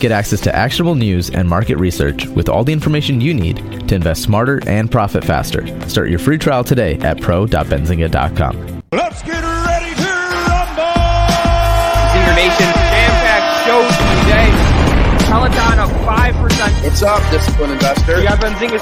Get 0.00 0.10
access 0.12 0.40
to 0.42 0.54
actionable 0.54 0.96
news 0.96 1.30
and 1.30 1.48
market 1.48 1.76
research 1.76 2.26
with 2.26 2.48
all 2.48 2.64
the 2.64 2.72
information 2.72 3.20
you 3.20 3.32
need 3.32 3.88
to 3.88 3.94
invest 3.94 4.22
smarter 4.22 4.60
and 4.66 4.90
profit 4.90 5.24
faster. 5.24 5.66
Start 5.88 6.10
your 6.10 6.18
free 6.18 6.36
trial 6.36 6.64
today 6.64 6.98
at 6.98 7.20
pro.benzinga.com. 7.20 8.82
Let's 8.92 9.22
get 9.22 9.42
ready 9.42 9.94
to 9.94 10.02
rumble! 10.02 10.84
Zinger 12.10 12.34
Nation 12.36 12.66
jam-packed 12.74 13.64
show 13.64 13.82
today. 14.20 14.50
Peloton 15.26 15.78
up 15.78 15.90
5%. 15.90 16.84
What's 16.84 17.02
up, 17.02 17.30
disciplined 17.30 17.72
investor? 17.72 18.16
We 18.16 18.24
got 18.24 18.40
Benzinga. 18.40 18.80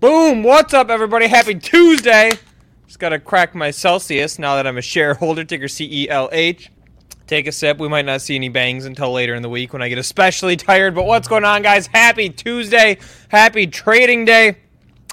Boom! 0.00 0.42
What's 0.42 0.74
up, 0.74 0.90
everybody? 0.90 1.28
Happy 1.28 1.54
Tuesday! 1.54 2.32
Just 2.86 2.98
gotta 2.98 3.20
crack 3.20 3.54
my 3.54 3.70
Celsius 3.70 4.38
now 4.40 4.56
that 4.56 4.66
I'm 4.66 4.76
a 4.76 4.82
shareholder, 4.82 5.44
ticker 5.44 5.66
CELH 5.66 6.68
take 7.30 7.46
a 7.46 7.52
sip. 7.52 7.78
We 7.78 7.88
might 7.88 8.04
not 8.04 8.20
see 8.20 8.34
any 8.34 8.48
bangs 8.48 8.84
until 8.84 9.12
later 9.12 9.34
in 9.34 9.42
the 9.42 9.48
week 9.48 9.72
when 9.72 9.82
I 9.82 9.88
get 9.88 9.98
especially 9.98 10.56
tired. 10.56 10.96
But 10.96 11.06
what's 11.06 11.28
going 11.28 11.44
on, 11.44 11.62
guys? 11.62 11.86
Happy 11.86 12.28
Tuesday. 12.28 12.98
Happy 13.28 13.68
trading 13.68 14.24
day. 14.24 14.56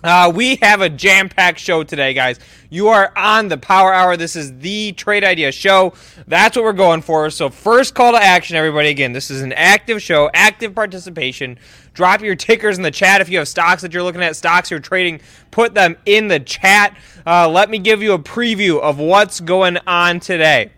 Uh, 0.04 0.32
we 0.34 0.58
have 0.58 0.82
a 0.82 0.90
jam 0.90 1.30
packed 1.30 1.60
show 1.60 1.84
today, 1.84 2.14
guys. 2.14 2.40
You 2.70 2.88
are 2.90 3.12
on 3.16 3.48
the 3.48 3.58
Power 3.58 3.94
Hour. 3.94 4.18
This 4.18 4.36
is 4.36 4.58
the 4.60 4.94
Trade 4.94 5.24
Idea 5.24 5.52
Show. 5.52 5.94
That's 6.28 6.56
what 6.56 6.64
we're 6.64 6.74
going 6.74 7.02
for. 7.02 7.30
So, 7.30 7.50
first 7.50 7.96
call 7.96 8.12
to 8.12 8.18
action, 8.18 8.56
everybody. 8.56 8.90
Again, 8.90 9.12
this 9.12 9.32
is 9.32 9.42
an 9.42 9.54
active 9.54 10.02
show, 10.02 10.30
active 10.34 10.76
participation. 10.76 11.58
Drop 11.94 12.22
your 12.22 12.36
tickers 12.36 12.78
in 12.78 12.84
the 12.84 12.92
chat 12.92 13.22
if 13.22 13.30
you 13.30 13.40
have 13.40 13.48
stocks 13.48 13.82
that 13.82 13.92
you're 13.92 14.04
looking 14.04 14.22
at, 14.22 14.36
stocks 14.36 14.70
you're 14.70 14.80
trading. 14.80 15.20
Put 15.50 15.74
them 15.74 15.96
in 16.06 16.28
the 16.28 16.40
chat. 16.40 16.96
Uh, 17.26 17.50
let 17.50 17.72
me 17.72 17.80
give 17.80 18.04
you 18.04 18.14
a 18.14 18.20
preview 18.20 18.80
of 18.80 19.00
what's 19.00 19.40
going 19.40 19.78
on 19.88 20.20
today. 20.20 20.72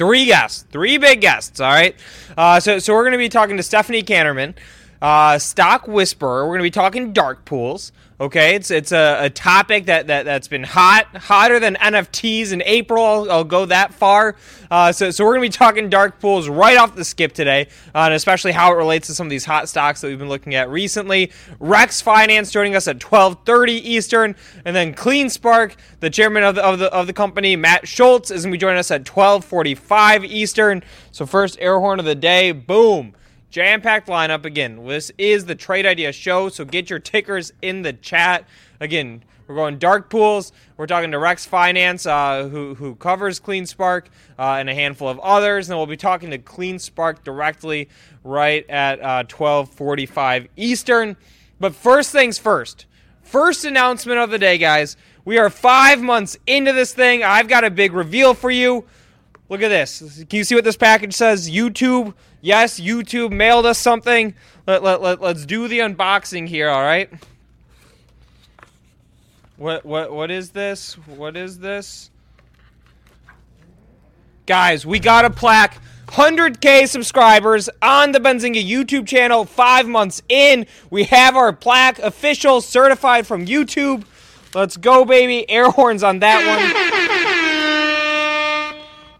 Three 0.00 0.24
guests, 0.24 0.64
three 0.70 0.96
big 0.96 1.20
guests. 1.20 1.60
All 1.60 1.70
right. 1.70 1.94
Uh, 2.34 2.58
so, 2.58 2.78
so 2.78 2.94
we're 2.94 3.02
going 3.02 3.12
to 3.12 3.18
be 3.18 3.28
talking 3.28 3.58
to 3.58 3.62
Stefanie 3.62 4.02
Kammerman, 4.02 4.54
uh, 5.02 5.38
Stock 5.38 5.86
Whisperer. 5.86 6.44
We're 6.44 6.54
going 6.56 6.60
to 6.60 6.62
be 6.62 6.70
talking 6.70 7.12
dark 7.12 7.44
pools. 7.44 7.92
Okay, 8.20 8.54
it's 8.54 8.70
it's 8.70 8.92
a, 8.92 9.16
a 9.18 9.30
topic 9.30 9.86
that, 9.86 10.08
that 10.08 10.26
that's 10.26 10.46
been 10.46 10.62
hot, 10.62 11.06
hotter 11.16 11.58
than 11.58 11.76
NFTs 11.76 12.52
in 12.52 12.62
April. 12.66 13.02
I'll, 13.02 13.32
I'll 13.32 13.44
go 13.44 13.64
that 13.64 13.94
far. 13.94 14.36
Uh, 14.70 14.92
so 14.92 15.10
so 15.10 15.24
we're 15.24 15.32
gonna 15.32 15.46
be 15.46 15.48
talking 15.48 15.88
dark 15.88 16.20
pools 16.20 16.46
right 16.46 16.76
off 16.76 16.94
the 16.94 17.02
skip 17.02 17.32
today, 17.32 17.68
uh, 17.94 18.00
and 18.00 18.12
especially 18.12 18.52
how 18.52 18.74
it 18.74 18.76
relates 18.76 19.06
to 19.06 19.14
some 19.14 19.26
of 19.26 19.30
these 19.30 19.46
hot 19.46 19.70
stocks 19.70 20.02
that 20.02 20.08
we've 20.08 20.18
been 20.18 20.28
looking 20.28 20.54
at 20.54 20.68
recently. 20.68 21.32
Rex 21.60 22.02
Finance 22.02 22.50
joining 22.50 22.76
us 22.76 22.86
at 22.86 22.98
12:30 22.98 23.72
Eastern, 23.72 24.36
and 24.66 24.76
then 24.76 24.92
CleanSpark, 24.92 25.76
the 26.00 26.10
chairman 26.10 26.42
of 26.42 26.56
the 26.56 26.62
of 26.62 26.78
the 26.78 26.92
of 26.92 27.06
the 27.06 27.14
company, 27.14 27.56
Matt 27.56 27.88
Schultz, 27.88 28.30
is 28.30 28.44
gonna 28.44 28.52
be 28.52 28.58
joining 28.58 28.80
us 28.80 28.90
at 28.90 29.04
12:45 29.06 30.26
Eastern. 30.26 30.82
So 31.10 31.24
first 31.24 31.56
air 31.58 31.80
horn 31.80 31.98
of 31.98 32.04
the 32.04 32.14
day, 32.14 32.52
boom. 32.52 33.14
Jam 33.50 33.80
packed 33.80 34.06
lineup 34.06 34.44
again. 34.44 34.86
This 34.86 35.10
is 35.18 35.44
the 35.44 35.56
Trade 35.56 35.84
Idea 35.84 36.12
Show, 36.12 36.50
so 36.50 36.64
get 36.64 36.88
your 36.88 37.00
tickers 37.00 37.52
in 37.60 37.82
the 37.82 37.92
chat. 37.92 38.44
Again, 38.78 39.24
we're 39.48 39.56
going 39.56 39.78
dark 39.78 40.08
pools. 40.08 40.52
We're 40.76 40.86
talking 40.86 41.10
to 41.10 41.18
Rex 41.18 41.46
Finance, 41.46 42.06
uh, 42.06 42.48
who, 42.48 42.76
who 42.76 42.94
covers 42.94 43.40
CleanSpark, 43.40 44.06
uh, 44.38 44.42
and 44.52 44.70
a 44.70 44.74
handful 44.74 45.08
of 45.08 45.18
others. 45.18 45.68
And 45.68 45.76
we'll 45.76 45.88
be 45.88 45.96
talking 45.96 46.30
to 46.30 46.38
CleanSpark 46.38 47.24
directly 47.24 47.88
right 48.22 48.64
at 48.70 49.00
uh, 49.00 49.24
12:45 49.24 50.46
Eastern. 50.56 51.16
But 51.58 51.74
first 51.74 52.12
things 52.12 52.38
first. 52.38 52.86
First 53.24 53.64
announcement 53.64 54.20
of 54.20 54.30
the 54.30 54.38
day, 54.38 54.58
guys. 54.58 54.96
We 55.24 55.38
are 55.38 55.50
five 55.50 56.00
months 56.00 56.36
into 56.46 56.72
this 56.72 56.94
thing. 56.94 57.24
I've 57.24 57.48
got 57.48 57.64
a 57.64 57.70
big 57.70 57.94
reveal 57.94 58.34
for 58.34 58.52
you. 58.52 58.84
Look 59.48 59.62
at 59.62 59.68
this. 59.68 60.24
Can 60.28 60.36
you 60.36 60.44
see 60.44 60.54
what 60.54 60.62
this 60.62 60.76
package 60.76 61.14
says? 61.14 61.50
YouTube. 61.50 62.14
Yes, 62.40 62.80
YouTube 62.80 63.32
mailed 63.32 63.66
us 63.66 63.78
something. 63.78 64.34
Let, 64.66 64.82
let, 64.82 65.02
let, 65.02 65.20
let's 65.20 65.44
do 65.44 65.68
the 65.68 65.80
unboxing 65.80 66.48
here, 66.48 66.68
all 66.68 66.82
right? 66.82 67.10
What 69.56 69.84
what 69.84 70.10
what 70.10 70.30
is 70.30 70.50
this? 70.50 70.94
What 71.06 71.36
is 71.36 71.58
this? 71.58 72.10
Guys, 74.46 74.86
we 74.86 74.98
got 74.98 75.26
a 75.26 75.30
plaque. 75.30 75.78
100k 76.06 76.88
subscribers 76.88 77.68
on 77.82 78.12
the 78.12 78.18
Benzinga 78.18 78.66
YouTube 78.66 79.06
channel. 79.06 79.44
5 79.44 79.86
months 79.86 80.22
in, 80.28 80.66
we 80.90 81.04
have 81.04 81.36
our 81.36 81.52
plaque 81.52 82.00
official 82.00 82.60
certified 82.60 83.26
from 83.28 83.46
YouTube. 83.46 84.04
Let's 84.54 84.76
go, 84.76 85.04
baby. 85.04 85.48
Air 85.48 85.70
horns 85.70 86.02
on 86.02 86.18
that 86.20 86.40
one. 86.48 87.19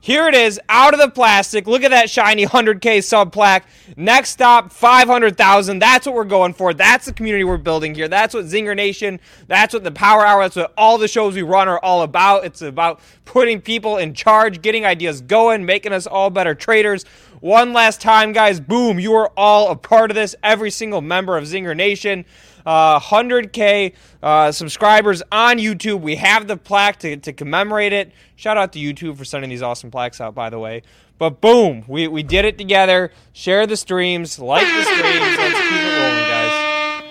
Here 0.03 0.27
it 0.29 0.35
is, 0.35 0.59
out 0.71 0.95
of 0.95 1.01
the 1.01 1.11
plastic. 1.11 1.67
Look 1.67 1.83
at 1.83 1.91
that 1.91 2.09
shiny 2.09 2.47
100K 2.47 3.05
sub 3.05 3.33
plaque. 3.33 3.67
Next 3.99 4.31
stop, 4.31 4.73
500,000. 4.73 5.79
That's 5.79 6.07
what 6.07 6.15
we're 6.15 6.25
going 6.25 6.55
for. 6.55 6.73
That's 6.73 7.05
the 7.05 7.13
community 7.13 7.45
we're 7.45 7.59
building 7.59 7.95
here. 7.95 8.09
That's 8.09 8.33
what 8.33 8.47
Zinger 8.47 8.75
Nation, 8.75 9.21
that's 9.47 9.75
what 9.75 9.85
the 9.85 9.93
Power 9.93 10.25
Hour, 10.25 10.45
that's 10.45 10.57
what 10.57 10.73
all 10.79 10.97
the 10.97 11.07
shows 11.07 11.35
we 11.35 11.43
run 11.43 11.69
are 11.69 11.79
all 11.81 12.01
about. 12.01 12.47
It's 12.47 12.63
about 12.63 13.01
putting 13.27 13.61
people 13.61 13.99
in 13.99 14.15
charge, 14.15 14.63
getting 14.63 14.87
ideas 14.87 15.21
going, 15.21 15.67
making 15.67 15.93
us 15.93 16.07
all 16.07 16.31
better 16.31 16.55
traders. 16.55 17.05
One 17.41 17.75
last 17.75 18.01
time, 18.01 18.33
guys, 18.33 18.59
boom, 18.59 18.99
you 18.99 19.13
are 19.15 19.31
all 19.37 19.71
a 19.71 19.77
part 19.77 20.11
of 20.11 20.15
this. 20.15 20.35
Every 20.43 20.71
single 20.71 21.03
member 21.03 21.37
of 21.37 21.45
Zinger 21.45 21.77
Nation 21.77 22.25
uh, 22.67 23.01
100K 23.01 23.95
uh, 24.23 24.53
subscribers 24.53 25.23
on 25.31 25.59
YouTube. 25.59 26.01
We 26.01 26.17
have 26.17 26.49
the 26.49 26.57
plaque 26.57 26.99
to, 27.01 27.17
to 27.17 27.33
commemorate 27.33 27.93
it. 27.93 28.13
Shout 28.37 28.57
out 28.57 28.73
to 28.75 28.79
YouTube 28.79 29.17
for 29.17 29.25
sending 29.25 29.51
these 29.51 29.63
awesome 29.63 29.91
plaques 29.91 30.21
out, 30.21 30.35
by 30.35 30.51
the 30.51 30.59
way. 30.59 30.83
But 31.19 31.41
boom, 31.41 31.85
we, 31.87 32.09
we 32.09 32.23
did 32.23 32.45
it 32.47 32.57
together. 32.57 33.13
Share 33.33 33.67
the 33.67 33.77
streams, 33.77 34.39
like 34.39 34.67
the 34.67 34.85
streams. 34.85 35.37
Let's 35.37 35.61
keep 35.61 35.73
it 35.73 35.99
rolling, 35.99 36.29
guys. 36.29 37.05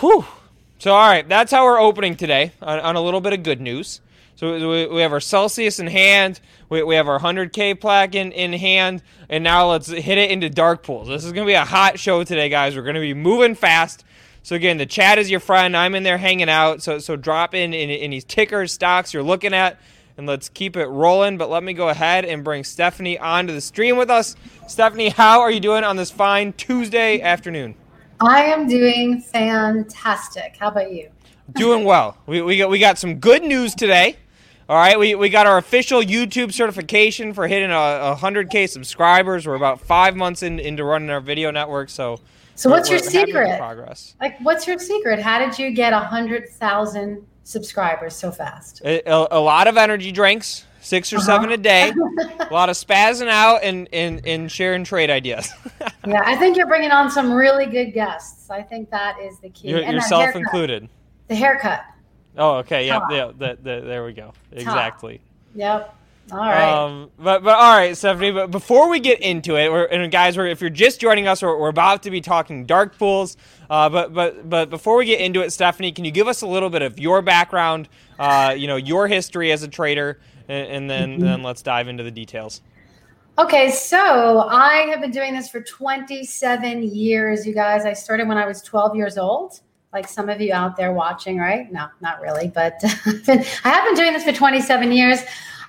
Whew. 0.00 0.24
So, 0.78 0.92
all 0.92 1.08
right, 1.08 1.28
that's 1.28 1.50
how 1.50 1.64
we're 1.64 1.80
opening 1.80 2.16
today 2.16 2.52
on, 2.60 2.80
on 2.80 2.96
a 2.96 3.00
little 3.00 3.20
bit 3.20 3.32
of 3.32 3.42
good 3.42 3.60
news. 3.60 4.00
So 4.36 4.70
we, 4.70 4.86
we 4.86 5.02
have 5.02 5.12
our 5.12 5.20
Celsius 5.20 5.78
in 5.78 5.86
hand. 5.86 6.40
We, 6.68 6.82
we 6.82 6.96
have 6.96 7.06
our 7.06 7.20
100K 7.20 7.80
plaque 7.80 8.16
in, 8.16 8.32
in 8.32 8.52
hand. 8.52 9.02
And 9.28 9.44
now 9.44 9.70
let's 9.70 9.86
hit 9.86 10.18
it 10.18 10.30
into 10.30 10.50
dark 10.50 10.82
pools. 10.82 11.06
This 11.06 11.24
is 11.24 11.32
going 11.32 11.46
to 11.46 11.50
be 11.50 11.54
a 11.54 11.64
hot 11.64 11.98
show 11.98 12.24
today, 12.24 12.48
guys. 12.48 12.74
We're 12.74 12.82
going 12.82 12.96
to 12.96 13.00
be 13.00 13.14
moving 13.14 13.54
fast. 13.54 14.04
So 14.42 14.56
again, 14.56 14.76
the 14.76 14.86
chat 14.86 15.18
is 15.18 15.30
your 15.30 15.40
friend. 15.40 15.76
I'm 15.76 15.94
in 15.94 16.02
there 16.02 16.18
hanging 16.18 16.48
out. 16.48 16.82
So 16.82 16.98
so 16.98 17.16
drop 17.16 17.54
in 17.54 17.72
any 17.72 18.20
tickers, 18.20 18.72
stocks 18.72 19.14
you're 19.14 19.22
looking 19.22 19.54
at, 19.54 19.78
and 20.16 20.26
let's 20.26 20.48
keep 20.48 20.76
it 20.76 20.86
rolling. 20.86 21.38
But 21.38 21.48
let 21.48 21.62
me 21.62 21.72
go 21.72 21.88
ahead 21.88 22.24
and 22.24 22.42
bring 22.42 22.64
Stefanie 22.64 23.20
onto 23.20 23.52
the 23.52 23.60
stream 23.60 23.96
with 23.96 24.10
us. 24.10 24.34
Stefanie, 24.66 25.12
how 25.12 25.40
are 25.40 25.50
you 25.50 25.60
doing 25.60 25.84
on 25.84 25.96
this 25.96 26.10
fine 26.10 26.52
Tuesday 26.54 27.20
afternoon? 27.20 27.76
I 28.20 28.44
am 28.44 28.68
doing 28.68 29.20
fantastic. 29.20 30.56
How 30.58 30.68
about 30.68 30.92
you? 30.92 31.08
Doing 31.54 31.84
well. 31.84 32.16
We, 32.26 32.40
we 32.40 32.56
got 32.56 32.70
we 32.70 32.78
got 32.78 32.96
some 32.96 33.16
good 33.16 33.42
news 33.42 33.74
today. 33.74 34.16
All 34.68 34.76
right, 34.76 34.98
we, 34.98 35.16
we 35.16 35.28
got 35.28 35.46
our 35.46 35.58
official 35.58 36.00
YouTube 36.00 36.52
certification 36.52 37.34
for 37.34 37.48
hitting 37.48 37.70
a, 37.70 37.74
a 37.74 38.16
100K 38.18 38.68
subscribers. 38.68 39.46
We're 39.46 39.56
about 39.56 39.80
five 39.80 40.14
months 40.16 40.42
in, 40.42 40.60
into 40.60 40.84
running 40.84 41.10
our 41.10 41.20
video 41.20 41.50
network, 41.50 41.90
so 41.90 42.20
so 42.54 42.70
what's 42.70 42.90
your 42.90 42.98
secret? 42.98 43.58
Progress. 43.58 44.14
Like, 44.20 44.38
what's 44.40 44.66
your 44.66 44.78
secret? 44.78 45.18
How 45.20 45.38
did 45.38 45.58
you 45.58 45.70
get 45.70 45.92
a 45.92 46.00
hundred 46.00 46.48
thousand 46.48 47.26
subscribers 47.44 48.14
so 48.14 48.30
fast? 48.30 48.82
A, 48.84 49.02
a, 49.08 49.28
a, 49.32 49.40
lot 49.40 49.66
of 49.66 49.76
energy 49.76 50.12
drinks, 50.12 50.66
6 50.80 51.12
or 51.12 51.16
uh-huh. 51.16 51.24
seven 51.24 51.52
a 51.52 51.56
day. 51.56 51.92
a 52.40 52.52
lot 52.52 52.68
of 52.68 52.76
spazzing 52.76 53.28
out 53.28 53.62
and 53.62 53.88
and, 53.92 54.26
and 54.26 54.50
sharing 54.50 54.84
trade 54.84 55.10
ideas. 55.10 55.48
yeah, 56.06 56.22
I 56.24 56.36
think 56.36 56.56
you're 56.56 56.66
bringing 56.66 56.90
on 56.90 57.10
some 57.10 57.32
really 57.32 57.66
good 57.66 57.92
guests. 57.92 58.50
I 58.50 58.62
think 58.62 58.90
that 58.90 59.18
is 59.20 59.38
the 59.40 59.50
key. 59.50 59.68
You're, 59.68 59.80
yourself 59.80 60.24
haircut. 60.24 60.40
included. 60.40 60.88
The 61.28 61.34
haircut. 61.34 61.84
Oh, 62.36 62.56
okay. 62.56 62.86
Yeah, 62.86 63.00
yeah. 63.10 63.26
The, 63.36 63.58
the, 63.60 63.80
there 63.80 64.04
we 64.04 64.12
go. 64.12 64.32
Exactly. 64.52 65.20
Yep. 65.54 65.94
All 66.32 66.38
right. 66.38 66.62
Um, 66.62 67.10
but 67.18 67.44
but 67.44 67.56
all 67.56 67.76
right, 67.76 67.92
Stefanie. 67.92 68.32
But 68.32 68.50
before 68.50 68.88
we 68.88 69.00
get 69.00 69.20
into 69.20 69.56
it, 69.56 69.70
and 69.92 70.10
guys, 70.10 70.38
we're, 70.38 70.46
if 70.46 70.62
you're 70.62 70.70
just 70.70 70.98
joining 70.98 71.28
us, 71.28 71.42
we're, 71.42 71.58
we're 71.58 71.68
about 71.68 72.02
to 72.04 72.10
be 72.10 72.22
talking 72.22 72.64
dark 72.64 72.96
pools. 72.96 73.36
Uh, 73.68 73.90
but 73.90 74.14
but 74.14 74.48
but 74.48 74.70
before 74.70 74.96
we 74.96 75.04
get 75.04 75.20
into 75.20 75.42
it, 75.42 75.48
Stefanie, 75.48 75.94
can 75.94 76.06
you 76.06 76.10
give 76.10 76.28
us 76.28 76.40
a 76.40 76.46
little 76.46 76.70
bit 76.70 76.80
of 76.80 76.98
your 76.98 77.20
background? 77.20 77.90
Uh, 78.18 78.54
you 78.56 78.66
know, 78.66 78.76
your 78.76 79.08
history 79.08 79.52
as 79.52 79.62
a 79.62 79.68
trader, 79.68 80.20
and, 80.48 80.68
and 80.68 80.90
then 80.90 81.10
mm-hmm. 81.12 81.22
then 81.22 81.42
let's 81.42 81.60
dive 81.60 81.86
into 81.86 82.02
the 82.02 82.10
details. 82.10 82.62
Okay, 83.38 83.70
so 83.70 84.40
I 84.48 84.86
have 84.90 85.00
been 85.00 85.10
doing 85.10 85.34
this 85.34 85.50
for 85.50 85.60
27 85.60 86.82
years, 86.82 87.46
you 87.46 87.54
guys. 87.54 87.84
I 87.84 87.92
started 87.92 88.28
when 88.28 88.38
I 88.38 88.46
was 88.46 88.62
12 88.62 88.94
years 88.94 89.16
old, 89.18 89.60
like 89.92 90.06
some 90.08 90.28
of 90.28 90.40
you 90.40 90.52
out 90.52 90.76
there 90.76 90.92
watching, 90.92 91.38
right? 91.38 91.70
No, 91.72 91.88
not 92.00 92.20
really, 92.20 92.48
but 92.48 92.74
I 92.84 93.44
have 93.64 93.84
been 93.84 93.94
doing 93.94 94.12
this 94.12 94.24
for 94.24 94.32
27 94.32 94.92
years. 94.92 95.20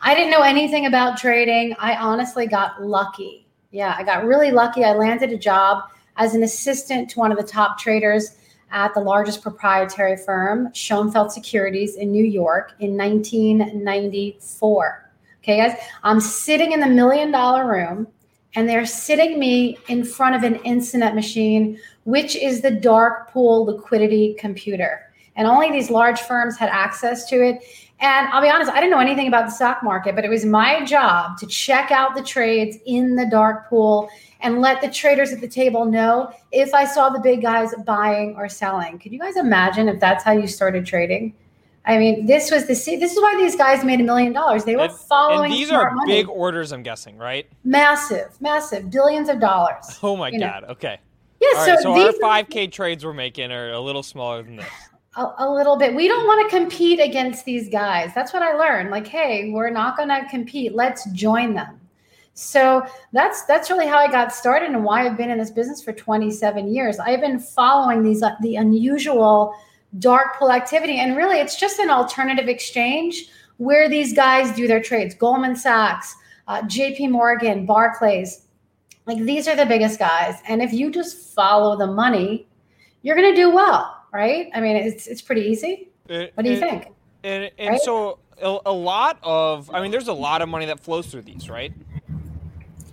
I 0.05 0.15
didn't 0.15 0.31
know 0.31 0.41
anything 0.41 0.85
about 0.85 1.17
trading. 1.17 1.77
I 1.79 1.95
honestly 1.95 2.45
got 2.45 2.83
lucky. 2.83 3.47
Yeah, 3.71 3.95
I 3.97 4.03
got 4.03 4.25
really 4.25 4.51
lucky. 4.51 4.83
I 4.83 4.91
landed 4.91 5.31
a 5.31 5.37
job 5.37 5.85
as 6.17 6.35
an 6.35 6.43
assistant 6.43 7.09
to 7.11 7.19
one 7.19 7.31
of 7.31 7.37
the 7.37 7.43
top 7.43 7.79
traders 7.79 8.35
at 8.71 8.93
the 8.93 8.99
largest 8.99 9.41
proprietary 9.41 10.17
firm, 10.17 10.67
Schonfeld 10.73 11.31
Securities 11.31 11.95
in 11.95 12.11
New 12.11 12.25
York 12.25 12.73
in 12.79 12.97
1994. 12.97 15.09
Okay, 15.41 15.57
guys, 15.57 15.77
I'm 16.03 16.19
sitting 16.19 16.73
in 16.73 16.81
the 16.81 16.87
million 16.87 17.31
dollar 17.31 17.65
room 17.65 18.07
and 18.55 18.67
they're 18.67 18.85
sitting 18.85 19.39
me 19.39 19.77
in 19.87 20.03
front 20.03 20.35
of 20.35 20.43
an 20.43 20.55
Instinet 20.59 21.15
machine, 21.15 21.79
which 22.03 22.35
is 22.35 22.61
the 22.61 22.71
dark 22.71 23.31
pool 23.31 23.63
liquidity 23.65 24.35
computer. 24.37 25.13
And 25.35 25.47
only 25.47 25.71
these 25.71 25.89
large 25.89 26.21
firms 26.21 26.57
had 26.57 26.69
access 26.69 27.27
to 27.29 27.41
it. 27.41 27.63
And 28.03 28.27
I'll 28.33 28.41
be 28.41 28.49
honest, 28.49 28.69
I 28.69 28.75
didn't 28.81 28.91
know 28.91 28.99
anything 28.99 29.29
about 29.29 29.45
the 29.45 29.51
stock 29.51 29.81
market, 29.81 30.13
but 30.13 30.25
it 30.25 30.29
was 30.29 30.43
my 30.43 30.83
job 30.83 31.37
to 31.37 31.47
check 31.47 31.89
out 31.89 32.15
the 32.15 32.21
trades 32.21 32.77
in 32.85 33.15
the 33.15 33.25
dark 33.25 33.69
pool 33.69 34.09
and 34.41 34.59
let 34.59 34.81
the 34.81 34.89
traders 34.89 35.31
at 35.31 35.39
the 35.39 35.47
table 35.47 35.85
know 35.85 36.29
if 36.51 36.73
I 36.73 36.83
saw 36.83 37.09
the 37.09 37.21
big 37.21 37.41
guys 37.41 37.73
buying 37.85 38.35
or 38.35 38.49
selling. 38.49 38.99
Could 38.99 39.13
you 39.13 39.19
guys 39.19 39.37
imagine 39.37 39.87
if 39.87 40.01
that's 40.01 40.21
how 40.21 40.33
you 40.33 40.47
started 40.47 40.85
trading? 40.85 41.33
I 41.85 41.97
mean, 41.97 42.25
this 42.25 42.51
was 42.51 42.63
the 42.63 42.73
this 42.73 43.13
is 43.13 43.21
why 43.21 43.37
these 43.37 43.55
guys 43.55 43.85
made 43.85 44.01
a 44.01 44.03
million 44.03 44.33
dollars. 44.33 44.65
They 44.65 44.75
were 44.75 44.83
and, 44.83 44.93
following. 44.93 45.51
And 45.51 45.53
these 45.53 45.71
are 45.71 45.91
money. 45.91 46.11
big 46.11 46.27
orders, 46.27 46.73
I'm 46.73 46.83
guessing, 46.83 47.17
right? 47.17 47.47
Massive, 47.63 48.35
massive, 48.41 48.91
billions 48.91 49.29
of 49.29 49.39
dollars. 49.39 49.99
Oh 50.03 50.17
my 50.17 50.29
god! 50.29 50.63
Know. 50.63 50.69
Okay. 50.69 50.99
Yeah. 51.41 51.47
All 51.55 51.65
so, 51.65 51.71
right, 51.71 51.83
so 51.83 52.05
our 52.07 52.13
five 52.13 52.49
K 52.49 52.67
trades 52.67 53.05
we're 53.05 53.13
making 53.13 53.51
are 53.51 53.71
a 53.71 53.79
little 53.79 54.03
smaller 54.03 54.43
than 54.43 54.57
this. 54.57 54.67
A, 55.15 55.33
a 55.39 55.49
little 55.53 55.77
bit. 55.77 55.93
We 55.93 56.07
don't 56.07 56.25
want 56.25 56.49
to 56.49 56.57
compete 56.57 56.99
against 56.99 57.45
these 57.45 57.69
guys. 57.69 58.11
That's 58.15 58.33
what 58.33 58.41
I 58.41 58.53
learned. 58.53 58.89
Like, 58.89 59.05
hey, 59.05 59.51
we're 59.51 59.69
not 59.69 59.95
going 59.95 60.09
to 60.09 60.25
compete. 60.29 60.73
Let's 60.73 61.09
join 61.11 61.53
them. 61.53 61.79
So 62.35 62.83
that's 63.11 63.43
that's 63.43 63.69
really 63.69 63.85
how 63.85 63.97
I 63.97 64.09
got 64.09 64.33
started 64.33 64.69
and 64.69 64.83
why 64.83 65.05
I've 65.05 65.15
been 65.15 65.29
in 65.29 65.37
this 65.37 65.51
business 65.51 65.83
for 65.83 65.93
27 65.93 66.73
years. 66.73 66.97
I've 66.97 67.21
been 67.21 67.39
following 67.39 68.01
these 68.01 68.23
uh, 68.23 68.31
the 68.41 68.55
unusual 68.55 69.53
dark 69.99 70.37
pool 70.39 70.51
activity. 70.51 70.97
And 70.99 71.15
really, 71.15 71.37
it's 71.39 71.59
just 71.59 71.79
an 71.79 71.89
alternative 71.89 72.47
exchange 72.47 73.27
where 73.57 73.87
these 73.87 74.13
guys 74.13 74.55
do 74.55 74.67
their 74.67 74.81
trades 74.81 75.15
Goldman 75.15 75.55
Sachs, 75.55 76.15
uh, 76.47 76.61
JP 76.63 77.11
Morgan, 77.11 77.65
Barclays. 77.65 78.45
Like 79.05 79.19
these 79.19 79.47
are 79.47 79.55
the 79.55 79.65
biggest 79.65 79.99
guys. 79.99 80.35
And 80.47 80.61
if 80.61 80.73
you 80.73 80.91
just 80.91 81.33
follow 81.33 81.77
the 81.77 81.87
money, 81.87 82.47
you're 83.01 83.15
going 83.15 83.33
to 83.33 83.39
do 83.39 83.53
well, 83.53 84.02
right? 84.13 84.49
I 84.53 84.61
mean, 84.61 84.77
it's, 84.77 85.07
it's 85.07 85.21
pretty 85.21 85.41
easy. 85.41 85.89
It, 86.07 86.31
what 86.35 86.43
do 86.43 86.51
you 86.51 86.57
it, 86.57 86.59
think? 86.59 86.87
And, 87.23 87.51
and 87.57 87.69
right? 87.69 87.81
so 87.81 88.19
a, 88.41 88.59
a 88.67 88.71
lot 88.71 89.17
of, 89.23 89.69
I 89.73 89.81
mean, 89.81 89.91
there's 89.91 90.07
a 90.07 90.13
lot 90.13 90.41
of 90.41 90.49
money 90.49 90.65
that 90.67 90.79
flows 90.79 91.07
through 91.07 91.23
these, 91.23 91.49
right? 91.49 91.73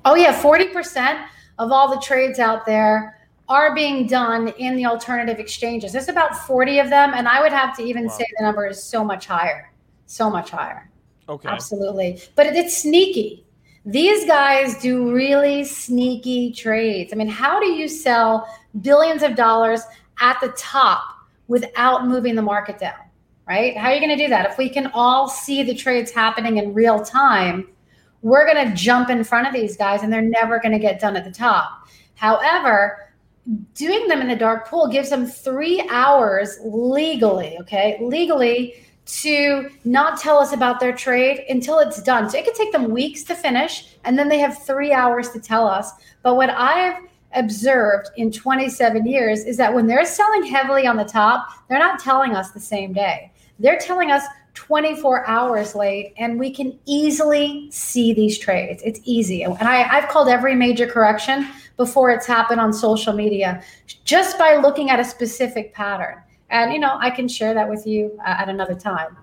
Oh, 0.05 0.14
yeah. 0.14 0.40
40% 0.40 1.26
of 1.58 1.70
all 1.70 1.94
the 1.94 2.00
trades 2.00 2.38
out 2.38 2.64
there 2.64 3.19
are 3.49 3.75
being 3.75 4.06
done 4.06 4.49
in 4.58 4.76
the 4.76 4.87
alternative 4.87 5.38
exchanges. 5.38 5.93
There's 5.93 6.08
about 6.08 6.37
40 6.46 6.78
of 6.78 6.88
them, 6.88 7.12
and 7.14 7.28
I 7.28 7.43
would 7.43 7.52
have 7.52 7.76
to 7.76 7.82
even 7.82 8.05
wow. 8.06 8.11
say 8.11 8.26
the 8.38 8.44
number 8.44 8.67
is 8.67 8.82
so 8.82 9.05
much 9.05 9.26
higher, 9.26 9.72
so 10.06 10.31
much 10.31 10.50
higher. 10.50 10.88
Okay. 11.28 11.49
Absolutely. 11.49 12.22
But 12.34 12.46
it's 12.46 12.76
sneaky. 12.76 13.44
These 13.84 14.26
guys 14.26 14.76
do 14.81 15.12
really 15.12 15.64
sneaky 15.64 16.52
trades. 16.52 17.12
I 17.12 17.17
mean, 17.17 17.28
how 17.28 17.58
do 17.61 17.67
you 17.67 17.88
sell 17.88 18.46
billions 18.82 19.22
of 19.22 19.34
dollars 19.34 19.82
at 20.18 20.40
the 20.40 20.48
top 20.56 21.04
without 21.48 22.06
moving 22.06 22.34
the 22.34 22.42
market 22.42 22.78
down? 22.78 22.98
Right? 23.46 23.76
How 23.76 23.88
are 23.88 23.94
you 23.94 24.00
going 24.00 24.16
to 24.16 24.24
do 24.24 24.28
that? 24.28 24.50
If 24.50 24.58
we 24.58 24.68
can 24.68 24.90
all 24.94 25.28
see 25.28 25.62
the 25.62 25.74
trades 25.74 26.10
happening 26.10 26.58
in 26.58 26.72
real 26.72 27.04
time, 27.04 27.68
we're 28.22 28.46
going 28.46 28.68
to 28.68 28.74
jump 28.74 29.10
in 29.10 29.24
front 29.24 29.46
of 29.46 29.52
these 29.52 29.76
guys 29.76 30.02
and 30.02 30.12
they're 30.12 30.22
never 30.22 30.60
going 30.60 30.72
to 30.72 30.78
get 30.78 31.00
done 31.00 31.16
at 31.16 31.24
the 31.24 31.32
top. 31.32 31.88
However, 32.14 33.12
doing 33.74 34.06
them 34.06 34.20
in 34.20 34.28
the 34.28 34.36
dark 34.36 34.68
pool 34.68 34.88
gives 34.88 35.10
them 35.10 35.26
three 35.26 35.84
hours 35.90 36.58
legally, 36.62 37.56
okay, 37.60 37.98
legally 38.00 38.86
to 39.06 39.70
not 39.84 40.20
tell 40.20 40.38
us 40.38 40.52
about 40.52 40.78
their 40.78 40.92
trade 40.92 41.44
until 41.48 41.80
it's 41.80 42.00
done. 42.02 42.30
So 42.30 42.38
it 42.38 42.44
could 42.44 42.54
take 42.54 42.70
them 42.70 42.90
weeks 42.90 43.24
to 43.24 43.34
finish, 43.34 43.96
and 44.04 44.16
then 44.18 44.28
they 44.28 44.38
have 44.38 44.62
three 44.62 44.92
hours 44.92 45.30
to 45.30 45.40
tell 45.40 45.66
us. 45.66 45.90
But 46.22 46.36
what 46.36 46.50
I've 46.50 47.02
observed 47.35 48.11
in 48.17 48.31
27 48.32 49.06
years 49.06 49.44
is 49.44 49.56
that 49.56 49.73
when 49.73 49.87
they're 49.87 50.05
selling 50.05 50.44
heavily 50.44 50.87
on 50.87 50.97
the 50.97 51.05
top, 51.05 51.49
they're 51.69 51.79
not 51.79 52.00
telling 52.00 52.35
us 52.35 52.50
the 52.50 52.61
same 52.61 52.93
day. 52.93 53.32
They're 53.59 53.79
telling 53.79 54.11
us 54.11 54.25
24 54.55 55.27
hours 55.27 55.75
late, 55.75 56.12
and 56.19 56.38
we 56.38 56.50
can 56.53 56.79
easily 56.85 57.71
see 57.71 58.12
these 58.12 58.38
trades. 58.38 58.82
It's 58.85 59.00
easy. 59.05 59.43
And 59.43 59.56
I, 59.61 59.88
I've 59.97 60.09
called 60.09 60.29
every 60.29 60.55
major 60.55 60.87
correction 60.87 61.49
before 61.77 62.11
it's 62.11 62.27
happened 62.27 62.61
on 62.61 62.73
social 62.73 63.12
media 63.12 63.62
just 64.05 64.38
by 64.38 64.56
looking 64.56 64.91
at 64.91 64.99
a 65.00 65.05
specific 65.05 65.73
pattern. 65.73 66.17
And, 66.50 66.73
you 66.73 66.79
know, 66.81 66.97
I 66.99 67.11
can 67.11 67.29
share 67.29 67.55
that 67.55 67.69
with 67.69 67.87
you 67.87 68.19
uh, 68.27 68.37
at 68.38 68.49
another 68.49 68.75
time. 68.75 69.17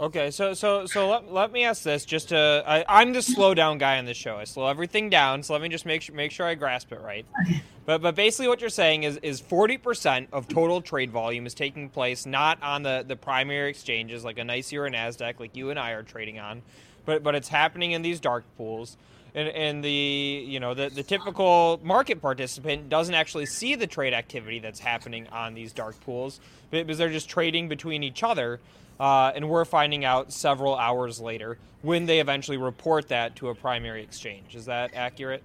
Okay, 0.00 0.30
so 0.30 0.54
so 0.54 0.86
so 0.86 1.10
let, 1.10 1.30
let 1.30 1.52
me 1.52 1.62
ask 1.62 1.82
this. 1.82 2.06
Just 2.06 2.30
to, 2.30 2.64
I, 2.66 3.02
am 3.02 3.12
the 3.12 3.20
slow 3.20 3.52
down 3.52 3.76
guy 3.76 3.98
on 3.98 4.06
this 4.06 4.16
show. 4.16 4.36
I 4.36 4.44
slow 4.44 4.66
everything 4.66 5.10
down. 5.10 5.42
So 5.42 5.52
let 5.52 5.60
me 5.60 5.68
just 5.68 5.84
make 5.84 6.00
sure 6.00 6.14
make 6.14 6.32
sure 6.32 6.46
I 6.46 6.54
grasp 6.54 6.90
it 6.90 7.02
right. 7.02 7.26
Okay. 7.42 7.62
But 7.84 8.00
but 8.00 8.14
basically, 8.14 8.48
what 8.48 8.62
you're 8.62 8.70
saying 8.70 9.02
is 9.02 9.18
is 9.18 9.40
40 9.40 9.76
percent 9.76 10.28
of 10.32 10.48
total 10.48 10.80
trade 10.80 11.10
volume 11.10 11.44
is 11.44 11.52
taking 11.52 11.90
place 11.90 12.24
not 12.24 12.62
on 12.62 12.82
the 12.82 13.04
the 13.06 13.14
primary 13.14 13.68
exchanges 13.68 14.24
like 14.24 14.38
a 14.38 14.42
NYSE 14.42 14.78
or 14.78 14.86
a 14.86 14.90
Nasdaq, 14.90 15.38
like 15.38 15.54
you 15.54 15.68
and 15.68 15.78
I 15.78 15.90
are 15.90 16.02
trading 16.02 16.38
on, 16.38 16.62
but 17.04 17.22
but 17.22 17.34
it's 17.34 17.48
happening 17.48 17.92
in 17.92 18.00
these 18.00 18.20
dark 18.20 18.44
pools 18.56 18.96
and, 19.34 19.48
and 19.48 19.84
the 19.84 19.90
you 19.90 20.60
know 20.60 20.72
the, 20.72 20.88
the 20.88 21.02
typical 21.02 21.78
market 21.82 22.22
participant 22.22 22.88
doesn't 22.88 23.14
actually 23.14 23.44
see 23.44 23.74
the 23.74 23.86
trade 23.86 24.14
activity 24.14 24.60
that's 24.60 24.80
happening 24.80 25.26
on 25.28 25.52
these 25.52 25.74
dark 25.74 26.00
pools 26.00 26.40
because 26.70 26.96
they're 26.96 27.10
just 27.10 27.28
trading 27.28 27.68
between 27.68 28.02
each 28.02 28.22
other 28.22 28.60
uh, 29.00 29.32
and 29.34 29.48
we're 29.48 29.64
finding 29.64 30.04
out 30.04 30.32
several 30.32 30.76
hours 30.76 31.20
later 31.20 31.58
when 31.82 32.06
they 32.06 32.20
eventually 32.20 32.58
report 32.58 33.08
that 33.08 33.34
to 33.36 33.48
a 33.48 33.54
primary 33.54 34.02
exchange 34.02 34.54
is 34.54 34.66
that 34.66 34.94
accurate 34.94 35.42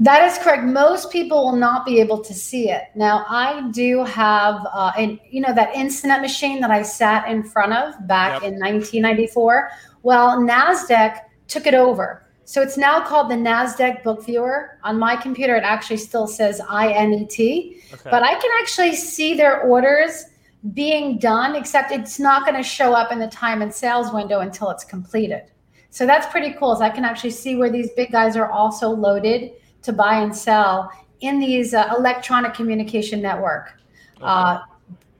that 0.00 0.26
is 0.26 0.38
correct. 0.38 0.64
Most 0.64 1.10
people 1.12 1.44
will 1.44 1.56
not 1.56 1.84
be 1.84 2.00
able 2.00 2.24
to 2.24 2.32
see 2.32 2.70
it. 2.70 2.84
Now, 2.94 3.26
I 3.28 3.68
do 3.70 4.02
have, 4.04 4.66
uh, 4.72 4.92
and 4.96 5.20
you 5.28 5.42
know, 5.42 5.52
that 5.52 5.74
Instinet 5.74 6.22
machine 6.22 6.60
that 6.62 6.70
I 6.70 6.80
sat 6.80 7.28
in 7.28 7.42
front 7.42 7.74
of 7.74 8.06
back 8.08 8.42
yep. 8.42 8.50
in 8.50 8.58
1994. 8.58 9.70
Well, 10.02 10.38
Nasdaq 10.38 11.18
took 11.48 11.66
it 11.66 11.74
over. 11.74 12.26
So 12.46 12.62
it's 12.62 12.78
now 12.78 13.04
called 13.04 13.30
the 13.30 13.34
NASDAQ 13.34 14.02
Book 14.02 14.24
Viewer. 14.24 14.78
On 14.82 14.98
my 14.98 15.16
computer, 15.16 15.54
it 15.54 15.64
actually 15.64 15.98
still 15.98 16.26
says 16.26 16.60
INET, 16.60 17.76
okay. 17.92 18.10
but 18.10 18.22
I 18.22 18.34
can 18.40 18.50
actually 18.60 18.96
see 18.96 19.34
their 19.34 19.60
orders 19.60 20.24
being 20.74 21.18
done, 21.18 21.56
except 21.56 21.90
it's 21.90 22.18
not 22.18 22.44
going 22.44 22.56
to 22.56 22.62
show 22.62 22.92
up 22.92 23.12
in 23.12 23.18
the 23.18 23.28
time 23.28 23.62
and 23.62 23.72
sales 23.72 24.12
window 24.12 24.40
until 24.40 24.70
it's 24.70 24.84
completed. 24.84 25.44
So 25.90 26.06
that's 26.06 26.26
pretty 26.26 26.52
cool. 26.54 26.76
So 26.76 26.82
I 26.82 26.90
can 26.90 27.04
actually 27.04 27.30
see 27.30 27.56
where 27.56 27.70
these 27.70 27.90
big 27.92 28.12
guys 28.12 28.36
are 28.36 28.50
also 28.50 28.88
loaded 28.90 29.52
to 29.82 29.92
buy 29.92 30.20
and 30.20 30.34
sell 30.36 30.90
in 31.20 31.38
these 31.38 31.74
uh, 31.74 31.92
electronic 31.96 32.54
communication 32.54 33.20
network 33.20 33.72
okay. 34.16 34.24
uh, 34.24 34.60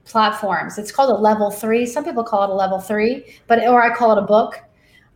platforms. 0.05 0.77
It's 0.77 0.91
called 0.91 1.09
a 1.09 1.21
level 1.21 1.51
three. 1.51 1.85
Some 1.85 2.03
people 2.03 2.23
call 2.23 2.43
it 2.43 2.49
a 2.49 2.53
level 2.53 2.79
three, 2.79 3.35
but 3.47 3.67
or 3.67 3.81
I 3.81 3.95
call 3.95 4.11
it 4.11 4.17
a 4.17 4.25
book. 4.25 4.59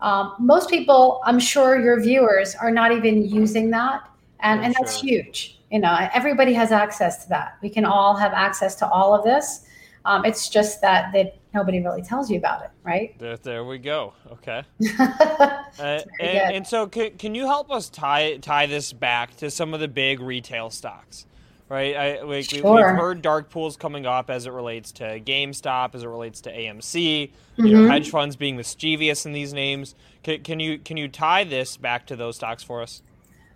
Um, 0.01 0.35
most 0.39 0.69
people, 0.69 1.21
I'm 1.23 1.39
sure 1.39 1.79
your 1.79 2.01
viewers 2.01 2.55
are 2.55 2.71
not 2.71 2.91
even 2.91 3.25
using 3.25 3.69
that. 3.71 4.01
And, 4.41 4.63
and 4.63 4.75
that's 4.75 4.97
sure. 4.97 5.09
huge. 5.09 5.59
You 5.71 5.79
know, 5.79 6.09
everybody 6.13 6.53
has 6.53 6.71
access 6.71 7.23
to 7.23 7.29
that. 7.29 7.57
We 7.61 7.69
can 7.69 7.85
all 7.85 8.15
have 8.15 8.33
access 8.33 8.75
to 8.75 8.87
all 8.87 9.15
of 9.15 9.23
this. 9.23 9.65
Um, 10.05 10.23
it's 10.23 10.49
just 10.49 10.81
that 10.81 11.11
that 11.13 11.37
nobody 11.53 11.81
really 11.81 12.01
tells 12.01 12.29
you 12.29 12.37
about 12.37 12.63
it, 12.63 12.69
right? 12.83 13.17
There, 13.17 13.37
there 13.37 13.65
we 13.65 13.79
go. 13.79 14.13
Okay. 14.31 14.63
uh, 14.99 15.63
and, 15.79 16.09
and, 16.19 16.67
so, 16.67 16.87
can, 16.87 17.17
can 17.17 17.33
you 17.33 17.45
help 17.45 17.71
us 17.71 17.89
tie 17.89 18.37
tie 18.37 18.67
this 18.67 18.93
back 18.93 19.35
to 19.37 19.49
some 19.49 19.73
of 19.73 19.79
the 19.79 19.87
big 19.87 20.19
retail 20.19 20.69
stocks? 20.69 21.25
right? 21.69 21.95
I, 21.95 22.23
we, 22.23 22.43
have 22.43 22.95
heard 22.95 23.21
dark 23.21 23.49
pools 23.49 23.77
coming 23.77 24.05
up 24.05 24.29
as 24.29 24.45
it 24.45 24.51
relates 24.51 24.91
to 24.93 25.19
GameStop, 25.19 25.95
as 25.95 26.03
it 26.03 26.07
relates 26.07 26.41
to 26.41 26.51
AMC. 26.51 26.81
Mm-hmm. 26.83 27.65
You 27.65 27.73
know, 27.73 27.79
mm-hmm. 27.81 27.91
hedge 27.91 28.09
funds 28.09 28.35
being 28.35 28.55
mischievous 28.55 29.25
in 29.25 29.33
these 29.33 29.53
names. 29.53 29.95
Can, 30.23 30.43
can, 30.43 30.59
you 30.59 30.79
can 30.79 30.97
you 30.97 31.07
tie 31.07 31.43
this 31.43 31.77
back 31.77 32.05
to 32.07 32.15
those 32.15 32.35
stocks 32.35 32.63
for 32.63 32.81
us? 32.81 33.01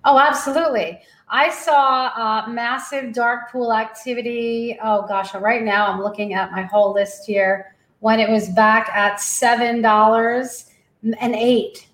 Oh, 0.06 0.18
absolutely. 0.18 1.02
I 1.30 1.50
saw 1.52 2.12
uh, 2.16 2.50
massive 2.50 3.14
dark 3.14 3.52
pool 3.52 3.74
activity. 3.74 4.78
Oh 4.84 5.06
gosh, 5.08 5.34
right 5.36 5.64
now 5.64 5.88
I'm 5.88 6.02
looking 6.02 6.34
at 6.34 6.52
my 6.52 6.64
whole 6.64 6.94
list 6.94 7.26
here. 7.26 7.76
When 8.00 8.20
it 8.20 8.30
was 8.30 8.50
back 8.50 8.90
at 8.90 9.20
seven 9.20 9.82
dollars 9.82 10.72
and 11.04 11.36
eight, 11.36 11.90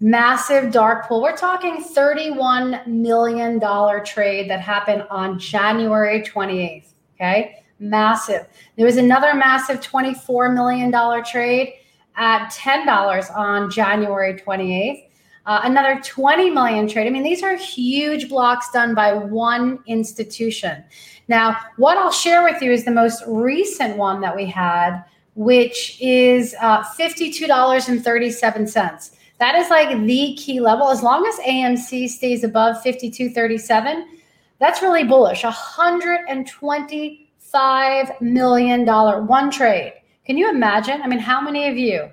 massive 0.00 0.72
dark 0.72 1.06
pool. 1.06 1.22
We're 1.22 1.36
talking 1.36 1.82
$31 1.82 2.86
million 2.86 3.60
trade 4.04 4.50
that 4.50 4.60
happened 4.60 5.04
on 5.10 5.38
January 5.38 6.22
28th. 6.22 6.92
Okay. 7.16 7.56
Massive. 7.80 8.46
There 8.76 8.86
was 8.86 8.96
another 8.96 9.34
massive 9.34 9.80
$24 9.80 10.54
million 10.54 11.24
trade 11.24 11.74
at 12.16 12.48
$10 12.50 13.36
on 13.36 13.70
January 13.70 14.34
28th. 14.34 15.07
Uh, 15.48 15.60
another 15.64 16.00
20 16.04 16.50
million 16.50 16.86
trade. 16.86 17.06
I 17.06 17.10
mean, 17.10 17.22
these 17.22 17.42
are 17.42 17.56
huge 17.56 18.28
blocks 18.28 18.70
done 18.70 18.94
by 18.94 19.14
one 19.14 19.78
institution. 19.86 20.84
Now, 21.26 21.56
what 21.78 21.96
I'll 21.96 22.12
share 22.12 22.42
with 22.42 22.60
you 22.60 22.70
is 22.70 22.84
the 22.84 22.90
most 22.90 23.22
recent 23.26 23.96
one 23.96 24.20
that 24.20 24.36
we 24.36 24.44
had, 24.44 25.02
which 25.36 25.96
is 26.02 26.54
uh, 26.60 26.84
$52.37. 26.84 29.10
That 29.38 29.54
is 29.54 29.70
like 29.70 29.88
the 30.06 30.34
key 30.34 30.60
level. 30.60 30.90
As 30.90 31.02
long 31.02 31.26
as 31.26 31.36
AMC 31.36 32.10
stays 32.10 32.44
above 32.44 32.76
52.37, 32.84 34.04
that's 34.58 34.82
really 34.82 35.04
bullish. 35.04 35.44
$125 35.44 38.20
million 38.20 38.84
one 38.84 39.26
One 39.26 39.50
trade. 39.50 39.94
Can 40.26 40.36
you 40.36 40.50
imagine? 40.50 41.00
I 41.00 41.06
mean, 41.06 41.20
how 41.20 41.40
many 41.40 41.68
of 41.68 41.78
you 41.78 42.10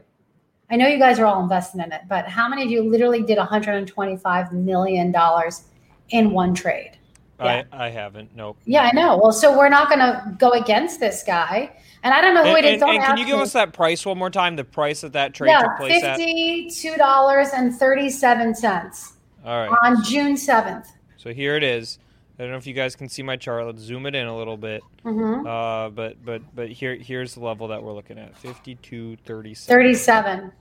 I 0.69 0.75
know 0.75 0.87
you 0.87 0.97
guys 0.97 1.19
are 1.19 1.25
all 1.25 1.41
invested 1.41 1.83
in 1.83 1.91
it, 1.91 2.01
but 2.09 2.27
how 2.27 2.47
many 2.47 2.63
of 2.63 2.71
you 2.71 2.83
literally 2.83 3.21
did 3.21 3.37
125 3.37 4.51
million 4.51 5.11
dollars 5.11 5.65
in 6.09 6.31
one 6.31 6.53
trade? 6.53 6.97
Yeah. 7.39 7.63
I, 7.71 7.87
I 7.87 7.89
haven't. 7.89 8.35
Nope. 8.35 8.57
Yeah, 8.65 8.83
I 8.83 8.91
know. 8.91 9.17
Well, 9.17 9.33
so 9.33 9.57
we're 9.57 9.69
not 9.69 9.89
going 9.89 9.99
to 9.99 10.35
go 10.39 10.51
against 10.51 10.99
this 10.99 11.23
guy. 11.23 11.75
And 12.01 12.13
I 12.13 12.21
don't 12.21 12.33
know 12.33 12.43
who 12.43 12.55
and, 12.55 12.65
it 12.65 12.75
is. 12.75 12.81
And, 12.81 12.91
and 12.91 13.03
can 13.03 13.17
you 13.17 13.25
give 13.25 13.39
us 13.39 13.51
that 13.53 13.73
price 13.73 14.05
one 14.05 14.17
more 14.17 14.29
time? 14.29 14.55
The 14.55 14.63
price 14.63 15.01
that 15.01 15.13
that 15.13 15.33
trade 15.33 15.49
yeah, 15.49 15.61
took 15.61 15.77
place 15.77 16.03
at? 16.03 16.17
fifty-two 16.17 16.95
dollars 16.97 17.49
and 17.53 17.73
thirty-seven 17.73 18.53
cents. 18.55 19.13
All 19.43 19.67
right. 19.67 19.77
On 19.83 20.03
June 20.03 20.37
seventh. 20.37 20.91
So 21.17 21.33
here 21.33 21.55
it 21.55 21.63
is. 21.63 21.97
I 22.37 22.43
don't 22.43 22.51
know 22.51 22.57
if 22.57 22.67
you 22.67 22.73
guys 22.73 22.97
can 22.97 23.07
see 23.07 23.23
my 23.23 23.37
chart. 23.37 23.65
Let's 23.65 23.81
zoom 23.81 24.05
it 24.05 24.13
in 24.13 24.27
a 24.27 24.37
little 24.37 24.57
bit. 24.57 24.83
Mm-hmm. 25.05 25.47
Uh, 25.47 25.89
but 25.89 26.23
but 26.25 26.41
but 26.53 26.69
here 26.69 26.95
here's 26.95 27.33
the 27.33 27.39
level 27.39 27.69
that 27.69 27.81
we're 27.81 27.93
looking 27.93 28.19
at: 28.19 28.37
52, 28.37 29.17
37. 29.25 29.73
37. 29.73 30.51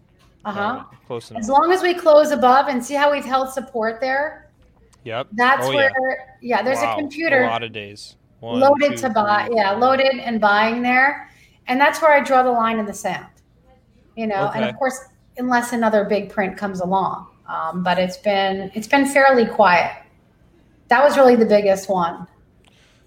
Uh 0.45 0.52
huh. 0.52 0.61
Right, 0.61 0.85
close 1.07 1.31
enough. 1.31 1.40
As 1.40 1.49
long 1.49 1.73
as 1.73 1.83
we 1.83 1.93
close 1.95 2.31
above 2.31 2.69
and 2.69 2.85
see 2.85 2.95
how 2.95 3.11
we've 3.11 3.25
held 3.25 3.52
support 3.52 4.00
there. 4.00 4.50
Yep. 5.02 5.28
That's 5.33 5.66
oh, 5.66 5.75
where 5.75 5.93
yeah, 6.40 6.59
yeah 6.59 6.62
there's 6.62 6.78
wow. 6.78 6.95
a 6.95 6.99
computer. 6.99 7.43
A 7.43 7.49
lot 7.49 7.64
of 7.64 7.73
days. 7.73 8.16
One, 8.38 8.61
loaded 8.61 8.93
two, 8.93 9.09
to 9.09 9.11
buy. 9.11 9.47
Three, 9.47 9.57
yeah, 9.57 9.73
loaded 9.73 10.14
and 10.21 10.40
buying 10.40 10.81
there, 10.81 11.28
and 11.66 11.81
that's 11.81 12.00
where 12.00 12.12
I 12.12 12.21
draw 12.21 12.45
the 12.45 12.52
line 12.52 12.78
in 12.78 12.87
the 12.87 12.95
sand. 12.95 13.26
You 14.16 14.28
know, 14.28 14.47
okay. 14.49 14.61
and 14.61 14.71
of 14.71 14.76
course, 14.76 15.00
unless 15.38 15.73
another 15.73 16.04
big 16.04 16.31
print 16.31 16.57
comes 16.57 16.81
along, 16.81 17.26
um, 17.49 17.83
but 17.83 17.99
it's 17.99 18.19
been 18.19 18.71
it's 18.75 18.87
been 18.87 19.07
fairly 19.07 19.47
quiet 19.47 20.03
that 20.88 21.03
was 21.03 21.17
really 21.17 21.37
the 21.37 21.47
biggest 21.47 21.88
one. 21.88 22.26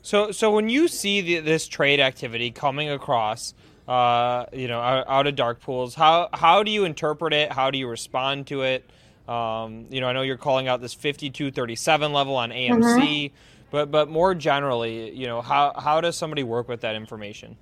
So, 0.01 0.31
so 0.31 0.51
when 0.51 0.69
you 0.69 0.88
see 0.88 1.22
the, 1.22 1.39
this 1.39 1.67
trade 1.67 2.00
activity 2.00 2.50
coming 2.50 2.89
across, 2.89 3.53
uh, 3.88 4.46
you 4.53 4.67
know, 4.67 4.79
out, 4.79 5.05
out, 5.07 5.27
of 5.27 5.36
dark 5.36 5.60
pools, 5.62 5.96
how 5.96 6.29
how 6.34 6.63
do 6.63 6.72
you 6.72 6.86
interpret 6.86 7.34
it? 7.34 7.51
How 7.51 7.72
do 7.72 7.77
you 7.77 7.88
respond 7.88 8.48
to 8.48 8.62
it? 8.62 8.89
Um, 9.27 9.86
you 9.89 10.00
know, 10.00 10.07
I 10.07 10.13
know 10.13 10.22
you're 10.22 10.38
calling 10.38 10.67
out 10.67 10.79
this 10.79 10.96
52.37 10.96 12.13
level 12.13 12.36
on 12.36 12.51
AMC, 12.51 12.79
mm-hmm. 12.79 13.36
but 13.69 13.91
but 13.91 14.10
more 14.10 14.34
generally, 14.34 15.13
you 15.13 15.27
know, 15.27 15.41
how 15.41 15.74
how 15.77 16.00
does 16.01 16.15
somebody 16.15 16.43
work 16.43 16.67
with 16.67 16.81
that 16.81 16.96
information? 16.96 17.57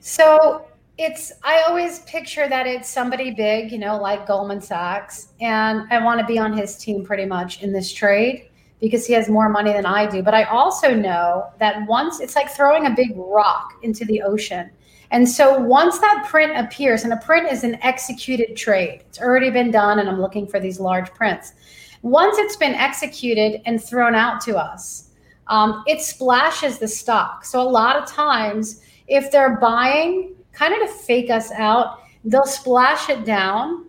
So 0.00 0.66
it's 0.96 1.32
I 1.42 1.62
always 1.68 2.00
picture 2.00 2.48
that 2.48 2.66
it's 2.66 2.88
somebody 2.88 3.30
big, 3.30 3.70
you 3.70 3.78
know, 3.78 3.98
like 3.98 4.26
Goldman 4.26 4.60
Sachs, 4.60 5.28
and 5.40 5.86
I 5.90 6.02
want 6.02 6.20
to 6.20 6.26
be 6.26 6.38
on 6.38 6.56
his 6.56 6.76
team 6.76 7.04
pretty 7.04 7.26
much 7.26 7.62
in 7.62 7.72
this 7.72 7.92
trade 7.92 8.48
because 8.80 9.06
he 9.06 9.12
has 9.14 9.28
more 9.28 9.48
money 9.48 9.72
than 9.72 9.86
I 9.86 10.06
do. 10.06 10.22
But 10.22 10.34
I 10.34 10.44
also 10.44 10.94
know 10.94 11.46
that 11.58 11.86
once 11.86 12.20
it's 12.20 12.36
like 12.36 12.50
throwing 12.50 12.86
a 12.86 12.90
big 12.90 13.12
rock 13.16 13.74
into 13.82 14.04
the 14.04 14.22
ocean. 14.22 14.70
And 15.10 15.28
so 15.28 15.58
once 15.58 15.98
that 15.98 16.26
print 16.28 16.56
appears, 16.56 17.04
and 17.04 17.12
a 17.12 17.16
print 17.18 17.50
is 17.50 17.62
an 17.62 17.76
executed 17.82 18.56
trade, 18.56 19.04
it's 19.08 19.20
already 19.20 19.50
been 19.50 19.70
done, 19.70 20.00
and 20.00 20.08
I'm 20.08 20.20
looking 20.20 20.46
for 20.46 20.58
these 20.58 20.80
large 20.80 21.12
prints. 21.12 21.52
Once 22.02 22.36
it's 22.38 22.56
been 22.56 22.74
executed 22.74 23.62
and 23.64 23.82
thrown 23.82 24.14
out 24.14 24.40
to 24.42 24.56
us, 24.56 25.10
um, 25.46 25.84
it 25.86 26.00
splashes 26.00 26.78
the 26.78 26.88
stock. 26.88 27.44
So 27.44 27.60
a 27.60 27.68
lot 27.68 27.96
of 27.96 28.08
times, 28.08 28.82
if 29.06 29.30
they're 29.30 29.56
buying, 29.56 30.34
kind 30.52 30.74
of 30.74 30.88
to 30.88 30.94
fake 30.94 31.30
us 31.30 31.52
out, 31.52 32.00
they'll 32.24 32.46
splash 32.46 33.08
it 33.08 33.24
down 33.24 33.86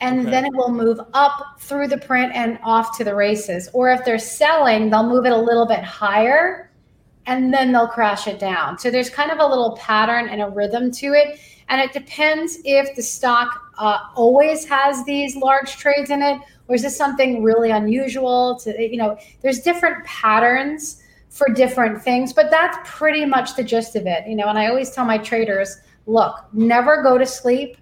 and 0.00 0.20
okay. 0.20 0.30
then 0.30 0.44
it 0.46 0.54
will 0.54 0.70
move 0.70 1.00
up 1.14 1.60
through 1.60 1.88
the 1.88 1.98
print 1.98 2.32
and 2.34 2.58
off 2.62 2.96
to 2.98 3.04
the 3.04 3.14
races. 3.14 3.68
Or 3.72 3.90
if 3.90 4.04
they're 4.04 4.18
selling, 4.18 4.90
they'll 4.90 5.08
move 5.08 5.26
it 5.26 5.32
a 5.32 5.36
little 5.36 5.66
bit 5.66 5.82
higher 5.82 6.70
and 7.26 7.52
then 7.52 7.72
they'll 7.72 7.88
crash 7.88 8.26
it 8.26 8.38
down. 8.38 8.78
So 8.78 8.90
there's 8.90 9.10
kind 9.10 9.30
of 9.30 9.38
a 9.38 9.46
little 9.46 9.76
pattern 9.76 10.28
and 10.28 10.40
a 10.40 10.48
rhythm 10.48 10.90
to 10.92 11.12
it. 11.12 11.38
And 11.68 11.80
it 11.80 11.92
depends 11.92 12.58
if 12.64 12.96
the 12.96 13.02
stock 13.02 13.60
uh, 13.78 13.98
always 14.14 14.64
has 14.66 15.04
these 15.04 15.36
large 15.36 15.76
trades 15.76 16.08
in 16.10 16.22
it, 16.22 16.40
or 16.66 16.74
is 16.74 16.82
this 16.82 16.96
something 16.96 17.42
really 17.42 17.70
unusual? 17.70 18.58
To 18.60 18.82
you 18.82 18.96
know, 18.96 19.18
there's 19.42 19.60
different 19.60 20.02
patterns 20.06 21.02
for 21.28 21.50
different 21.50 22.02
things, 22.02 22.32
but 22.32 22.50
that's 22.50 22.78
pretty 22.84 23.26
much 23.26 23.54
the 23.56 23.62
gist 23.62 23.94
of 23.96 24.06
it. 24.06 24.26
You 24.26 24.34
know, 24.34 24.48
and 24.48 24.58
I 24.58 24.68
always 24.68 24.90
tell 24.90 25.04
my 25.04 25.18
traders, 25.18 25.76
look, 26.06 26.36
never 26.54 27.02
go 27.02 27.18
to 27.18 27.26
sleep 27.26 27.76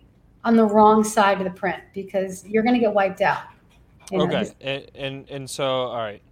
on 0.46 0.54
the 0.56 0.64
wrong 0.64 1.02
side 1.02 1.38
of 1.38 1.44
the 1.44 1.50
print 1.50 1.82
because 1.92 2.46
you're 2.46 2.62
going 2.62 2.74
to 2.74 2.80
get 2.80 2.94
wiped 2.94 3.20
out. 3.20 3.42
You 4.12 4.18
know, 4.18 4.24
okay, 4.24 4.52
and, 4.60 4.90
and 4.94 5.28
and 5.28 5.50
so 5.50 5.64
all 5.64 5.96
right. 5.96 6.22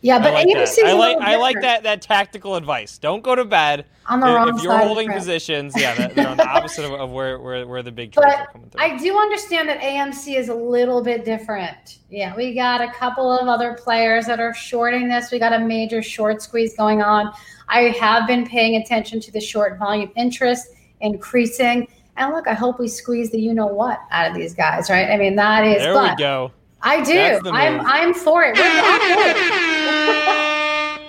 Yeah, 0.00 0.20
but 0.20 0.28
I 0.28 0.44
like 0.44 0.46
AMC 0.46 0.84
I 0.84 0.92
like 0.92 1.16
I 1.18 1.36
like 1.36 1.60
that 1.62 1.82
that 1.82 2.00
tactical 2.00 2.54
advice. 2.54 2.98
Don't 2.98 3.20
go 3.20 3.34
to 3.34 3.44
bed 3.44 3.86
on 4.06 4.20
the 4.20 4.28
if, 4.28 4.34
wrong 4.36 4.48
if 4.50 4.62
you're 4.62 4.72
side 4.72 4.86
holding 4.86 5.10
positions. 5.10 5.74
Yeah, 5.76 5.94
that, 5.96 6.14
they're 6.14 6.28
on 6.28 6.36
the 6.36 6.46
opposite 6.48 6.84
of, 6.84 6.92
of, 6.92 7.10
where, 7.10 7.40
where 7.40 7.66
where 7.66 7.82
the 7.82 7.90
big 7.90 8.12
trades 8.12 8.24
but 8.24 8.38
are 8.38 8.52
coming 8.52 8.70
through. 8.70 8.80
I 8.80 8.96
do 8.96 9.18
understand 9.18 9.68
that 9.68 9.80
AMC 9.80 10.36
is 10.36 10.50
a 10.50 10.54
little 10.54 11.02
bit 11.02 11.24
different. 11.24 11.98
Yeah, 12.08 12.36
we 12.36 12.54
got 12.54 12.80
a 12.80 12.92
couple 12.92 13.28
of 13.36 13.48
other 13.48 13.74
players 13.74 14.26
that 14.26 14.38
are 14.38 14.54
shorting 14.54 15.08
this. 15.08 15.32
We 15.32 15.40
got 15.40 15.52
a 15.52 15.58
major 15.58 16.00
short 16.00 16.40
squeeze 16.42 16.76
going 16.76 17.02
on. 17.02 17.32
I 17.68 17.96
have 18.00 18.28
been 18.28 18.46
paying 18.46 18.80
attention 18.80 19.18
to 19.18 19.32
the 19.32 19.40
short 19.40 19.80
volume 19.80 20.12
interest 20.14 20.68
increasing. 21.00 21.88
And 22.18 22.34
look, 22.34 22.46
I 22.48 22.54
hope 22.54 22.78
we 22.78 22.88
squeeze 22.88 23.30
the 23.30 23.40
you 23.40 23.54
know 23.54 23.66
what 23.66 24.00
out 24.10 24.30
of 24.30 24.36
these 24.36 24.54
guys, 24.54 24.90
right? 24.90 25.08
I 25.10 25.16
mean, 25.16 25.36
that 25.36 25.64
is. 25.64 25.78
There 25.78 25.94
we 25.94 26.16
go. 26.16 26.52
I 26.82 27.02
do. 27.02 27.40
I'm 27.50 27.80
I'm 27.80 28.14
for 28.14 28.44
it. 28.44 28.56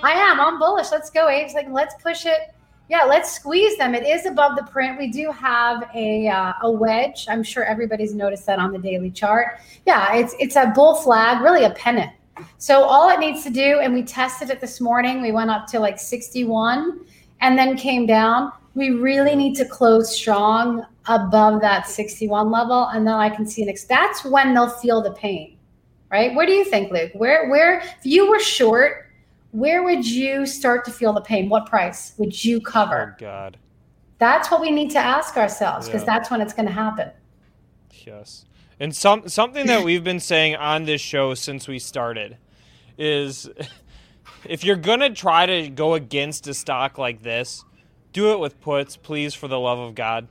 I 0.02 0.12
am. 0.12 0.40
I'm 0.40 0.58
bullish. 0.58 0.90
Let's 0.90 1.10
go, 1.10 1.28
Abe's 1.28 1.54
like 1.54 1.68
let's 1.70 1.94
push 2.02 2.26
it. 2.26 2.54
Yeah, 2.88 3.04
let's 3.04 3.30
squeeze 3.30 3.78
them. 3.78 3.94
It 3.94 4.04
is 4.04 4.26
above 4.26 4.56
the 4.56 4.64
print. 4.64 4.98
We 4.98 5.12
do 5.12 5.30
have 5.30 5.88
a 5.94 6.28
uh, 6.28 6.54
a 6.62 6.70
wedge. 6.70 7.26
I'm 7.28 7.42
sure 7.42 7.64
everybody's 7.64 8.14
noticed 8.14 8.46
that 8.46 8.58
on 8.58 8.72
the 8.72 8.78
daily 8.78 9.10
chart. 9.10 9.58
Yeah, 9.86 10.16
it's 10.16 10.34
it's 10.40 10.56
a 10.56 10.72
bull 10.74 10.94
flag, 10.94 11.40
really 11.40 11.64
a 11.64 11.70
pennant. 11.70 12.10
So 12.58 12.82
all 12.82 13.10
it 13.10 13.20
needs 13.20 13.44
to 13.44 13.50
do, 13.50 13.80
and 13.80 13.94
we 13.94 14.02
tested 14.02 14.50
it 14.50 14.60
this 14.60 14.80
morning. 14.80 15.22
We 15.22 15.30
went 15.30 15.50
up 15.50 15.66
to 15.68 15.78
like 15.78 15.98
61, 15.98 17.00
and 17.40 17.58
then 17.58 17.76
came 17.76 18.06
down. 18.06 18.52
We 18.74 18.90
really 18.90 19.34
need 19.34 19.54
to 19.56 19.64
close 19.64 20.14
strong 20.14 20.86
above 21.06 21.60
that 21.60 21.88
61 21.88 22.50
level 22.50 22.84
and 22.88 23.06
then 23.06 23.14
i 23.14 23.28
can 23.28 23.46
see 23.46 23.64
next. 23.64 23.88
That's 23.88 24.24
when 24.24 24.54
they'll 24.54 24.68
feel 24.68 25.02
the 25.02 25.12
pain 25.12 25.56
right? 26.10 26.34
Where 26.34 26.46
do 26.46 26.52
you 26.52 26.64
think 26.64 26.90
luke? 26.90 27.12
Where 27.14 27.48
where 27.48 27.80
if 27.80 28.04
you 28.04 28.28
were 28.28 28.40
short 28.40 29.06
where 29.52 29.82
would 29.82 30.06
you 30.06 30.46
start 30.46 30.84
to 30.84 30.92
feel 30.92 31.12
the 31.12 31.20
pain? 31.20 31.48
What 31.48 31.66
price 31.66 32.12
would 32.18 32.44
you 32.44 32.60
cover? 32.60 33.16
Oh 33.16 33.20
god. 33.20 33.56
That's 34.18 34.50
what 34.50 34.60
we 34.60 34.70
need 34.70 34.90
to 34.90 34.98
ask 34.98 35.36
ourselves 35.36 35.86
because 35.86 36.02
yeah. 36.02 36.06
that's 36.06 36.30
when 36.30 36.40
it's 36.40 36.52
going 36.52 36.66
to 36.66 36.72
happen. 36.72 37.10
Yes. 38.06 38.44
And 38.78 38.94
some 38.94 39.28
something 39.28 39.66
that 39.66 39.82
we've 39.82 40.04
been 40.04 40.20
saying 40.20 40.56
on 40.56 40.84
this 40.84 41.00
show 41.00 41.34
since 41.34 41.66
we 41.66 41.78
started 41.78 42.36
is 42.98 43.48
if 44.44 44.62
you're 44.62 44.76
going 44.76 45.00
to 45.00 45.10
try 45.10 45.46
to 45.46 45.68
go 45.68 45.94
against 45.94 46.46
a 46.46 46.54
stock 46.54 46.98
like 46.98 47.22
this 47.22 47.64
do 48.12 48.32
it 48.32 48.38
with 48.38 48.60
puts 48.60 48.96
please 48.96 49.34
for 49.34 49.48
the 49.48 49.58
love 49.58 49.78
of 49.78 49.94
god 49.94 50.26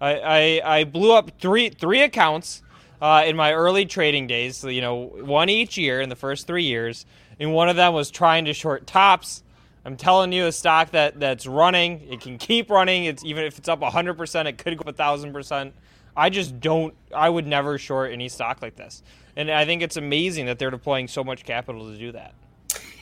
I, 0.00 0.60
I, 0.64 0.78
I 0.78 0.84
blew 0.84 1.12
up 1.12 1.40
three 1.40 1.70
three 1.70 2.02
accounts 2.02 2.62
uh, 3.00 3.24
in 3.26 3.36
my 3.36 3.52
early 3.52 3.86
trading 3.86 4.26
days. 4.26 4.56
So, 4.56 4.68
you 4.68 4.80
know, 4.80 5.06
one 5.06 5.48
each 5.48 5.76
year 5.76 6.00
in 6.00 6.08
the 6.08 6.16
first 6.16 6.46
three 6.46 6.64
years, 6.64 7.06
and 7.38 7.52
one 7.52 7.68
of 7.68 7.76
them 7.76 7.92
was 7.92 8.10
trying 8.10 8.44
to 8.46 8.52
short 8.52 8.86
tops. 8.86 9.42
I'm 9.84 9.96
telling 9.96 10.32
you, 10.32 10.46
a 10.46 10.52
stock 10.52 10.90
that 10.90 11.20
that's 11.20 11.46
running, 11.46 12.00
it 12.10 12.20
can 12.20 12.38
keep 12.38 12.70
running. 12.70 13.04
It's 13.04 13.24
even 13.24 13.44
if 13.44 13.58
it's 13.58 13.68
up 13.68 13.80
100, 13.80 14.14
percent 14.14 14.48
it 14.48 14.58
could 14.58 14.76
go 14.76 14.88
up 14.88 14.96
thousand 14.96 15.32
percent. 15.32 15.74
I 16.16 16.30
just 16.30 16.60
don't. 16.60 16.94
I 17.14 17.28
would 17.28 17.46
never 17.46 17.78
short 17.78 18.10
any 18.10 18.28
stock 18.28 18.62
like 18.62 18.74
this, 18.74 19.02
and 19.36 19.50
I 19.50 19.64
think 19.64 19.82
it's 19.82 19.96
amazing 19.96 20.46
that 20.46 20.58
they're 20.58 20.70
deploying 20.70 21.08
so 21.08 21.22
much 21.22 21.44
capital 21.44 21.90
to 21.90 21.96
do 21.96 22.12
that. 22.12 22.34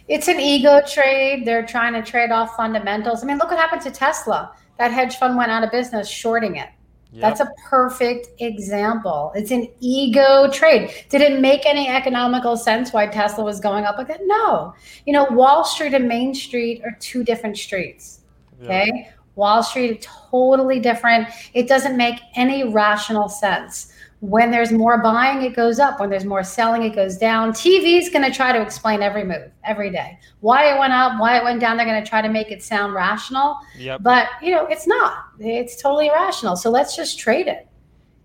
It's 0.09 0.29
an 0.29 0.39
ego 0.39 0.83
trade. 0.87 1.47
They're 1.47 1.67
trying 1.67 1.95
to 1.95 2.03
trade 2.03 2.31
off 2.31 2.57
fundamentals. 2.57 3.23
I 3.23 3.27
mean, 3.27 3.39
look 3.39 3.51
what 3.51 3.59
happened 3.59 3.83
to 3.83 3.91
Tesla. 3.91 4.53
That 4.79 4.91
hedge 4.91 5.17
fund 5.17 5.37
went 5.37 5.51
out 5.51 5.65
of 5.65 5.71
business 5.71 6.09
shorting 6.09 6.57
it 6.57 6.69
Yep. 7.15 7.21
That's 7.23 7.41
a 7.41 7.49
perfect 7.69 8.29
example. 8.41 9.31
It's 9.37 9.53
an 9.53 9.69
ego 9.79 10.51
trade. 10.51 10.91
Did 11.11 11.21
it 11.21 11.41
make 11.41 11.65
any 11.65 11.89
economical 11.89 12.57
sense 12.57 12.93
why 12.93 13.07
Tesla 13.07 13.45
was 13.45 13.61
going 13.61 13.85
up 13.85 13.97
like 13.99 14.09
that? 14.09 14.23
No. 14.25 14.75
You 15.07 15.13
know, 15.13 15.25
Wall 15.27 15.65
Street 15.65 15.95
and 15.95 16.09
Main 16.09 16.35
Street 16.35 16.83
are 16.85 16.97
two 16.99 17.23
different 17.23 17.57
streets. 17.57 18.23
Okay. 18.65 18.91
Yep. 18.93 19.15
Wall 19.37 19.63
Street, 19.63 20.01
is 20.01 20.07
totally 20.31 20.81
different. 20.81 21.29
It 21.53 21.69
doesn't 21.69 21.97
make 21.97 22.19
any 22.35 22.65
rational 22.65 23.29
sense. 23.29 23.93
When 24.25 24.51
there's 24.51 24.73
more 24.73 25.03
buying, 25.03 25.43
it 25.43 25.55
goes 25.55 25.79
up. 25.79 26.01
When 26.01 26.09
there's 26.09 26.25
more 26.25 26.43
selling, 26.43 26.83
it 26.83 26.95
goes 26.95 27.19
down. 27.19 27.53
TV 27.53 27.99
is 28.01 28.09
going 28.09 28.25
to 28.25 28.35
try 28.35 28.53
to 28.53 28.63
explain 28.63 29.03
every 29.03 29.23
move 29.23 29.51
every 29.65 29.91
day. 29.91 30.19
Why 30.41 30.75
it 30.75 30.79
went 30.79 30.95
up, 30.95 31.21
why 31.21 31.37
it 31.37 31.45
went 31.45 31.61
down. 31.61 31.77
They're 31.77 31.85
going 31.85 32.03
to 32.03 32.09
try 32.09 32.23
to 32.23 32.31
make 32.31 32.51
it 32.51 32.63
sound 32.63 32.95
rational. 32.95 33.59
Yep. 33.77 34.03
But, 34.03 34.29
you 34.41 34.51
know, 34.51 34.65
it's 34.67 34.87
not. 34.87 35.27
It's 35.39 35.81
totally 35.81 36.07
irrational. 36.07 36.57
So 36.57 36.71
let's 36.71 36.97
just 36.97 37.19
trade 37.19 37.49
it. 37.49 37.69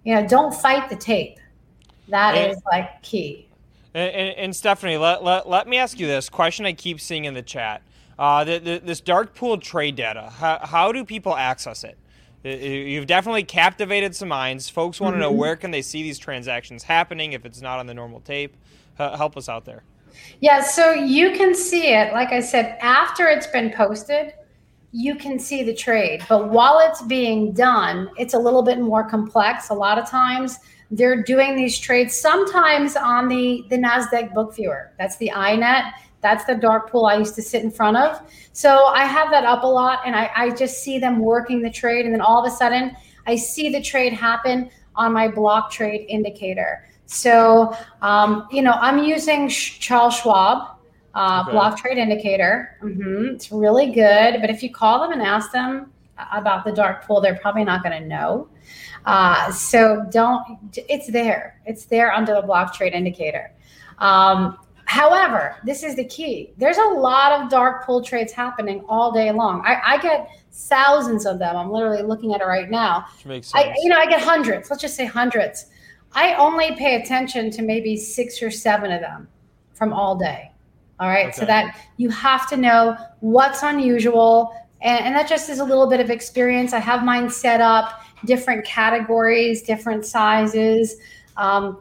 You 0.06 0.16
know, 0.16 0.26
don't 0.26 0.54
fight 0.54 0.90
the 0.90 0.96
tape. 0.96 1.38
That 2.08 2.36
and, 2.36 2.54
is 2.54 2.62
like 2.72 3.02
key. 3.02 3.50
And, 3.94 4.10
and, 4.16 4.38
and 4.38 4.54
Stefanie, 4.54 4.98
let, 4.98 5.22
let, 5.22 5.50
let 5.50 5.68
me 5.68 5.76
ask 5.76 6.00
you 6.00 6.08
this 6.08 6.30
question 6.30 6.66
I 6.66 6.72
keep 6.72 7.02
seeing 7.02 7.26
in 7.26 7.34
the 7.34 7.42
chat. 7.42 7.82
Uh, 8.18 8.46
the, 8.46 8.60
the, 8.60 8.82
this 8.82 9.02
dark 9.02 9.36
pool 9.36 9.58
trade 9.58 9.98
data, 9.98 10.32
how, 10.38 10.60
how 10.64 10.92
do 10.94 11.04
people 11.04 11.36
access 11.36 11.84
it? 11.84 11.98
You've 12.44 13.08
definitely 13.08 13.44
captivated 13.44 14.16
some 14.16 14.30
minds. 14.30 14.70
Folks 14.70 15.02
want 15.02 15.16
to 15.16 15.20
know 15.20 15.30
mm-hmm. 15.30 15.40
where 15.40 15.56
can 15.56 15.72
they 15.72 15.82
see 15.82 16.04
these 16.04 16.18
transactions 16.18 16.84
happening 16.84 17.34
if 17.34 17.46
it's 17.46 17.62
not 17.62 17.80
on 17.80 17.88
the 17.88 17.94
normal 17.94 18.22
tape. 18.22 18.56
help 18.98 19.36
us 19.36 19.50
out 19.50 19.66
there. 19.66 19.84
Yeah, 20.40 20.62
so 20.62 20.92
you 20.92 21.32
can 21.32 21.54
see 21.54 21.94
it. 21.94 22.14
Like 22.14 22.30
I 22.30 22.40
said, 22.40 22.78
after 22.82 23.28
it's 23.28 23.48
been 23.48 23.72
posted, 23.72 24.34
you 24.92 25.16
can 25.16 25.38
see 25.38 25.64
the 25.64 25.74
trade. 25.74 26.26
But 26.28 26.50
while 26.50 26.80
it's 26.80 27.02
being 27.02 27.52
done, 27.52 28.10
it's 28.18 28.34
a 28.34 28.40
little 28.40 28.64
bit 28.64 28.80
more 28.80 29.04
complex. 29.04 29.70
A 29.70 29.74
lot 29.74 29.98
of 29.98 30.10
times 30.10 30.60
they're 30.92 31.22
doing 31.22 31.56
these 31.56 31.78
trades 31.78 32.20
sometimes 32.20 32.96
on 32.96 33.28
the 33.28 33.66
the 33.70 33.78
Nasdaq 33.78 34.34
book 34.34 34.56
viewer. 34.56 34.92
That's 34.98 35.18
the 35.18 35.32
INET 35.34 35.92
that's 36.22 36.46
the 36.46 36.56
dark 36.56 36.90
pool 36.92 37.06
I 37.06 37.16
used 37.16 37.36
to 37.36 37.42
sit 37.42 37.64
in 37.64 37.72
front 37.72 37.98
of. 37.98 38.22
So 38.52 38.86
I 38.86 39.06
have 39.06 39.32
that 39.32 39.46
up 39.46 39.64
a 39.64 39.68
lot 39.68 40.02
and 40.06 40.16
I, 40.16 40.30
I 40.36 40.50
just 40.52 40.84
see 40.84 41.00
them 41.00 41.20
working 41.20 41.62
the 41.62 41.70
trade. 41.70 42.06
And 42.06 42.14
then 42.14 42.22
all 42.22 42.44
of 42.44 42.52
a 42.52 42.56
sudden, 42.56 42.96
I 43.26 43.36
see 43.36 43.70
the 43.70 43.82
trade 43.82 44.14
happen 44.14 44.70
on 44.96 45.14
my 45.14 45.28
block 45.28 45.72
trade 45.72 46.06
indicator. 46.10 46.86
So, 47.06 47.76
um, 48.02 48.48
you 48.52 48.62
know, 48.62 48.74
I'm 48.74 49.04
using 49.04 49.50
Charles 49.50 50.16
Schwab 50.16 50.78
uh, 51.16 51.44
okay. 51.44 51.52
block 51.52 51.80
trade 51.80 51.98
indicator. 51.98 52.78
Mm-hmm. 52.84 53.36
It's 53.36 53.52
really 53.52 53.92
good. 53.92 54.42
But 54.42 54.50
if 54.50 54.62
you 54.62 54.72
call 54.72 55.02
them 55.02 55.12
and 55.12 55.22
ask 55.22 55.52
them 55.52 55.92
about 56.34 56.66
the 56.66 56.72
dark 56.72 57.06
pool, 57.06 57.22
they're 57.22 57.38
probably 57.38 57.64
not 57.64 57.82
going 57.82 58.00
to 58.00 58.08
know. 58.08 58.50
Uh, 59.06 59.52
so 59.52 60.06
don't, 60.12 60.60
it's 60.76 61.08
there. 61.08 61.60
It's 61.66 61.86
there 61.86 62.12
under 62.12 62.36
the 62.36 62.42
block 62.42 62.74
trade 62.74 62.94
indicator. 62.94 63.52
Um, 64.00 64.58
However, 64.90 65.56
this 65.64 65.84
is 65.84 65.96
the 65.96 66.04
key. 66.04 66.52
There's 66.58 66.80
a 66.80 66.90
lot 66.96 67.40
of 67.40 67.52
dark 67.52 67.86
pull 67.86 68.02
trades 68.02 68.34
happening 68.34 68.84
all 68.90 69.12
day 69.12 69.32
long. 69.32 69.62
I, 69.64 69.80
I 69.86 69.98
get 70.02 70.28
thousands 70.52 71.28
of 71.28 71.38
them. 71.38 71.56
I'm 71.56 71.70
literally 71.70 72.02
looking 72.02 72.34
at 72.34 72.42
it 72.42 72.46
right 72.46 72.72
now. 72.72 73.06
Which 73.18 73.26
makes 73.28 73.48
sense. 73.50 73.68
I, 73.68 73.76
you 73.84 73.90
know, 73.90 73.98
I 73.98 74.08
get 74.08 74.20
hundreds. 74.20 74.72
Let's 74.72 74.82
just 74.82 74.96
say 74.96 75.06
hundreds. 75.06 75.68
I 76.14 76.34
only 76.34 76.76
pay 76.76 76.96
attention 76.96 77.52
to 77.52 77.62
maybe 77.62 77.98
six 77.98 78.42
or 78.42 78.50
seven 78.50 78.92
of 78.92 79.00
them 79.00 79.28
from 79.76 79.94
all 79.94 80.18
day. 80.18 80.52
All 81.00 81.08
right. 81.08 81.28
Okay. 81.28 81.40
So 81.40 81.46
that 81.46 81.78
you 81.98 82.10
have 82.10 82.50
to 82.50 82.58
know 82.58 82.98
what's 83.20 83.62
unusual. 83.62 84.56
And, 84.82 85.06
and 85.06 85.16
that 85.16 85.30
just 85.30 85.52
is 85.52 85.60
a 85.60 85.64
little 85.64 85.88
bit 85.88 86.00
of 86.00 86.10
experience. 86.10 86.74
I 86.74 86.80
have 86.80 87.04
mine 87.04 87.30
set 87.30 87.62
up, 87.62 88.02
different 88.26 88.66
categories, 88.66 89.62
different 89.62 90.04
sizes. 90.04 90.96
Um, 91.38 91.78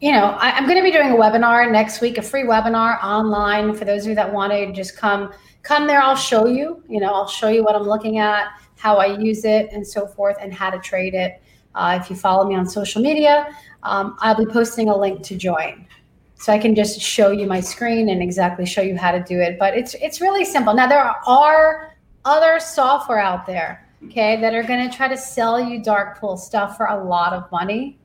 you 0.00 0.12
know, 0.12 0.36
I, 0.38 0.56
am 0.56 0.64
going 0.64 0.78
to 0.78 0.82
be 0.82 0.90
doing 0.90 1.10
a 1.10 1.14
webinar 1.14 1.70
next 1.70 2.00
week, 2.00 2.16
a 2.16 2.22
free 2.22 2.44
webinar 2.44 3.02
online 3.04 3.74
for 3.74 3.84
those 3.84 4.02
of 4.02 4.08
you 4.08 4.14
that 4.14 4.32
want 4.32 4.50
to 4.52 4.72
just 4.72 4.96
come 4.96 5.32
come 5.62 5.86
there. 5.86 6.00
I'll 6.00 6.16
show 6.16 6.46
you. 6.46 6.82
You 6.88 7.00
know, 7.00 7.12
I'll 7.12 7.28
show 7.28 7.48
you 7.48 7.62
what 7.62 7.76
I'm 7.76 7.82
looking 7.82 8.16
at, 8.16 8.48
how 8.76 8.96
I 8.96 9.18
use 9.18 9.44
it, 9.44 9.68
and 9.72 9.86
so 9.86 10.06
forth, 10.06 10.38
and 10.40 10.54
how 10.54 10.70
to 10.70 10.78
trade 10.78 11.12
it. 11.12 11.42
Uh, 11.74 11.98
if 12.00 12.08
you 12.08 12.16
follow 12.16 12.48
me 12.48 12.54
on 12.56 12.66
social 12.66 13.02
media, 13.02 13.54
um, 13.82 14.16
I'll 14.20 14.34
be 14.34 14.46
posting 14.50 14.88
a 14.88 14.96
link 14.96 15.22
to 15.24 15.36
join, 15.36 15.86
so 16.34 16.50
I 16.50 16.58
can 16.58 16.74
just 16.74 16.98
show 16.98 17.30
you 17.30 17.46
my 17.46 17.60
screen 17.60 18.08
and 18.08 18.22
exactly 18.22 18.64
show 18.64 18.80
you 18.80 18.96
how 18.96 19.12
to 19.12 19.22
do 19.22 19.38
it. 19.38 19.58
But 19.58 19.76
it's 19.76 19.94
it's 19.94 20.22
really 20.22 20.46
simple. 20.46 20.72
Now 20.72 20.86
there 20.86 21.04
are 21.26 21.94
other 22.24 22.58
software 22.58 23.18
out 23.18 23.46
there, 23.46 23.86
okay, 24.06 24.40
that 24.40 24.54
are 24.54 24.62
going 24.62 24.88
to 24.88 24.96
try 24.96 25.08
to 25.08 25.16
sell 25.16 25.60
you 25.60 25.82
dark 25.82 26.18
pool 26.18 26.38
stuff 26.38 26.78
for 26.78 26.86
a 26.86 27.04
lot 27.04 27.34
of 27.34 27.50
money 27.52 27.98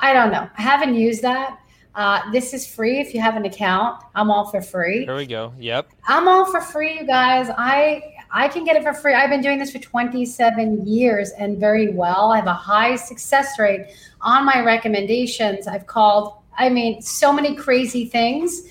I 0.00 0.12
don't 0.12 0.30
know. 0.30 0.48
I 0.56 0.62
haven't 0.62 0.94
used 0.94 1.22
that. 1.22 1.58
Uh, 1.94 2.30
this 2.30 2.52
is 2.52 2.66
free 2.66 3.00
if 3.00 3.14
you 3.14 3.20
have 3.20 3.36
an 3.36 3.46
account. 3.46 4.02
I'm 4.14 4.30
all 4.30 4.50
for 4.50 4.60
free. 4.60 5.06
There 5.06 5.16
we 5.16 5.26
go. 5.26 5.54
Yep. 5.58 5.88
I'm 6.06 6.28
all 6.28 6.44
for 6.44 6.60
free, 6.60 6.98
you 6.98 7.06
guys. 7.06 7.48
I 7.56 8.02
I 8.30 8.48
can 8.48 8.64
get 8.64 8.76
it 8.76 8.82
for 8.82 8.92
free. 8.92 9.14
I've 9.14 9.30
been 9.30 9.40
doing 9.40 9.58
this 9.58 9.72
for 9.72 9.78
27 9.78 10.86
years 10.86 11.30
and 11.30 11.58
very 11.58 11.92
well. 11.92 12.32
I 12.32 12.36
have 12.36 12.46
a 12.46 12.52
high 12.52 12.96
success 12.96 13.58
rate 13.58 13.86
on 14.20 14.44
my 14.44 14.62
recommendations. 14.62 15.66
I've 15.66 15.86
called, 15.86 16.34
I 16.58 16.68
mean, 16.68 17.00
so 17.00 17.32
many 17.32 17.54
crazy 17.54 18.04
things. 18.06 18.62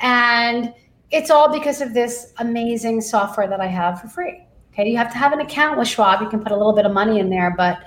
And 0.00 0.74
it's 1.10 1.30
all 1.30 1.52
because 1.52 1.80
of 1.80 1.94
this 1.94 2.32
amazing 2.38 3.02
software 3.02 3.46
that 3.46 3.60
I 3.60 3.66
have 3.66 4.00
for 4.00 4.08
free. 4.08 4.44
Okay. 4.72 4.90
You 4.90 4.96
have 4.96 5.12
to 5.12 5.18
have 5.18 5.32
an 5.32 5.40
account 5.40 5.78
with 5.78 5.86
Schwab. 5.86 6.22
You 6.22 6.28
can 6.28 6.40
put 6.40 6.50
a 6.50 6.56
little 6.56 6.72
bit 6.72 6.86
of 6.86 6.92
money 6.92 7.20
in 7.20 7.28
there, 7.28 7.54
but 7.56 7.78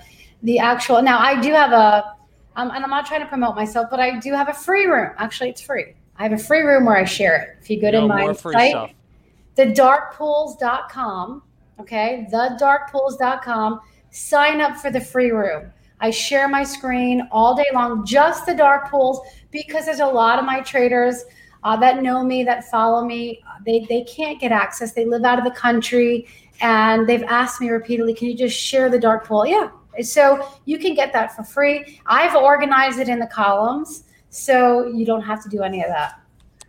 the 0.44 0.60
actual, 0.60 1.02
now 1.02 1.18
I 1.18 1.42
do 1.42 1.52
have 1.52 1.72
a, 1.72 2.15
um, 2.56 2.72
and 2.72 2.84
I'm 2.84 2.90
not 2.90 3.06
trying 3.06 3.22
to 3.22 3.28
promote 3.28 3.56
myself, 3.56 3.88
but 3.90 4.00
I 4.00 4.20
do 4.20 4.34
have 4.34 4.50
a 4.50 4.54
free 4.54 4.86
room. 4.86 5.12
Actually, 5.18 5.50
it's 5.50 5.62
free. 5.62 5.94
I 6.18 6.24
have 6.24 6.32
a 6.32 6.38
free 6.38 6.62
room 6.62 6.86
where 6.86 6.96
I 6.96 7.04
share 7.04 7.36
it. 7.36 7.58
If 7.62 7.70
you 7.70 7.82
go 7.82 7.92
to 7.92 8.02
no, 8.02 8.08
my 8.08 8.34
site, 8.34 8.72
stuff. 8.72 8.92
thedarkpools.com, 9.58 11.44
okay, 11.80 12.28
thedarkpools.com, 12.32 13.82
sign 14.12 14.62
up 14.62 14.78
for 14.78 14.92
the 14.92 15.02
free 15.02 15.32
room. 15.32 15.72
I 16.00 16.10
share 16.10 16.48
my 16.48 16.64
screen 16.64 17.28
all 17.32 17.56
day 17.56 17.68
long, 17.74 18.06
just 18.06 18.46
the 18.46 18.54
dark 18.54 18.90
pools, 18.90 19.20
because 19.52 19.86
there's 19.86 20.00
a 20.00 20.06
lot 20.06 20.40
of 20.40 20.46
my 20.46 20.62
traders 20.62 21.26
uh, 21.64 21.76
that 21.78 22.04
know 22.04 22.24
me, 22.24 22.44
that 22.44 22.70
follow 22.70 23.04
me. 23.04 23.44
They, 23.66 23.86
they 23.90 24.04
can't 24.04 24.40
get 24.40 24.52
access. 24.52 24.94
They 24.94 25.06
live 25.06 25.24
out 25.24 25.40
of 25.40 25.46
the 25.46 25.52
country 25.52 26.28
and 26.62 27.08
they've 27.08 27.24
asked 27.24 27.60
me 27.60 27.70
repeatedly, 27.70 28.14
can 28.14 28.30
you 28.30 28.38
just 28.38 28.58
share 28.58 28.90
the 28.90 29.00
dark 29.00 29.26
pool? 29.26 29.46
Yeah, 29.46 29.70
so 30.04 30.48
you 30.66 30.80
can 30.80 30.94
get 30.94 31.14
that 31.14 31.36
for 31.36 31.44
free. 31.44 32.00
I've 32.06 32.36
organized 32.36 33.00
it 33.00 33.10
in 33.10 33.20
the 33.20 33.28
columns, 33.28 34.04
so 34.30 34.88
you 34.88 35.06
don't 35.06 35.22
have 35.22 35.42
to 35.44 35.50
do 35.50 35.62
any 35.64 35.82
of 35.82 35.90
that. 35.90 36.20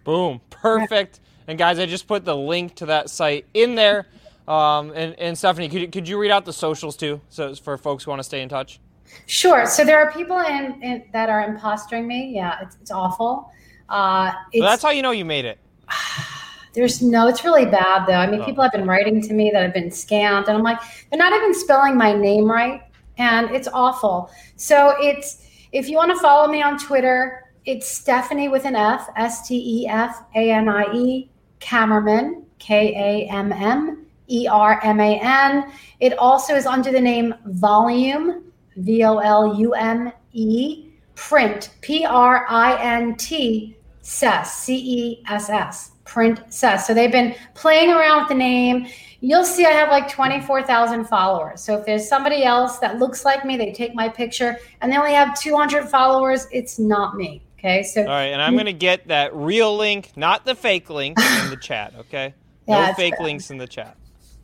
Boom. 0.04 0.40
Perfect. 0.50 1.20
And 1.48 1.58
guys, 1.58 1.78
I 1.78 1.86
just 1.86 2.06
put 2.06 2.24
the 2.24 2.36
link 2.36 2.74
to 2.76 2.86
that 2.86 3.10
site 3.10 3.46
in 3.54 3.74
there. 3.74 4.06
Um, 4.48 4.92
and, 4.94 5.18
and 5.18 5.36
Stefanie, 5.36 5.70
could 5.70 5.80
you, 5.80 5.88
could 5.88 6.08
you 6.08 6.18
read 6.18 6.30
out 6.30 6.44
the 6.44 6.52
socials 6.52 6.96
too, 6.96 7.20
so 7.28 7.54
for 7.54 7.76
folks 7.76 8.04
who 8.04 8.10
want 8.10 8.20
to 8.20 8.24
stay 8.24 8.42
in 8.42 8.48
touch? 8.48 8.80
Sure. 9.26 9.66
So 9.66 9.84
there 9.84 9.98
are 9.98 10.12
people 10.12 10.38
in, 10.38 10.82
in 10.82 11.04
that 11.12 11.28
are 11.28 11.48
impostering 11.48 12.06
me. 12.06 12.32
Yeah, 12.34 12.58
it's, 12.62 12.76
it's 12.80 12.90
awful. 12.90 13.52
Uh, 13.88 14.32
it's, 14.52 14.60
well, 14.60 14.70
that's 14.70 14.82
how 14.82 14.90
you 14.90 15.02
know 15.02 15.10
you 15.12 15.24
made 15.24 15.44
it. 15.44 15.58
There's 16.74 17.00
no, 17.00 17.26
it's 17.26 17.42
really 17.42 17.64
bad 17.64 18.06
though. 18.06 18.12
I 18.12 18.30
mean, 18.30 18.42
oh. 18.42 18.44
people 18.44 18.62
have 18.62 18.72
been 18.72 18.86
writing 18.86 19.22
to 19.22 19.32
me 19.32 19.50
that 19.50 19.62
have 19.62 19.72
been 19.72 19.88
scammed, 19.88 20.48
and 20.48 20.56
I'm 20.56 20.62
like, 20.62 20.78
they're 21.10 21.18
not 21.18 21.32
even 21.32 21.54
spelling 21.54 21.96
my 21.96 22.12
name 22.12 22.50
right 22.50 22.82
and 23.18 23.50
it's 23.50 23.68
awful. 23.72 24.30
So 24.56 24.94
it's 25.00 25.46
if 25.72 25.88
you 25.88 25.96
want 25.96 26.12
to 26.12 26.20
follow 26.20 26.48
me 26.48 26.62
on 26.62 26.78
Twitter, 26.78 27.44
it's 27.64 28.00
Stefanie 28.00 28.50
with 28.50 28.64
an 28.64 28.76
F, 28.76 29.08
S 29.16 29.46
T 29.46 29.82
E 29.82 29.88
F 29.88 30.22
A 30.34 30.50
N 30.52 30.68
I 30.68 30.92
E, 30.94 31.28
Kammerman, 31.60 32.44
K 32.58 32.94
A 32.94 33.32
M 33.32 33.52
M 33.52 34.06
E 34.28 34.46
R 34.46 34.80
M 34.84 35.00
A 35.00 35.20
N. 35.20 35.72
It 36.00 36.16
also 36.18 36.54
is 36.54 36.66
under 36.66 36.92
the 36.92 37.00
name 37.00 37.34
Volume, 37.46 38.44
V 38.76 39.04
O 39.04 39.18
L 39.18 39.58
U 39.58 39.74
M 39.74 40.12
E, 40.32 40.90
Print, 41.14 41.70
P 41.80 42.04
R 42.04 42.46
I 42.48 42.80
N 42.82 43.16
T, 43.16 43.76
C 44.02 44.74
E 44.74 45.22
S 45.28 45.50
S, 45.50 45.90
Print 46.04 46.40
Cess. 46.48 46.86
So 46.86 46.94
they've 46.94 47.10
been 47.10 47.34
playing 47.54 47.90
around 47.90 48.20
with 48.20 48.28
the 48.28 48.34
name 48.34 48.86
you'll 49.26 49.44
see 49.44 49.66
I 49.66 49.72
have 49.72 49.88
like 49.88 50.08
24,000 50.08 51.04
followers. 51.04 51.60
So 51.60 51.76
if 51.76 51.84
there's 51.84 52.08
somebody 52.08 52.44
else 52.44 52.78
that 52.78 53.00
looks 53.00 53.24
like 53.24 53.44
me, 53.44 53.56
they 53.56 53.72
take 53.72 53.92
my 53.92 54.08
picture 54.08 54.58
and 54.80 54.92
they 54.92 54.96
only 54.96 55.14
have 55.14 55.38
200 55.40 55.88
followers, 55.88 56.46
it's 56.52 56.78
not 56.78 57.16
me. 57.16 57.42
Okay. 57.58 57.82
So, 57.82 58.02
all 58.02 58.06
right. 58.06 58.26
And 58.26 58.40
I'm 58.40 58.52
going 58.52 58.66
to 58.66 58.72
get 58.72 59.08
that 59.08 59.34
real 59.34 59.76
link, 59.76 60.12
not 60.14 60.44
the 60.44 60.54
fake 60.54 60.90
link 60.90 61.18
in 61.18 61.50
the 61.50 61.56
chat. 61.60 61.94
Okay. 61.98 62.34
Yeah, 62.68 62.86
no 62.86 62.94
fake 62.94 63.18
links 63.18 63.50
in 63.50 63.58
the 63.58 63.66
chat. 63.66 63.96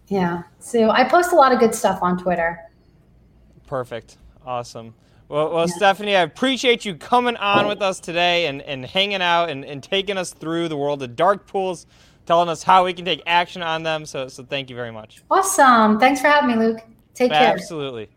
Yeah. 0.09 0.43
So 0.59 0.91
I 0.91 1.09
post 1.09 1.33
a 1.33 1.37
lot 1.37 1.53
of 1.53 1.61
good 1.61 1.77
stuff 1.77 2.03
on 2.03 2.19
Twitter. 2.19 2.59
Perfect. 3.69 4.17
Awesome. 4.45 4.95
Well, 5.29 5.53
well 5.53 5.69
yeah. 5.69 5.75
Stefanie, 5.79 6.17
I 6.17 6.23
appreciate 6.23 6.85
you 6.85 6.97
coming 6.97 7.37
on 7.37 7.67
oh. 7.67 7.69
with 7.69 7.83
us 7.83 8.01
today 8.01 8.47
and, 8.47 8.61
and 8.63 8.85
hanging 8.85 9.23
out 9.23 9.49
and, 9.49 9.65
and 9.65 9.81
taking 9.81 10.19
us 10.19 10.33
through 10.33 10.69
the 10.69 10.77
world 10.77 11.05
of 11.05 11.15
dark 11.15 11.47
pools 11.47 11.87
telling 12.27 12.49
us 12.49 12.63
how 12.63 12.85
we 12.85 12.93
can 12.93 13.05
take 13.05 13.23
action 13.27 13.63
on 13.63 13.83
them. 13.83 14.07
So, 14.07 14.29
so 14.29 14.45
thank 14.45 14.71
you 14.71 14.77
very 14.77 14.93
much. 14.93 15.23
Awesome. 15.31 15.99
Thanks 15.99 16.21
for 16.21 16.29
having 16.29 16.57
me, 16.57 16.67
Luke. 16.67 16.81
Take 17.15 17.33
Absolutely. 17.33 17.37
care. 17.37 17.53
Absolutely. 17.53 18.09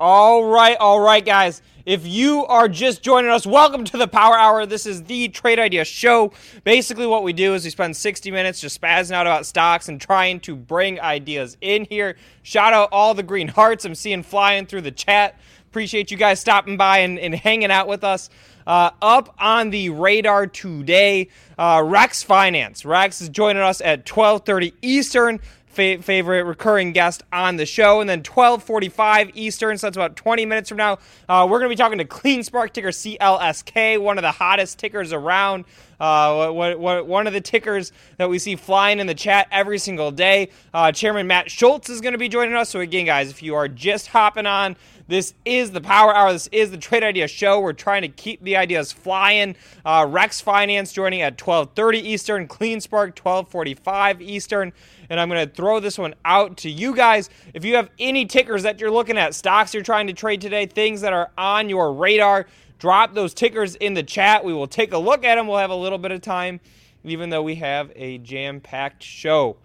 All 0.00 0.44
right, 0.44 0.76
all 0.78 1.00
right, 1.00 1.24
guys. 1.24 1.62
If 1.86 2.06
you 2.06 2.46
are 2.46 2.68
just 2.68 3.02
joining 3.02 3.30
us, 3.30 3.46
welcome 3.46 3.84
to 3.84 3.96
the 3.96 4.08
Power 4.08 4.36
Hour. 4.36 4.66
This 4.66 4.86
is 4.86 5.04
the 5.04 5.28
Trade 5.28 5.58
Idea 5.58 5.84
Show. 5.84 6.32
Basically, 6.64 7.06
what 7.06 7.22
we 7.22 7.32
do 7.32 7.54
is 7.54 7.62
we 7.62 7.70
spend 7.70 7.96
60 7.96 8.30
minutes 8.30 8.60
just 8.60 8.80
spazzing 8.80 9.12
out 9.12 9.26
about 9.26 9.46
stocks 9.46 9.88
and 9.88 10.00
trying 10.00 10.40
to 10.40 10.56
bring 10.56 10.98
ideas 11.00 11.56
in 11.60 11.84
here. 11.84 12.16
Shout 12.42 12.72
out 12.72 12.88
all 12.90 13.14
the 13.14 13.22
green 13.22 13.48
hearts 13.48 13.84
I'm 13.84 13.94
seeing 13.94 14.22
flying 14.22 14.66
through 14.66 14.80
the 14.80 14.90
chat. 14.90 15.38
Appreciate 15.68 16.10
you 16.10 16.16
guys 16.16 16.40
stopping 16.40 16.76
by 16.76 16.98
and, 16.98 17.18
and 17.18 17.34
hanging 17.34 17.70
out 17.70 17.86
with 17.86 18.02
us. 18.02 18.30
Uh, 18.66 18.90
up 19.02 19.34
on 19.38 19.70
the 19.70 19.90
radar 19.90 20.46
today, 20.46 21.28
uh, 21.58 21.82
Rex 21.84 22.22
Finance. 22.22 22.84
Rex 22.84 23.20
is 23.20 23.28
joining 23.28 23.62
us 23.62 23.80
at 23.80 24.06
12:30 24.06 24.72
Eastern 24.82 25.40
fa- 25.66 26.00
favorite 26.00 26.44
recurring 26.44 26.92
guest 26.92 27.22
on 27.32 27.56
the 27.56 27.66
show. 27.66 28.00
And 28.00 28.08
then 28.08 28.22
12:45 28.22 29.30
Eastern, 29.34 29.76
so 29.76 29.86
that's 29.86 29.96
about 29.96 30.16
20 30.16 30.46
minutes 30.46 30.68
from 30.68 30.78
now, 30.78 30.98
uh, 31.28 31.46
we're 31.48 31.58
going 31.58 31.70
to 31.70 31.76
be 31.76 31.76
talking 31.76 31.98
to 31.98 32.04
CleanSpark 32.04 32.72
ticker 32.72 32.90
CLSK, 32.90 33.98
one 33.98 34.16
of 34.16 34.22
the 34.22 34.32
hottest 34.32 34.78
tickers 34.78 35.12
around. 35.12 35.64
Uh, 36.04 36.52
what, 36.52 36.78
what, 36.78 37.06
one 37.06 37.26
of 37.26 37.32
the 37.32 37.40
tickers 37.40 37.90
that 38.18 38.28
we 38.28 38.38
see 38.38 38.56
flying 38.56 38.98
in 38.98 39.06
the 39.06 39.14
chat 39.14 39.48
every 39.50 39.78
single 39.78 40.10
day. 40.10 40.50
Uh, 40.74 40.92
Chairman 40.92 41.26
Matt 41.26 41.50
Schultz 41.50 41.88
is 41.88 42.02
going 42.02 42.12
to 42.12 42.18
be 42.18 42.28
joining 42.28 42.54
us. 42.54 42.68
So 42.68 42.80
again, 42.80 43.06
guys, 43.06 43.30
if 43.30 43.42
you 43.42 43.54
are 43.54 43.68
just 43.68 44.08
hopping 44.08 44.44
on, 44.44 44.76
this 45.08 45.32
is 45.46 45.70
the 45.70 45.80
Power 45.80 46.14
Hour. 46.14 46.32
This 46.32 46.46
is 46.52 46.70
the 46.70 46.76
Trade 46.76 47.04
Idea 47.04 47.26
Show. 47.26 47.58
We're 47.60 47.72
trying 47.72 48.02
to 48.02 48.08
keep 48.08 48.42
the 48.42 48.56
ideas 48.56 48.92
flying. 48.92 49.56
Uh, 49.82 50.06
Rex 50.06 50.42
Finance 50.42 50.92
joining 50.92 51.22
at 51.22 51.38
12:30 51.38 52.02
Eastern. 52.02 52.48
CleanSpark 52.48 53.14
12:45 53.14 54.20
Eastern. 54.20 54.72
And 55.10 55.20
I'm 55.20 55.28
going 55.28 55.46
to 55.46 55.54
throw 55.54 55.80
this 55.80 55.98
one 55.98 56.14
out 56.24 56.56
to 56.58 56.70
you 56.70 56.94
guys. 56.94 57.28
If 57.52 57.64
you 57.64 57.76
have 57.76 57.90
any 57.98 58.24
tickers 58.24 58.62
that 58.62 58.80
you're 58.80 58.90
looking 58.90 59.18
at, 59.18 59.34
stocks 59.34 59.74
you're 59.74 59.82
trying 59.82 60.06
to 60.06 60.14
trade 60.14 60.40
today, 60.40 60.64
things 60.64 61.02
that 61.02 61.12
are 61.12 61.30
on 61.36 61.68
your 61.68 61.92
radar, 61.92 62.46
drop 62.78 63.14
those 63.14 63.34
tickers 63.34 63.74
in 63.76 63.94
the 63.94 64.02
chat. 64.02 64.44
We 64.44 64.52
will 64.52 64.66
take 64.66 64.92
a 64.92 64.98
look 64.98 65.24
at 65.24 65.36
them. 65.36 65.46
We'll 65.46 65.58
have 65.58 65.70
a 65.70 65.76
little 65.76 65.98
bit 65.98 66.12
of 66.12 66.20
time, 66.20 66.60
even 67.02 67.30
though 67.30 67.42
we 67.42 67.56
have 67.56 67.92
a 67.94 68.18
jam-packed 68.18 69.02
show. 69.02 69.56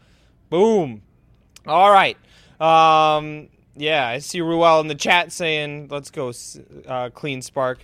Boom. 0.49 1.01
All 1.67 1.91
right. 1.91 2.17
Um, 2.59 3.49
yeah, 3.75 4.07
I 4.07 4.19
see 4.19 4.41
Ruel 4.41 4.81
in 4.81 4.87
the 4.87 4.95
chat 4.95 5.31
saying, 5.31 5.87
"Let's 5.89 6.11
go, 6.11 6.29
uh, 6.29 7.09
CleanSpark." 7.09 7.77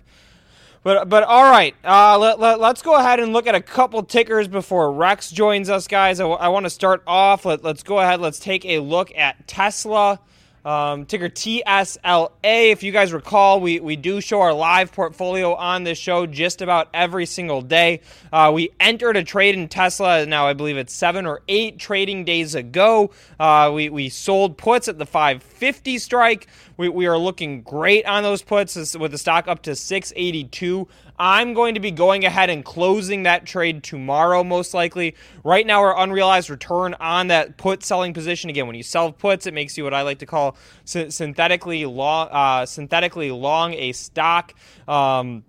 But 0.83 1.09
but 1.09 1.23
all 1.23 1.49
right, 1.49 1.73
uh, 1.83 2.17
let, 2.19 2.39
let, 2.39 2.61
us 2.61 2.81
go 2.83 2.95
ahead 2.95 3.19
and 3.19 3.33
look 3.33 3.47
at 3.47 3.55
a 3.55 3.61
couple 3.61 4.03
tickers 4.03 4.47
before 4.47 4.91
Rex 4.91 5.31
joins 5.31 5.67
us, 5.67 5.87
guys. 5.87 6.19
I, 6.19 6.23
w- 6.23 6.39
I 6.39 6.49
want 6.49 6.67
to 6.67 6.69
start 6.69 7.01
off. 7.07 7.43
Let, 7.43 7.63
let's 7.63 7.81
go 7.81 7.99
ahead. 7.99 8.19
Let's 8.19 8.37
take 8.37 8.65
a 8.65 8.77
look 8.79 9.11
at 9.17 9.47
Tesla. 9.47 10.19
Um, 10.65 11.05
ticker 11.05 11.29
TSLA. 11.29 12.31
If 12.43 12.81
you 12.81 12.91
guys 12.91 13.13
recall, 13.13 13.61
we, 13.61 13.79
we 13.79 13.95
do 13.95 14.19
show 14.19 14.41
our 14.41 14.51
live 14.51 14.91
portfolio 14.91 15.53
on 15.53 15.83
this 15.83 15.99
show 15.99 16.25
just 16.25 16.63
about 16.63 16.89
every 16.91 17.27
single 17.27 17.61
day. 17.61 18.01
Uh, 18.33 18.51
we 18.51 18.71
entered 18.79 19.15
a 19.15 19.23
trade 19.23 19.53
in 19.53 19.67
Tesla. 19.67 20.25
Now 20.25 20.47
I 20.47 20.53
believe 20.53 20.75
it's 20.75 20.91
seven 20.91 21.27
or 21.27 21.41
eight 21.47 21.77
trading 21.77 22.25
days 22.25 22.55
ago. 22.55 23.11
Uh, 23.39 23.71
we, 23.75 23.89
we 23.89 24.09
sold 24.09 24.57
puts 24.57 24.87
at 24.87 24.97
the 24.97 25.05
550 25.05 25.99
strike. 25.99 26.47
We, 26.77 26.89
we 26.89 27.05
are 27.05 27.17
looking 27.17 27.61
great 27.61 28.05
on 28.07 28.23
those 28.23 28.41
puts 28.41 28.97
with 28.97 29.11
the 29.11 29.19
stock 29.19 29.47
up 29.47 29.61
to 29.63 29.75
682. 29.75 30.87
I'm 31.17 31.53
going 31.53 31.75
to 31.75 31.79
be 31.79 31.91
going 31.91 32.25
ahead 32.25 32.49
and 32.49 32.63
closing 32.63 33.23
that 33.23 33.45
trade 33.45 33.83
tomorrow, 33.83 34.43
most 34.43 34.73
likely. 34.73 35.15
Right 35.43 35.65
now, 35.65 35.79
our 35.81 35.97
unrealized 35.97 36.49
return 36.49 36.93
on 36.95 37.27
that 37.27 37.57
put 37.57 37.83
selling 37.83 38.13
position. 38.13 38.49
Again, 38.49 38.67
when 38.67 38.75
you 38.75 38.83
sell 38.83 39.11
puts, 39.11 39.47
it 39.47 39.53
makes 39.53 39.77
you 39.77 39.83
what 39.83 39.93
I 39.93 40.01
like 40.01 40.19
to 40.19 40.25
call 40.25 40.57
synthetically 40.83 41.85
long, 41.85 42.27
uh, 42.31 42.65
synthetically 42.65 43.31
long 43.31 43.73
a 43.73 43.93
stock. 43.93 44.53
Um, 44.87 45.43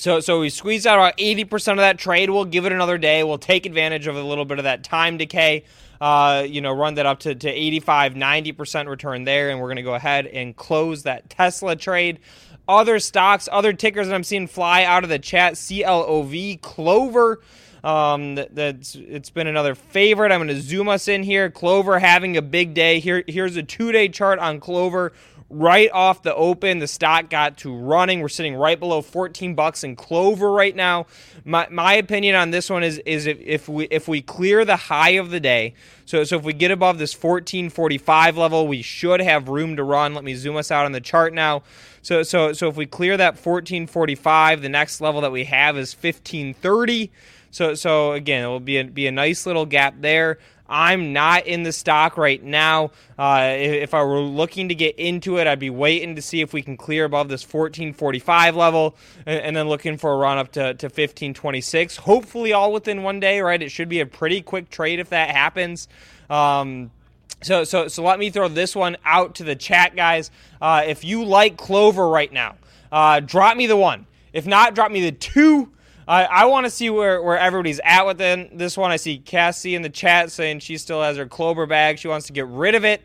so, 0.00 0.20
so 0.20 0.40
we 0.40 0.50
squeezed 0.50 0.86
out 0.86 0.96
about 0.96 1.18
80% 1.18 1.72
of 1.72 1.78
that 1.78 1.98
trade. 1.98 2.30
We'll 2.30 2.44
give 2.44 2.66
it 2.66 2.72
another 2.72 2.98
day. 2.98 3.24
We'll 3.24 3.38
take 3.38 3.66
advantage 3.66 4.06
of 4.06 4.14
a 4.14 4.22
little 4.22 4.44
bit 4.44 4.58
of 4.58 4.64
that 4.64 4.84
time 4.84 5.16
decay. 5.16 5.64
Uh, 6.00 6.46
you 6.46 6.60
know, 6.60 6.72
run 6.72 6.94
that 6.94 7.06
up 7.06 7.18
to, 7.20 7.34
to 7.34 7.48
85, 7.48 8.14
90% 8.14 8.88
return 8.88 9.24
there. 9.24 9.50
And 9.50 9.58
we're 9.58 9.66
going 9.66 9.76
to 9.76 9.82
go 9.82 9.94
ahead 9.94 10.26
and 10.26 10.54
close 10.54 11.02
that 11.02 11.28
Tesla 11.28 11.74
trade 11.74 12.20
other 12.68 12.98
stocks, 12.98 13.48
other 13.50 13.72
tickers 13.72 14.08
that 14.08 14.14
I'm 14.14 14.24
seeing 14.24 14.46
fly 14.46 14.84
out 14.84 15.02
of 15.02 15.10
the 15.10 15.18
chat. 15.18 15.54
CLOV, 15.54 16.60
Clover. 16.60 17.40
Um, 17.82 18.34
that, 18.34 18.54
that's 18.54 18.94
it's 18.96 19.30
been 19.30 19.46
another 19.46 19.74
favorite. 19.74 20.32
I'm 20.32 20.40
going 20.40 20.48
to 20.48 20.60
zoom 20.60 20.88
us 20.88 21.08
in 21.08 21.22
here. 21.22 21.50
Clover 21.50 21.98
having 21.98 22.36
a 22.36 22.42
big 22.42 22.74
day. 22.74 23.00
Here, 23.00 23.24
here's 23.26 23.56
a 23.56 23.62
two-day 23.62 24.08
chart 24.08 24.38
on 24.38 24.60
Clover. 24.60 25.12
Right 25.50 25.90
off 25.92 26.22
the 26.22 26.34
open, 26.34 26.78
the 26.78 26.86
stock 26.86 27.30
got 27.30 27.56
to 27.58 27.74
running. 27.74 28.20
We're 28.20 28.28
sitting 28.28 28.54
right 28.54 28.78
below 28.78 29.00
14 29.00 29.54
bucks 29.54 29.82
in 29.82 29.96
Clover 29.96 30.52
right 30.52 30.76
now. 30.76 31.06
My, 31.42 31.66
my 31.70 31.94
opinion 31.94 32.34
on 32.34 32.50
this 32.50 32.68
one 32.68 32.82
is 32.82 32.98
is 33.06 33.26
if, 33.26 33.40
if 33.40 33.66
we 33.66 33.86
if 33.86 34.06
we 34.08 34.20
clear 34.20 34.66
the 34.66 34.76
high 34.76 35.12
of 35.12 35.30
the 35.30 35.40
day, 35.40 35.72
so 36.04 36.22
so 36.24 36.36
if 36.36 36.44
we 36.44 36.52
get 36.52 36.70
above 36.70 36.98
this 36.98 37.14
1445 37.14 38.36
level, 38.36 38.68
we 38.68 38.82
should 38.82 39.22
have 39.22 39.48
room 39.48 39.76
to 39.76 39.84
run. 39.84 40.12
Let 40.12 40.22
me 40.24 40.34
zoom 40.34 40.56
us 40.56 40.70
out 40.70 40.84
on 40.84 40.92
the 40.92 41.00
chart 41.00 41.32
now. 41.32 41.62
So 42.08 42.22
so 42.22 42.54
so 42.54 42.68
if 42.68 42.76
we 42.78 42.86
clear 42.86 43.18
that 43.18 43.34
1445, 43.34 44.62
the 44.62 44.70
next 44.70 45.02
level 45.02 45.20
that 45.20 45.30
we 45.30 45.44
have 45.44 45.76
is 45.76 45.92
1530. 45.92 47.10
So 47.50 47.74
so 47.74 48.12
again, 48.12 48.44
it 48.44 48.46
will 48.46 48.60
be 48.60 48.78
a, 48.78 48.84
be 48.84 49.06
a 49.06 49.12
nice 49.12 49.44
little 49.44 49.66
gap 49.66 49.96
there. 50.00 50.38
I'm 50.70 51.12
not 51.12 51.46
in 51.46 51.64
the 51.64 51.72
stock 51.72 52.16
right 52.16 52.42
now. 52.42 52.92
Uh, 53.18 53.52
if 53.58 53.92
I 53.92 54.02
were 54.04 54.20
looking 54.20 54.70
to 54.70 54.74
get 54.74 54.98
into 54.98 55.36
it, 55.36 55.46
I'd 55.46 55.58
be 55.58 55.68
waiting 55.68 56.16
to 56.16 56.22
see 56.22 56.40
if 56.40 56.54
we 56.54 56.62
can 56.62 56.78
clear 56.78 57.04
above 57.04 57.28
this 57.28 57.42
1445 57.42 58.56
level 58.56 58.96
and, 59.26 59.40
and 59.42 59.56
then 59.56 59.68
looking 59.68 59.98
for 59.98 60.10
a 60.14 60.16
run 60.16 60.38
up 60.38 60.50
to, 60.52 60.72
to 60.72 60.86
1526. 60.86 61.98
Hopefully, 61.98 62.54
all 62.54 62.72
within 62.72 63.02
one 63.02 63.20
day, 63.20 63.42
right? 63.42 63.60
It 63.60 63.70
should 63.70 63.90
be 63.90 64.00
a 64.00 64.06
pretty 64.06 64.40
quick 64.40 64.70
trade 64.70 64.98
if 64.98 65.10
that 65.10 65.28
happens. 65.28 65.88
Um, 66.30 66.90
so, 67.42 67.64
so, 67.64 67.88
so 67.88 68.02
let 68.02 68.18
me 68.18 68.30
throw 68.30 68.48
this 68.48 68.74
one 68.74 68.96
out 69.04 69.36
to 69.36 69.44
the 69.44 69.54
chat, 69.54 69.94
guys. 69.94 70.30
Uh, 70.60 70.82
if 70.86 71.04
you 71.04 71.24
like 71.24 71.56
Clover 71.56 72.08
right 72.08 72.32
now, 72.32 72.56
uh, 72.90 73.20
drop 73.20 73.56
me 73.56 73.66
the 73.66 73.76
one. 73.76 74.06
If 74.32 74.46
not, 74.46 74.74
drop 74.74 74.90
me 74.90 75.02
the 75.02 75.12
two. 75.12 75.70
I, 76.08 76.24
I 76.24 76.44
want 76.46 76.64
to 76.64 76.70
see 76.70 76.90
where, 76.90 77.22
where 77.22 77.38
everybody's 77.38 77.80
at 77.84 78.06
with 78.06 78.18
this 78.18 78.76
one. 78.76 78.90
I 78.90 78.96
see 78.96 79.18
Cassie 79.18 79.74
in 79.74 79.82
the 79.82 79.90
chat 79.90 80.32
saying 80.32 80.60
she 80.60 80.78
still 80.78 81.02
has 81.02 81.16
her 81.16 81.26
Clover 81.26 81.66
bag. 81.66 81.98
She 81.98 82.08
wants 82.08 82.26
to 82.28 82.32
get 82.32 82.46
rid 82.48 82.74
of 82.74 82.84
it. 82.84 83.02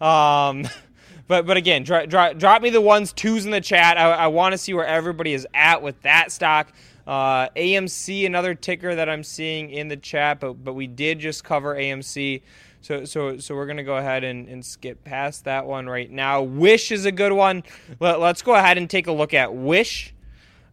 Um, 0.00 0.68
but 1.28 1.46
but 1.46 1.56
again, 1.56 1.82
dro- 1.82 2.06
dro- 2.06 2.34
drop 2.34 2.62
me 2.62 2.70
the 2.70 2.80
ones, 2.80 3.12
twos 3.12 3.46
in 3.46 3.50
the 3.50 3.60
chat. 3.60 3.96
I, 3.96 4.10
I 4.12 4.26
want 4.26 4.52
to 4.52 4.58
see 4.58 4.74
where 4.74 4.86
everybody 4.86 5.32
is 5.32 5.46
at 5.54 5.82
with 5.82 6.00
that 6.02 6.30
stock. 6.30 6.72
Uh, 7.06 7.48
AMC, 7.56 8.26
another 8.26 8.54
ticker 8.54 8.94
that 8.94 9.08
I'm 9.08 9.24
seeing 9.24 9.70
in 9.70 9.88
the 9.88 9.96
chat, 9.96 10.38
but 10.38 10.62
but 10.62 10.74
we 10.74 10.86
did 10.86 11.18
just 11.18 11.44
cover 11.44 11.74
AMC. 11.74 12.42
So, 12.82 13.04
so, 13.04 13.38
so 13.38 13.54
we're 13.54 13.66
gonna 13.66 13.84
go 13.84 13.96
ahead 13.96 14.24
and, 14.24 14.48
and 14.48 14.64
skip 14.64 15.04
past 15.04 15.44
that 15.44 15.66
one 15.66 15.86
right 15.86 16.10
now. 16.10 16.42
Wish 16.42 16.90
is 16.90 17.04
a 17.04 17.12
good 17.12 17.32
one. 17.32 17.62
Let, 18.00 18.20
us 18.20 18.42
go 18.42 18.56
ahead 18.56 18.76
and 18.76 18.90
take 18.90 19.06
a 19.06 19.12
look 19.12 19.32
at 19.34 19.54
Wish. 19.54 20.12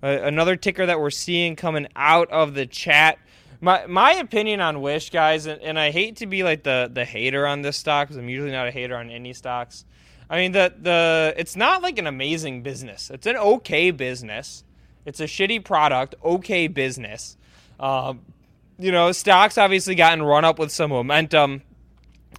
Uh, 0.01 0.17
another 0.23 0.55
ticker 0.55 0.87
that 0.87 0.99
we're 0.99 1.11
seeing 1.11 1.55
coming 1.55 1.87
out 1.95 2.31
of 2.31 2.55
the 2.55 2.65
chat. 2.65 3.19
My 3.61 3.85
my 3.85 4.13
opinion 4.13 4.59
on 4.59 4.81
Wish, 4.81 5.11
guys, 5.11 5.45
and, 5.45 5.61
and 5.61 5.77
I 5.77 5.91
hate 5.91 6.15
to 6.17 6.25
be 6.25 6.41
like 6.43 6.63
the 6.63 6.89
the 6.91 7.05
hater 7.05 7.45
on 7.45 7.61
this 7.61 7.77
stock 7.77 8.07
because 8.07 8.17
I'm 8.17 8.29
usually 8.29 8.51
not 8.51 8.67
a 8.67 8.71
hater 8.71 8.95
on 8.95 9.11
any 9.11 9.33
stocks. 9.33 9.85
I 10.31 10.37
mean 10.37 10.51
the 10.51 10.73
the 10.81 11.35
it's 11.37 11.55
not 11.55 11.83
like 11.83 11.99
an 11.99 12.07
amazing 12.07 12.63
business. 12.63 13.11
It's 13.11 13.27
an 13.27 13.35
okay 13.35 13.91
business. 13.91 14.63
It's 15.05 15.19
a 15.19 15.25
shitty 15.25 15.63
product, 15.63 16.15
okay 16.23 16.67
business. 16.67 17.37
Um, 17.79 18.21
you 18.79 18.91
know, 18.91 19.11
stocks 19.11 19.59
obviously 19.59 19.93
gotten 19.93 20.23
run 20.23 20.43
up 20.43 20.57
with 20.57 20.71
some 20.71 20.89
momentum 20.89 21.61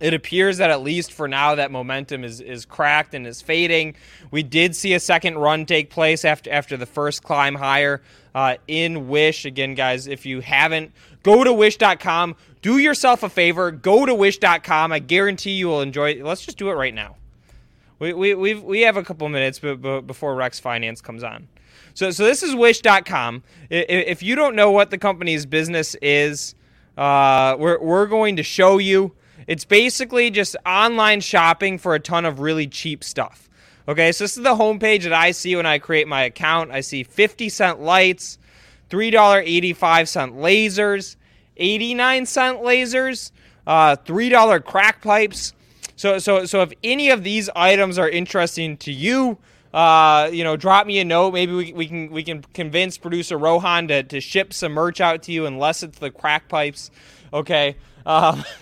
it 0.01 0.15
appears 0.15 0.59
that 0.59 0.71
at 0.71 0.83
least 0.83 1.13
for 1.13 1.29
now 1.29 1.55
that 1.55 1.71
momentum 1.71 2.25
is 2.25 2.41
is 2.41 2.65
cracked 2.65 3.15
and 3.15 3.27
is 3.27 3.43
fading. 3.43 3.95
We 4.31 4.43
did 4.43 4.75
see 4.75 4.95
a 4.95 5.01
second 5.01 5.39
run 5.39 5.67
take 5.67 5.91
place 5.91 6.25
after 6.25 6.51
after 6.51 6.77
the 6.77 6.87
first 6.87 7.23
climb 7.23 7.55
higher 7.55 8.03
uh, 8.35 8.57
in 8.67 9.09
Wish. 9.09 9.45
Again, 9.45 9.75
guys, 9.75 10.07
if 10.07 10.25
you 10.25 10.41
haven't, 10.41 10.93
go 11.23 11.45
to 11.45 11.53
Wish.com. 11.53 12.35
Do 12.63 12.79
yourself 12.79 13.23
a 13.23 13.29
favor. 13.29 13.71
Go 13.71 14.07
to 14.07 14.15
Wish.com. 14.15 14.93
I 14.93 14.99
guarantee 14.99 15.53
you 15.53 15.69
will 15.69 15.83
enjoy 15.83 16.11
it. 16.13 16.25
Let's 16.25 16.45
just 16.45 16.59
do 16.59 16.71
it 16.71 16.75
right 16.75 16.95
now. 16.95 17.17
We 17.99 18.15
we 18.15 18.35
we 18.35 18.55
we 18.55 18.81
have 18.83 18.97
a 18.97 19.03
couple 19.03 19.29
minutes 19.29 19.59
before 19.59 20.35
Rex 20.35 20.59
Finance 20.59 21.03
comes 21.03 21.23
on. 21.23 21.49
So 21.93 22.11
so 22.11 22.25
this 22.25 22.43
is 22.43 22.55
Wish.com. 22.55 23.43
If 23.69 24.23
you 24.23 24.35
don't 24.35 24.57
know 24.57 24.71
what 24.71 24.91
the 24.91 24.99
company's 24.99 25.45
business 25.45 25.95
is, 25.97 26.55
uh, 26.97 27.57
we're 27.59 27.79
we're 27.79 28.07
going 28.07 28.37
to 28.37 28.43
show 28.43 28.79
you. 28.79 29.13
It's 29.51 29.65
basically 29.65 30.31
just 30.31 30.55
online 30.65 31.21
shopping 31.21 31.77
for 31.77 31.97
a 31.97 31.99
ton 31.99 32.25
of 32.25 32.39
really 32.39 32.69
cheap 32.69 33.03
stuff. 33.03 33.51
Okay, 33.89 34.13
so 34.13 34.23
this 34.23 34.37
is 34.37 34.45
the 34.45 34.55
homepage 34.55 35.03
that 35.03 35.13
I 35.13 35.33
see 35.33 35.57
when 35.57 35.67
I 35.67 35.81
create 35.81 36.07
my 36.07 36.23
account. 36.23 36.71
I 36.71 36.83
see 36.83 37.03
50 37.03 37.49
cent 37.49 37.81
lights, 37.81 38.39
$3.85 38.91 39.75
lasers, 40.37 41.17
89 41.57 42.27
cent 42.27 42.61
lasers, 42.61 43.33
uh, 43.67 43.97
$3 43.97 44.65
crack 44.65 45.03
pipes. 45.03 45.53
So, 45.97 46.21
so, 46.21 46.45
so 46.45 46.63
if 46.63 46.73
any 46.85 47.11
of 47.11 47.25
these 47.25 47.51
items 47.57 47.99
are 47.99 48.09
interesting 48.09 48.77
to 48.77 48.93
you, 48.93 49.37
uh, 49.75 50.31
you 50.33 50.45
know, 50.45 50.57
drop 50.57 50.87
me 50.87 51.01
a 51.01 51.05
note. 51.05 51.33
Maybe 51.33 51.53
we, 51.53 51.73
we 51.73 51.87
can 51.89 52.11
we 52.13 52.23
can 52.23 52.43
convince 52.55 52.99
producer 52.99 53.37
Rohan 53.37 53.89
to, 53.89 54.05
to 54.05 54.21
ship 54.21 54.53
some 54.53 54.71
merch 54.71 55.01
out 55.01 55.25
to 55.25 55.33
you, 55.33 55.47
unless 55.47 55.83
it's 55.83 55.99
the 55.99 56.13
crack 56.13 56.49
pipes. 56.49 56.93
Okay. 57.33 57.75
Um, 58.07 58.45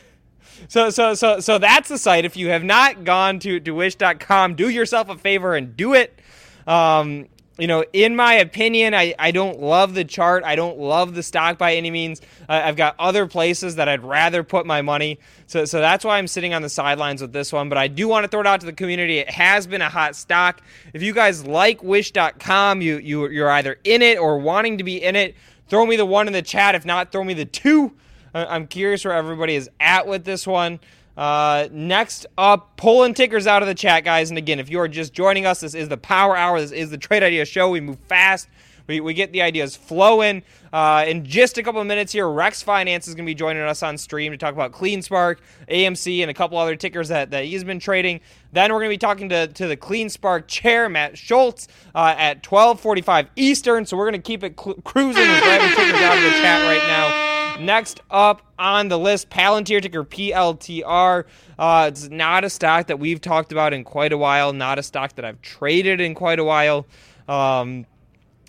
so 0.67 0.91
so 0.91 1.15
so 1.15 1.41
so 1.41 1.59
that's 1.59 1.89
the 1.89 1.99
site. 1.99 2.25
If 2.25 2.37
you 2.37 2.49
have 2.49 2.65
not 2.65 3.05
gone 3.05 3.39
to 3.41 3.61
to 3.61 3.71
wish.com, 3.73 4.55
do 4.55 4.69
yourself 4.69 5.09
a 5.09 5.17
favor 5.17 5.55
and 5.55 5.77
do 5.77 5.95
it. 5.95 6.19
Um, 6.67 7.27
you 7.59 7.67
know, 7.67 7.85
in 7.93 8.15
my 8.15 8.35
opinion, 8.35 8.95
I, 8.95 9.15
I 9.19 9.33
don't 9.33 9.59
love 9.59 9.95
the 9.95 10.05
chart. 10.05 10.45
I 10.45 10.55
don't 10.55 10.79
love 10.79 11.15
the 11.15 11.25
stock 11.25 11.59
by 11.59 11.75
any 11.75 11.91
means. 11.91 12.21
Uh, 12.49 12.63
I've 12.65 12.77
got 12.77 12.95
other 13.01 13.27
places 13.27 13.75
that 13.75 13.89
I'd 13.89 14.05
rather 14.05 14.45
put 14.45 14.65
my 14.65 14.81
money. 14.81 15.19
So, 15.49 15.65
so 15.65 15.81
that's 15.81 16.05
why 16.05 16.19
I'm 16.19 16.29
sitting 16.29 16.55
on 16.55 16.63
the 16.63 16.69
sidelines 16.69 17.21
with 17.21 17.33
this 17.33 17.53
one. 17.53 17.69
But 17.69 17.77
I 17.77 17.89
do 17.89 18.07
want 18.07 18.23
to 18.23 18.29
throw 18.29 18.41
it 18.41 18.47
out 18.47 18.61
to 18.61 18.67
the 18.67 18.73
community. 18.73 19.19
It 19.19 19.31
has 19.31 19.67
been 19.67 19.83
a 19.83 19.89
hot 19.89 20.15
stock. 20.15 20.63
If 20.95 21.03
you 21.03 21.13
guys 21.13 21.45
like 21.45 21.83
Wish.com, 21.83 22.81
you, 22.81 22.99
you, 22.99 23.29
you're 23.29 23.51
either 23.51 23.81
in 23.83 24.03
it 24.03 24.19
or 24.19 24.39
wanting 24.39 24.79
to 24.79 24.85
be 24.85 25.03
in 25.03 25.17
it, 25.17 25.35
throw 25.69 25.85
me 25.85 25.97
the 25.97 26.07
one 26.07 26.29
in 26.29 26.33
the 26.33 26.43
chat. 26.43 26.77
If 26.77 26.85
not, 26.85 27.11
throw 27.11 27.25
me 27.25 27.35
the 27.35 27.45
two. 27.45 27.93
I'm 28.35 28.67
curious 28.67 29.05
where 29.05 29.15
everybody 29.15 29.55
is 29.55 29.71
at 29.81 30.07
with 30.07 30.25
this 30.25 30.47
one. 30.47 30.81
Uh, 31.17 31.69
next 31.73 32.27
up, 32.39 32.77
pulling 32.77 33.13
tickers 33.13 33.49
out 33.49 33.61
of 33.61 33.69
the 33.69 33.75
chat, 33.75 34.05
guys. 34.05 34.31
And 34.31 34.39
again, 34.39 34.61
if 34.61 34.71
you 34.71 34.79
are 34.79 34.87
just 34.87 35.13
joining 35.13 35.47
us, 35.47 35.61
this 35.61 35.75
is 35.75 35.89
the 35.89 35.97
Power 35.97 36.37
Hour. 36.37 36.61
This 36.61 36.71
is 36.71 36.91
the 36.91 36.99
Trade 36.99 37.25
Idea 37.25 37.45
Show. 37.45 37.71
We 37.71 37.81
move 37.81 37.99
fast. 38.09 38.49
We, 38.87 39.01
we 39.01 39.15
get 39.15 39.33
the 39.33 39.43
ideas 39.43 39.77
flowing. 39.77 40.43
Uh, 40.73 41.05
in 41.07 41.25
just 41.25 41.59
a 41.59 41.63
couple 41.63 41.81
of 41.81 41.87
minutes 41.87 42.13
here, 42.13 42.29
Rex 42.29 42.63
Finance 42.63 43.07
is 43.07 43.15
going 43.15 43.27
to 43.27 43.31
be 43.31 43.35
joining 43.35 43.63
us 43.63 43.83
on 43.83 43.99
stream 43.99 44.33
to 44.33 44.39
talk 44.39 44.55
about 44.55 44.73
CleanSpark, 44.73 45.39
AMC, 45.69 46.23
and 46.23 46.31
a 46.31 46.35
couple 46.35 46.57
other 46.57 46.77
tickers 46.77 47.09
that, 47.09 47.31
that 47.33 47.45
he's 47.45 47.65
been 47.65 47.81
trading. 47.81 48.21
Then 48.53 48.73
we're 48.73 48.79
going 48.79 48.91
to 48.91 48.95
be 48.95 48.99
talking 48.99 49.29
to, 49.29 49.49
to 49.49 49.67
the 49.67 49.77
CleanSpark 49.77 50.47
chair, 50.47 50.89
Matt 50.89 51.19
Schultz, 51.19 51.69
uh, 51.95 52.15
at 52.17 52.47
1245 52.47 53.29
Eastern. 53.37 53.85
So 53.85 53.97
we're 53.97 54.11
going 54.11 54.23
to 54.23 54.27
keep 54.27 54.43
it 54.43 54.59
cl- 54.59 54.77
cruising 54.85 55.25
grabbing 55.25 55.77
tickers 55.77 56.01
out 56.01 56.17
of 56.17 56.25
the 56.25 56.31
chat 56.31 56.63
right 56.63 56.87
now. 56.89 57.28
Next 57.59 58.01
up 58.09 58.43
on 58.57 58.89
the 58.89 58.99
list, 58.99 59.31
Palantir 59.31 59.83
ticker 59.83 60.05
PLTR. 60.05 61.25
Uh, 61.59 61.91
it's 61.93 62.09
not 62.09 62.45
a 62.45 62.51
stock 62.51 62.87
that 62.87 63.01
we've 63.01 63.21
talked 63.21 63.51
about 63.51 63.73
in 63.73 63.83
quite 63.83 64.13
a 64.13 64.19
while. 64.19 64.53
Not 64.53 64.79
a 64.79 64.83
stock 64.83 65.17
that 65.17 65.25
I've 65.25 65.43
traded 65.43 66.01
in 66.01 66.15
quite 66.15 66.39
a 66.39 66.45
while. 66.45 66.87
Um, 67.27 67.85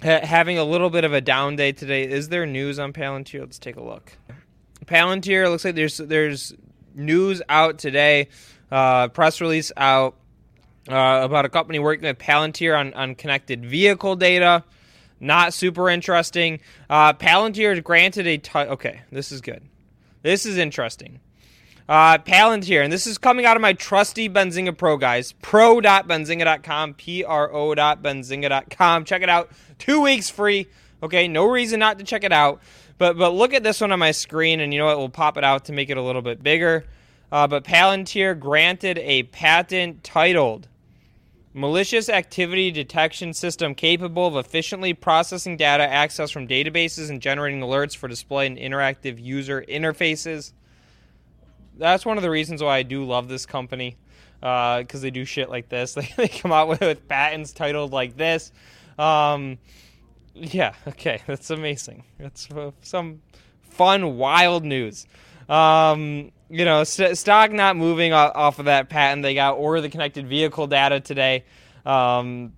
ha- 0.03 0.23
having 0.23 0.59
a 0.59 0.63
little 0.63 0.91
bit 0.91 1.05
of 1.05 1.13
a 1.13 1.21
down 1.21 1.55
day 1.55 1.71
today. 1.71 2.03
Is 2.03 2.29
there 2.29 2.45
news 2.45 2.77
on 2.77 2.93
Palantir? 2.93 3.39
Let's 3.39 3.57
take 3.57 3.77
a 3.77 3.83
look. 3.83 4.11
Palantir 4.85 5.49
looks 5.49 5.65
like 5.65 5.75
there's 5.75 5.97
there's 5.97 6.53
news 6.93 7.41
out 7.49 7.79
today. 7.79 8.27
Uh, 8.71 9.07
press 9.07 9.41
release 9.41 9.71
out 9.75 10.17
uh, 10.87 11.21
about 11.23 11.45
a 11.45 11.49
company 11.49 11.79
working 11.79 12.07
with 12.07 12.19
Palantir 12.19 12.77
on, 12.77 12.93
on 12.93 13.15
connected 13.15 13.65
vehicle 13.65 14.15
data. 14.15 14.63
Not 15.19 15.53
super 15.53 15.89
interesting. 15.89 16.59
Uh, 16.89 17.13
Palantir 17.13 17.83
granted 17.83 18.27
a 18.27 18.37
t- 18.37 18.57
okay. 18.57 19.01
This 19.11 19.31
is 19.31 19.41
good. 19.41 19.63
This 20.21 20.45
is 20.45 20.57
interesting. 20.57 21.19
Uh, 21.87 22.19
Palantir, 22.19 22.83
and 22.83 22.93
this 22.93 23.07
is 23.07 23.17
coming 23.17 23.45
out 23.45 23.57
of 23.57 23.61
my 23.61 23.73
trusty 23.73 24.29
Benzinga 24.29 24.77
Pro 24.77 24.95
guys. 24.95 25.31
Pro.benzinga.com, 25.41 26.93
P-R-O.benzinga.com. 26.93 29.05
Check 29.05 29.23
it 29.23 29.29
out. 29.29 29.49
Two 29.79 30.01
weeks 30.01 30.29
free. 30.29 30.67
Okay, 31.01 31.27
no 31.27 31.45
reason 31.45 31.79
not 31.79 31.97
to 31.97 32.05
check 32.05 32.23
it 32.23 32.31
out. 32.31 32.61
But 32.99 33.17
but 33.17 33.31
look 33.31 33.53
at 33.53 33.63
this 33.63 33.81
one 33.81 33.91
on 33.91 33.99
my 33.99 34.11
screen, 34.11 34.59
and 34.59 34.73
you 34.73 34.79
know 34.79 34.85
what? 34.85 34.99
We'll 34.99 35.09
pop 35.09 35.37
it 35.37 35.43
out 35.43 35.65
to 35.65 35.73
make 35.73 35.89
it 35.89 35.97
a 35.97 36.01
little 36.01 36.21
bit 36.21 36.43
bigger. 36.43 36.85
Uh, 37.31 37.47
but 37.47 37.63
Palantir 37.63 38.37
granted 38.37 38.99
a 38.99 39.23
patent 39.23 40.03
titled 40.03 40.67
malicious 41.53 42.09
activity 42.09 42.71
detection 42.71 43.33
system 43.33 43.73
capable 43.73 44.27
of 44.27 44.35
efficiently 44.35 44.93
processing 44.93 45.57
data 45.57 45.85
accessed 45.85 46.31
from 46.31 46.47
databases 46.47 47.09
and 47.09 47.21
generating 47.21 47.61
alerts 47.61 47.95
for 47.95 48.07
display 48.07 48.45
in 48.45 48.55
interactive 48.55 49.21
user 49.21 49.63
interfaces. 49.67 50.53
That's 51.77 52.05
one 52.05 52.17
of 52.17 52.23
the 52.23 52.29
reasons 52.29 52.61
why 52.61 52.77
I 52.77 52.83
do 52.83 53.03
love 53.03 53.29
this 53.29 53.45
company 53.45 53.97
because 54.39 54.95
uh, 54.95 54.99
they 54.99 55.11
do 55.11 55.25
shit 55.25 55.49
like 55.49 55.69
this. 55.69 55.93
They, 55.95 56.13
they 56.15 56.27
come 56.27 56.51
out 56.51 56.67
with, 56.67 56.81
with 56.81 57.07
patents 57.07 57.51
titled 57.51 57.91
like 57.91 58.15
this. 58.15 58.51
Um, 58.97 59.57
yeah, 60.35 60.73
okay, 60.87 61.21
that's 61.25 61.49
amazing. 61.49 62.03
That's 62.19 62.47
some 62.81 63.21
fun, 63.61 64.17
wild 64.17 64.63
news. 64.63 65.07
Um, 65.47 66.31
you 66.49 66.65
know, 66.65 66.83
st- 66.83 67.17
stock 67.17 67.51
not 67.51 67.75
moving 67.75 68.13
off 68.13 68.59
of 68.59 68.65
that 68.65 68.89
patent 68.89 69.23
they 69.23 69.33
got 69.33 69.53
or 69.53 69.81
the 69.81 69.89
connected 69.89 70.27
vehicle 70.27 70.67
data 70.67 70.99
today. 70.99 71.45
Um, 71.85 72.53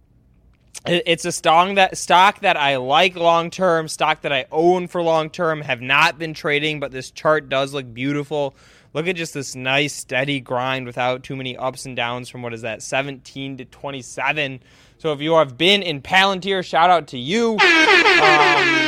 it, 0.86 1.04
it's 1.06 1.26
a 1.26 1.32
stock 1.32 1.76
that 1.76 1.98
stock 1.98 2.40
that 2.40 2.58
I 2.58 2.78
like 2.78 3.16
long 3.16 3.50
term, 3.50 3.88
stock 3.88 4.22
that 4.22 4.32
I 4.32 4.46
own 4.52 4.88
for 4.88 5.02
long 5.02 5.30
term. 5.30 5.62
Have 5.62 5.82
not 5.82 6.18
been 6.18 6.34
trading, 6.34 6.80
but 6.80 6.92
this 6.92 7.12
chart 7.12 7.50
does 7.50 7.74
look 7.74 7.94
beautiful. 7.94 8.56
Look 8.94 9.08
at 9.08 9.16
just 9.16 9.34
this 9.34 9.56
nice 9.56 9.94
steady 9.94 10.42
grind 10.42 10.86
without 10.86 11.24
too 11.24 11.36
many 11.36 11.56
ups 11.56 11.86
and 11.86 11.96
downs 11.96 12.28
from 12.28 12.42
what 12.42 12.54
is 12.54 12.64
that 12.64 12.82
17 12.82 13.58
to 13.58 13.66
27. 13.66 14.60
So 14.98 15.14
if 15.14 15.22
you 15.22 15.34
have 15.36 15.58
been 15.58 15.82
in 15.82 16.02
Palantir, 16.02 16.64
shout 16.64 16.90
out 16.90 17.08
to 17.08 17.18
you. 17.18 17.58
Um, 17.58 18.81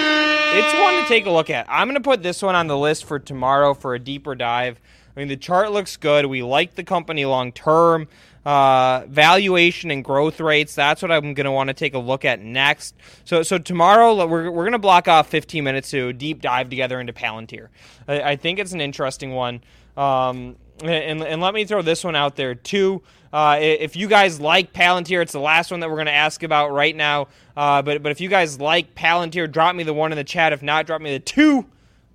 it's 0.54 0.74
one 0.80 1.02
to 1.02 1.08
take 1.08 1.26
a 1.26 1.32
look 1.32 1.50
at. 1.50 1.66
I'm 1.70 1.88
going 1.88 1.96
to 1.96 2.02
put 2.02 2.24
this 2.24 2.42
one 2.42 2.56
on 2.56 2.68
the 2.68 2.78
list 2.78 3.06
for 3.06 3.20
tomorrow 3.20 3.74
for 3.74 3.96
a 3.96 4.00
deeper 4.00 4.36
dive. 4.36 4.80
I 5.16 5.20
mean, 5.20 5.28
the 5.28 5.38
chart 5.38 5.72
looks 5.72 5.98
good. 5.98 6.26
We 6.26 6.44
like 6.44 6.76
the 6.76 6.84
company 6.84 7.26
long 7.26 7.52
term. 7.52 8.08
Uh, 8.46 9.06
valuation 9.08 9.90
and 9.90 10.04
growth 10.04 10.42
rates. 10.42 10.76
That's 10.76 11.02
what 11.02 11.12
I'm 11.12 11.34
going 11.34 11.46
to 11.46 11.52
want 11.52 11.70
to 11.70 11.74
take 11.74 11.94
a 11.94 12.00
look 12.00 12.26
at 12.26 12.42
next. 12.42 12.94
So, 13.24 13.42
so 13.42 13.58
tomorrow 13.58 14.26
we're, 14.26 14.52
we're 14.52 14.64
going 14.64 14.74
to 14.74 14.80
block 14.80 15.08
off 15.08 15.30
15 15.30 15.64
minutes 15.64 15.92
to 15.92 16.12
deep 16.12 16.42
dive 16.42 16.70
together 16.70 17.00
into 17.00 17.14
Palantir. 17.14 17.70
I, 18.06 18.22
I 18.22 18.36
think 18.36 18.60
it's 18.60 18.74
an 18.74 18.82
interesting 18.82 19.32
one. 19.32 19.62
Um, 19.96 20.58
and, 20.84 21.24
and 21.24 21.42
let 21.42 21.54
me 21.54 21.64
throw 21.64 21.82
this 21.82 22.04
one 22.04 22.18
out 22.18 22.36
there 22.36 22.54
too. 22.54 23.02
Uh, 23.34 23.58
if 23.60 23.96
you 23.96 24.08
guys 24.08 24.40
like 24.40 24.74
Palantir, 24.74 25.24
it's 25.24 25.32
the 25.32 25.40
last 25.40 25.72
one 25.72 25.80
that 25.80 25.90
we're 25.90 25.96
going 25.96 26.06
to 26.06 26.12
ask 26.12 26.44
about 26.44 26.72
right 26.72 26.96
now. 26.96 27.30
Uh, 27.58 27.82
but 27.82 28.04
but 28.04 28.12
if 28.12 28.22
you 28.22 28.30
guys 28.30 28.60
like 28.60 28.94
Palantir, 28.94 29.52
drop 29.52 29.76
me 29.76 29.82
the 29.82 29.94
one 29.94 30.12
in 30.12 30.18
the 30.18 30.24
chat. 30.24 30.54
If 30.54 30.62
not, 30.62 30.86
drop 30.86 31.02
me 31.02 31.12
the 31.12 31.20
two. 31.20 31.66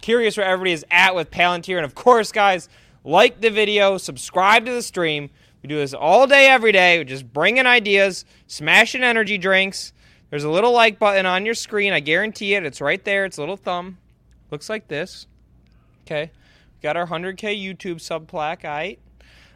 Curious 0.00 0.36
where 0.36 0.46
everybody 0.46 0.70
is 0.70 0.86
at 0.92 1.16
with 1.16 1.32
Palantir. 1.32 1.76
And 1.76 1.84
of 1.84 1.96
course, 1.96 2.30
guys, 2.30 2.68
like 3.02 3.40
the 3.40 3.50
video, 3.50 3.98
subscribe 3.98 4.64
to 4.66 4.72
the 4.72 4.82
stream. 4.82 5.28
We 5.60 5.68
do 5.68 5.76
this 5.76 5.92
all 5.92 6.28
day, 6.28 6.48
every 6.48 6.70
day. 6.70 6.98
We're 6.98 7.04
just 7.04 7.32
bringing 7.32 7.66
ideas, 7.66 8.24
smashing 8.46 9.02
energy 9.02 9.38
drinks. 9.38 9.92
There's 10.30 10.44
a 10.44 10.50
little 10.50 10.72
like 10.72 11.00
button 11.00 11.26
on 11.26 11.44
your 11.44 11.54
screen. 11.54 11.92
I 11.92 11.98
guarantee 11.98 12.54
it. 12.54 12.64
It's 12.64 12.80
right 12.80 13.04
there. 13.04 13.24
It's 13.24 13.38
a 13.38 13.40
little 13.40 13.56
thumb. 13.56 13.98
Looks 14.52 14.70
like 14.70 14.86
this. 14.86 15.26
Okay. 16.06 16.30
Got 16.80 16.96
our 16.96 17.08
100K 17.08 17.60
YouTube 17.60 18.00
sub 18.00 18.28
plaque. 18.28 18.64
All 18.64 18.70
right. 18.70 19.00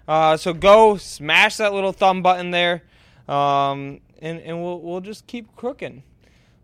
Uh, 0.06 0.36
so 0.36 0.52
go 0.52 0.96
smash 0.96 1.56
that 1.56 1.72
little 1.72 1.92
thumb 1.92 2.22
button 2.22 2.50
there, 2.50 2.82
um, 3.28 4.00
and 4.20 4.40
and 4.40 4.62
we'll 4.62 4.80
we'll 4.80 5.00
just 5.00 5.26
keep 5.26 5.54
crooking. 5.56 6.02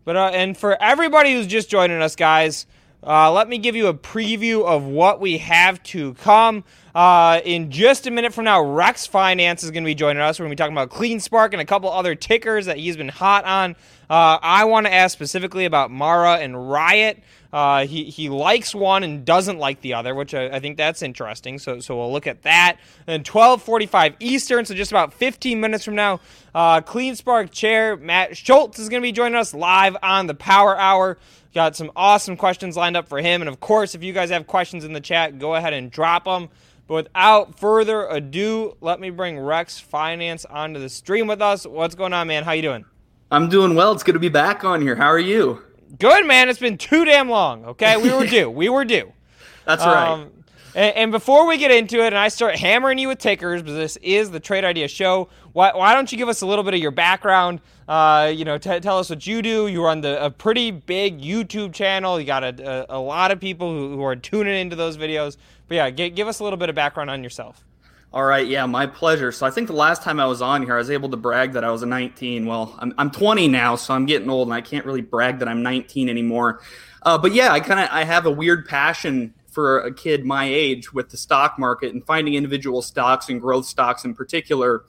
But 0.05 0.15
uh, 0.15 0.31
and 0.33 0.57
for 0.57 0.81
everybody 0.81 1.33
who's 1.33 1.47
just 1.47 1.69
joining 1.69 2.01
us, 2.01 2.15
guys, 2.15 2.65
uh, 3.05 3.31
let 3.31 3.47
me 3.47 3.57
give 3.57 3.75
you 3.75 3.87
a 3.87 3.93
preview 3.93 4.65
of 4.65 4.83
what 4.83 5.21
we 5.21 5.37
have 5.37 5.81
to 5.83 6.13
come. 6.15 6.63
Uh, 6.93 7.39
in 7.45 7.71
just 7.71 8.07
a 8.07 8.11
minute 8.11 8.33
from 8.33 8.45
now, 8.45 8.61
Rex 8.61 9.05
Finance 9.05 9.63
is 9.63 9.71
going 9.71 9.83
to 9.83 9.87
be 9.87 9.95
joining 9.95 10.21
us. 10.21 10.37
We're 10.39 10.45
going 10.45 10.57
to 10.57 10.61
be 10.61 10.63
talking 10.63 10.75
about 10.75 10.89
CleanSpark 10.89 11.53
and 11.53 11.61
a 11.61 11.65
couple 11.65 11.89
other 11.91 12.15
tickers 12.15 12.65
that 12.65 12.77
he's 12.77 12.97
been 12.97 13.09
hot 13.09 13.45
on. 13.45 13.75
Uh, 14.09 14.39
I 14.41 14.65
want 14.65 14.87
to 14.87 14.93
ask 14.93 15.13
specifically 15.13 15.65
about 15.65 15.91
Mara 15.91 16.37
and 16.37 16.69
Riot. 16.69 17.23
Uh, 17.51 17.87
he 17.87 18.03
he 18.05 18.29
likes 18.29 18.75
one 18.75 19.03
and 19.03 19.25
doesn't 19.25 19.57
like 19.57 19.81
the 19.81 19.95
other, 19.95 20.13
which 20.13 20.35
I, 20.35 20.49
I, 20.49 20.59
think 20.59 20.77
that's 20.77 21.01
interesting. 21.01 21.57
So 21.57 21.79
so 21.79 21.97
we'll 21.97 22.11
look 22.11 22.27
at 22.27 22.43
that. 22.43 22.77
And 23.07 23.23
12:45 23.23 24.15
Eastern, 24.19 24.65
so 24.65 24.75
just 24.75 24.91
about 24.91 25.13
15 25.13 25.59
minutes 25.59 25.83
from 25.83 25.95
now, 25.95 26.19
uh, 26.53 26.81
CleanSpark 26.81 27.51
chair 27.51 27.97
Matt 27.97 28.37
Schultz 28.37 28.77
is 28.77 28.87
going 28.87 29.01
to 29.01 29.05
be 29.05 29.11
joining 29.11 29.35
us 29.35 29.55
live 29.55 29.97
on 30.03 30.27
the 30.27 30.35
Power 30.35 30.77
Hour. 30.77 31.17
Got 31.55 31.75
some 31.75 31.91
awesome 31.95 32.37
questions 32.37 32.77
lined 32.77 32.95
up 32.95 33.07
for 33.07 33.19
him, 33.19 33.41
and 33.41 33.49
of 33.49 33.59
course, 33.59 33.95
if 33.95 34.03
you 34.03 34.13
guys 34.13 34.29
have 34.29 34.45
questions 34.45 34.83
in 34.83 34.93
the 34.93 35.01
chat, 35.01 35.39
go 35.39 35.55
ahead 35.55 35.73
and 35.73 35.89
drop 35.89 36.25
them. 36.25 36.49
But 36.85 36.93
without 36.93 37.59
further 37.59 38.05
ado, 38.07 38.77
let 38.81 38.99
me 38.99 39.09
bring 39.09 39.39
Rex 39.39 39.79
Finance 39.79 40.45
onto 40.45 40.79
the 40.79 40.89
stream 40.89 41.25
with 41.25 41.41
us. 41.41 41.65
What's 41.65 41.95
going 41.95 42.13
on, 42.13 42.27
man? 42.27 42.43
How 42.43 42.51
you 42.51 42.61
doing? 42.61 42.85
I'm 43.31 43.49
doing 43.49 43.73
well. 43.73 43.91
It's 43.91 44.03
good 44.03 44.13
to 44.13 44.19
be 44.19 44.29
back 44.29 44.63
on 44.63 44.81
here. 44.81 44.95
How 44.95 45.07
are 45.07 45.19
you? 45.19 45.63
Good 45.97 46.25
man. 46.25 46.49
It's 46.49 46.59
been 46.59 46.77
too 46.77 47.05
damn 47.05 47.29
long. 47.29 47.65
Okay, 47.65 47.97
we 47.97 48.11
were 48.11 48.27
due. 48.27 48.49
We 48.49 48.69
were 48.69 48.85
due. 48.85 49.11
That's 49.65 49.85
right. 49.85 50.09
Um, 50.09 50.31
and, 50.75 50.95
and, 50.95 51.11
before 51.11 51.47
we 51.47 51.57
get 51.57 51.71
into 51.71 51.99
it, 52.03 52.07
and 52.07 52.17
I 52.17 52.27
start 52.27 52.55
hammering 52.55 52.99
you 52.99 53.07
with 53.07 53.17
tickers, 53.17 53.61
because 53.61 53.75
this 53.75 53.97
is 53.97 54.29
the 54.29 54.39
Trade 54.39 54.63
Idea 54.63 54.87
Show. 54.87 55.29
Why, 55.53 55.71
why 55.73 55.95
don't 55.95 56.11
you 56.11 56.17
give 56.17 56.29
us 56.29 56.41
a 56.41 56.45
little 56.45 56.63
bit 56.63 56.75
of 56.75 56.79
your 56.79 56.91
background? 56.91 57.61
Uh, 57.87 58.31
you 58.33 58.45
know, 58.45 58.59
t- 58.59 58.79
tell 58.79 58.99
us 58.99 59.09
what 59.09 59.25
you 59.25 59.41
do. 59.41 59.67
You 59.67 59.83
run 59.83 60.01
the, 60.01 60.23
a 60.23 60.29
pretty 60.29 60.69
big 60.69 61.21
YouTube 61.21 61.73
channel. 61.73 62.19
You 62.19 62.25
got 62.25 62.43
a, 62.43 62.85
a, 62.93 62.97
a 62.97 62.99
lot 62.99 63.31
of 63.31 63.39
people 63.39 63.71
who, 63.71 63.95
who, 63.95 64.03
are 64.03 64.15
tuning 64.15 64.55
into 64.55 64.75
those 64.75 64.95
videos. 64.95 65.37
But 65.67 65.75
yeah, 65.75 65.89
g- 65.89 66.11
give 66.11 66.27
us 66.27 66.39
a 66.39 66.43
little 66.43 66.57
bit 66.57 66.69
of 66.69 66.75
background 66.75 67.09
on 67.09 67.23
yourself. 67.23 67.65
All 68.11 68.23
right, 68.23 68.47
yeah, 68.47 68.65
my 68.65 68.87
pleasure. 68.87 69.31
So 69.31 69.45
I 69.45 69.51
think 69.51 69.67
the 69.67 69.75
last 69.75 70.01
time 70.01 70.19
I 70.19 70.25
was 70.25 70.41
on 70.41 70.63
here, 70.63 70.73
I 70.73 70.79
was 70.79 70.89
able 70.89 71.09
to 71.09 71.17
brag 71.17 71.53
that 71.53 71.63
I 71.63 71.69
was 71.69 71.83
a 71.83 71.85
19. 71.85 72.47
Well, 72.47 72.75
I'm, 72.79 72.91
I'm 72.97 73.11
20 73.11 73.47
now, 73.47 73.75
so 73.75 73.93
I'm 73.93 74.07
getting 74.07 74.31
old, 74.31 74.47
and 74.47 74.53
I 74.53 74.61
can't 74.61 74.83
really 74.83 75.01
brag 75.01 75.39
that 75.39 75.47
I'm 75.47 75.61
19 75.61 76.09
anymore. 76.09 76.61
Uh, 77.03 77.19
but 77.19 77.33
yeah, 77.35 77.51
I 77.51 77.59
kind 77.59 77.79
of 77.79 77.87
I 77.91 78.03
have 78.05 78.25
a 78.25 78.31
weird 78.31 78.67
passion 78.67 79.35
for 79.51 79.81
a 79.81 79.93
kid 79.93 80.25
my 80.25 80.45
age 80.45 80.91
with 80.91 81.09
the 81.09 81.17
stock 81.17 81.59
market 81.59 81.93
and 81.93 82.03
finding 82.05 82.33
individual 82.33 82.81
stocks 82.81 83.29
and 83.29 83.39
growth 83.39 83.65
stocks 83.65 84.05
in 84.05 84.15
particular. 84.15 84.85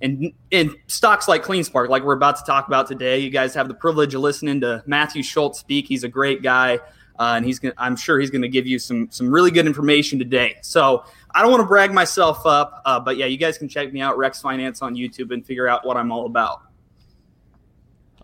And 0.00 0.32
in 0.50 0.76
stocks 0.86 1.28
like 1.28 1.44
CleanSpark, 1.44 1.88
like 1.88 2.04
we're 2.04 2.14
about 2.14 2.36
to 2.36 2.44
talk 2.44 2.68
about 2.68 2.86
today, 2.86 3.18
you 3.18 3.30
guys 3.30 3.52
have 3.54 3.68
the 3.68 3.74
privilege 3.74 4.14
of 4.14 4.22
listening 4.22 4.60
to 4.62 4.82
Matthew 4.86 5.22
Schultz 5.22 5.58
speak. 5.58 5.86
He's 5.86 6.04
a 6.04 6.08
great 6.08 6.42
guy, 6.42 6.78
uh, 7.20 7.34
and 7.36 7.44
he's 7.44 7.58
gonna, 7.58 7.74
I'm 7.76 7.96
sure 7.96 8.18
he's 8.18 8.30
going 8.30 8.42
to 8.42 8.48
give 8.48 8.66
you 8.66 8.78
some 8.78 9.08
some 9.10 9.30
really 9.30 9.50
good 9.50 9.66
information 9.66 10.18
today. 10.18 10.56
So 10.62 11.04
I 11.32 11.42
don't 11.42 11.50
want 11.50 11.60
to 11.60 11.66
brag 11.66 11.92
myself 11.92 12.46
up, 12.46 12.80
uh, 12.86 12.98
but 12.98 13.18
yeah, 13.18 13.26
you 13.26 13.36
guys 13.36 13.58
can 13.58 13.68
check 13.68 13.92
me 13.92 14.00
out, 14.00 14.16
Rex 14.16 14.40
Finance 14.40 14.80
on 14.80 14.96
YouTube, 14.96 15.30
and 15.30 15.44
figure 15.44 15.68
out 15.68 15.84
what 15.84 15.98
I'm 15.98 16.10
all 16.10 16.24
about. 16.24 16.62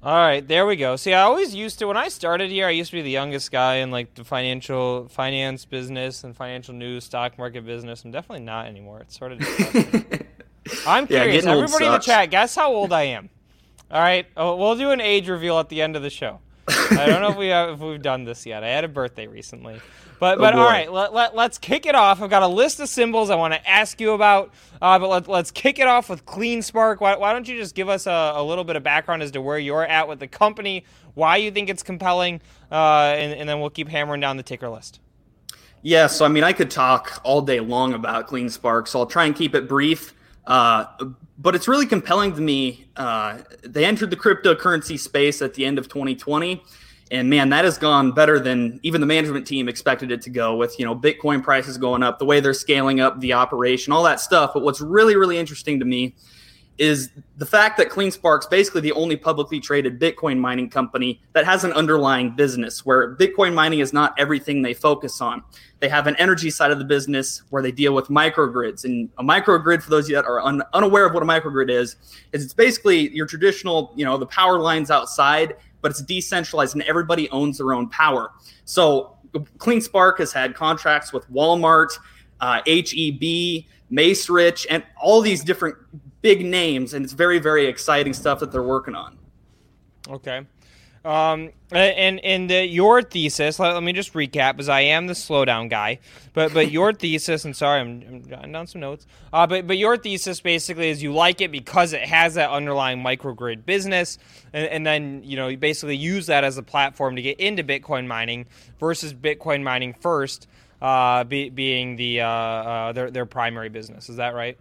All 0.02 0.16
right, 0.16 0.46
there 0.46 0.66
we 0.66 0.76
go. 0.76 0.96
See, 0.96 1.12
I 1.12 1.22
always 1.22 1.54
used 1.54 1.78
to 1.80 1.88
when 1.88 1.98
I 1.98 2.08
started 2.08 2.50
here. 2.50 2.66
I 2.66 2.70
used 2.70 2.90
to 2.90 2.96
be 2.96 3.02
the 3.02 3.10
youngest 3.10 3.52
guy 3.52 3.76
in 3.76 3.90
like 3.90 4.14
the 4.14 4.24
financial 4.24 5.08
finance 5.08 5.66
business 5.66 6.24
and 6.24 6.34
financial 6.34 6.72
news, 6.72 7.04
stock 7.04 7.36
market 7.36 7.66
business. 7.66 8.02
I'm 8.02 8.12
definitely 8.12 8.46
not 8.46 8.66
anymore. 8.66 9.00
It's 9.00 9.18
sort 9.18 9.32
of. 9.32 9.40
I'm 10.86 11.06
curious. 11.06 11.44
Yeah, 11.44 11.52
Everybody 11.52 11.84
in 11.84 11.92
the 11.92 11.98
chat, 11.98 12.30
guess 12.30 12.54
how 12.54 12.72
old 12.72 12.94
I 12.94 13.02
am. 13.02 13.28
All 13.90 14.00
right, 14.00 14.26
oh, 14.38 14.56
we'll 14.56 14.76
do 14.76 14.90
an 14.90 15.02
age 15.02 15.28
reveal 15.28 15.58
at 15.58 15.68
the 15.68 15.82
end 15.82 15.96
of 15.96 16.02
the 16.02 16.10
show. 16.10 16.40
I 16.98 17.06
don't 17.06 17.20
know 17.20 17.30
if 17.30 17.36
we 17.36 17.48
have, 17.48 17.70
if 17.70 17.80
we've 17.80 18.02
done 18.02 18.24
this 18.24 18.46
yet. 18.46 18.64
I 18.64 18.68
had 18.68 18.84
a 18.84 18.88
birthday 18.88 19.26
recently. 19.26 19.80
But 20.18 20.38
but 20.38 20.54
oh 20.54 20.60
all 20.60 20.68
right, 20.68 20.90
let, 20.90 21.12
let, 21.12 21.34
let's 21.34 21.58
kick 21.58 21.84
it 21.84 21.94
off. 21.94 22.22
I've 22.22 22.30
got 22.30 22.42
a 22.42 22.48
list 22.48 22.80
of 22.80 22.88
symbols 22.88 23.28
I 23.28 23.34
want 23.34 23.54
to 23.54 23.68
ask 23.68 24.00
you 24.00 24.12
about. 24.12 24.52
Uh, 24.80 24.98
but 24.98 25.08
let, 25.08 25.28
let's 25.28 25.50
kick 25.50 25.78
it 25.78 25.86
off 25.86 26.08
with 26.08 26.24
CleanSpark. 26.24 27.00
Why, 27.00 27.16
why 27.16 27.32
don't 27.32 27.46
you 27.46 27.56
just 27.56 27.74
give 27.74 27.88
us 27.88 28.06
a, 28.06 28.32
a, 28.36 28.42
little 28.42 28.64
bit 28.64 28.76
of 28.76 28.82
background 28.82 29.22
as 29.22 29.30
to 29.32 29.42
where 29.42 29.58
you're 29.58 29.84
at 29.84 30.08
with 30.08 30.18
the 30.18 30.26
company, 30.26 30.84
why 31.14 31.36
you 31.36 31.50
think 31.50 31.68
it's 31.68 31.82
compelling, 31.82 32.40
uh, 32.70 33.14
and, 33.16 33.34
and 33.34 33.48
then 33.48 33.60
we'll 33.60 33.70
keep 33.70 33.88
hammering 33.88 34.20
down 34.20 34.36
the 34.36 34.42
ticker 34.42 34.68
list. 34.68 35.00
Yeah, 35.82 36.06
so 36.06 36.24
I 36.24 36.28
mean, 36.28 36.44
I 36.44 36.52
could 36.52 36.70
talk 36.70 37.20
all 37.22 37.42
day 37.42 37.60
long 37.60 37.94
about 37.94 38.28
CleanSpark, 38.28 38.88
so 38.88 39.00
I'll 39.00 39.06
try 39.06 39.26
and 39.26 39.36
keep 39.36 39.54
it 39.54 39.68
brief. 39.68 40.14
Uh, 40.46 40.86
but 41.38 41.54
it's 41.54 41.68
really 41.68 41.86
compelling 41.86 42.34
to 42.34 42.40
me. 42.40 42.86
Uh, 42.96 43.38
they 43.62 43.84
entered 43.84 44.10
the 44.10 44.16
cryptocurrency 44.16 44.98
space 44.98 45.42
at 45.42 45.54
the 45.54 45.64
end 45.64 45.78
of 45.78 45.88
2020 45.88 46.62
and 47.10 47.30
man, 47.30 47.50
that 47.50 47.64
has 47.64 47.78
gone 47.78 48.12
better 48.12 48.40
than 48.40 48.80
even 48.82 49.00
the 49.00 49.06
management 49.06 49.46
team 49.46 49.68
expected 49.68 50.10
it 50.10 50.22
to 50.22 50.30
go 50.30 50.56
with, 50.56 50.78
you 50.78 50.84
know, 50.84 50.94
Bitcoin 50.94 51.42
prices 51.42 51.78
going 51.78 52.02
up, 52.02 52.18
the 52.18 52.24
way 52.24 52.40
they're 52.40 52.54
scaling 52.54 53.00
up 53.00 53.20
the 53.20 53.32
operation, 53.32 53.92
all 53.92 54.02
that 54.02 54.18
stuff. 54.18 54.50
But 54.52 54.62
what's 54.62 54.80
really, 54.80 55.14
really 55.14 55.38
interesting 55.38 55.78
to 55.78 55.84
me 55.84 56.16
is 56.78 57.10
the 57.38 57.46
fact 57.46 57.78
that 57.78 57.88
CleanSpark's 57.88 58.46
basically 58.46 58.82
the 58.82 58.92
only 58.92 59.16
publicly 59.16 59.60
traded 59.60 59.98
Bitcoin 59.98 60.38
mining 60.38 60.68
company 60.68 61.22
that 61.32 61.44
has 61.44 61.64
an 61.64 61.72
underlying 61.72 62.34
business 62.34 62.84
where 62.84 63.16
Bitcoin 63.16 63.54
mining 63.54 63.78
is 63.80 63.92
not 63.92 64.14
everything 64.18 64.62
they 64.62 64.74
focus 64.74 65.20
on. 65.20 65.42
They 65.80 65.88
have 65.88 66.06
an 66.06 66.16
energy 66.16 66.50
side 66.50 66.70
of 66.70 66.78
the 66.78 66.84
business 66.84 67.42
where 67.50 67.62
they 67.62 67.72
deal 67.72 67.94
with 67.94 68.08
microgrids. 68.08 68.84
And 68.84 69.08
a 69.18 69.24
microgrid, 69.24 69.82
for 69.82 69.90
those 69.90 70.04
of 70.04 70.10
you 70.10 70.16
that 70.16 70.26
are 70.26 70.40
un- 70.40 70.62
unaware 70.74 71.06
of 71.06 71.14
what 71.14 71.22
a 71.22 71.26
microgrid 71.26 71.70
is, 71.70 71.96
is 72.32 72.44
it's 72.44 72.54
basically 72.54 73.14
your 73.14 73.26
traditional, 73.26 73.92
you 73.96 74.04
know, 74.04 74.18
the 74.18 74.26
power 74.26 74.58
lines 74.58 74.90
outside 74.90 75.56
but 75.86 75.92
it's 75.92 76.02
decentralized 76.02 76.74
and 76.74 76.82
everybody 76.82 77.30
owns 77.30 77.58
their 77.58 77.72
own 77.72 77.88
power. 77.88 78.32
So 78.64 79.16
CleanSpark 79.58 80.18
has 80.18 80.32
had 80.32 80.52
contracts 80.54 81.12
with 81.12 81.30
Walmart, 81.30 81.96
uh, 82.40 82.60
HEB, 82.66 83.64
Macerich, 83.92 84.66
and 84.68 84.82
all 85.00 85.20
these 85.20 85.44
different 85.44 85.76
big 86.22 86.44
names, 86.44 86.94
and 86.94 87.04
it's 87.04 87.14
very, 87.14 87.38
very 87.38 87.66
exciting 87.66 88.12
stuff 88.12 88.40
that 88.40 88.52
they're 88.52 88.62
working 88.62 88.94
on. 88.94 89.18
Okay. 90.08 90.46
Um, 91.06 91.52
and 91.70 92.18
and 92.24 92.50
the, 92.50 92.66
your 92.66 93.00
thesis. 93.00 93.60
Let, 93.60 93.74
let, 93.74 93.82
me 93.84 93.92
just 93.92 94.12
recap, 94.12 94.54
because 94.54 94.68
I 94.68 94.80
am 94.80 95.06
the 95.06 95.12
slowdown 95.12 95.70
guy. 95.70 96.00
But 96.32 96.52
but 96.52 96.72
your 96.72 96.92
thesis, 96.94 97.44
and 97.44 97.54
sorry, 97.54 97.80
I'm, 97.80 98.02
I'm 98.08 98.28
jotting 98.28 98.50
down 98.50 98.66
some 98.66 98.80
notes. 98.80 99.06
Uh, 99.32 99.46
but 99.46 99.68
but 99.68 99.78
your 99.78 99.96
thesis 99.96 100.40
basically 100.40 100.90
is 100.90 101.04
you 101.04 101.14
like 101.14 101.40
it 101.40 101.52
because 101.52 101.92
it 101.92 102.02
has 102.02 102.34
that 102.34 102.50
underlying 102.50 103.04
microgrid 103.04 103.64
business, 103.64 104.18
and, 104.52 104.66
and 104.66 104.84
then 104.84 105.22
you 105.22 105.36
know 105.36 105.46
you 105.46 105.56
basically 105.56 105.96
use 105.96 106.26
that 106.26 106.42
as 106.42 106.58
a 106.58 106.62
platform 106.62 107.14
to 107.14 107.22
get 107.22 107.38
into 107.38 107.62
Bitcoin 107.62 108.08
mining 108.08 108.46
versus 108.80 109.14
Bitcoin 109.14 109.62
mining 109.62 109.94
first, 109.94 110.48
uh, 110.82 111.22
be, 111.22 111.50
being 111.50 111.94
the 111.94 112.22
uh, 112.22 112.28
uh 112.28 112.92
their 112.92 113.12
their 113.12 113.26
primary 113.26 113.68
business. 113.68 114.08
Is 114.08 114.16
that 114.16 114.34
right? 114.34 114.58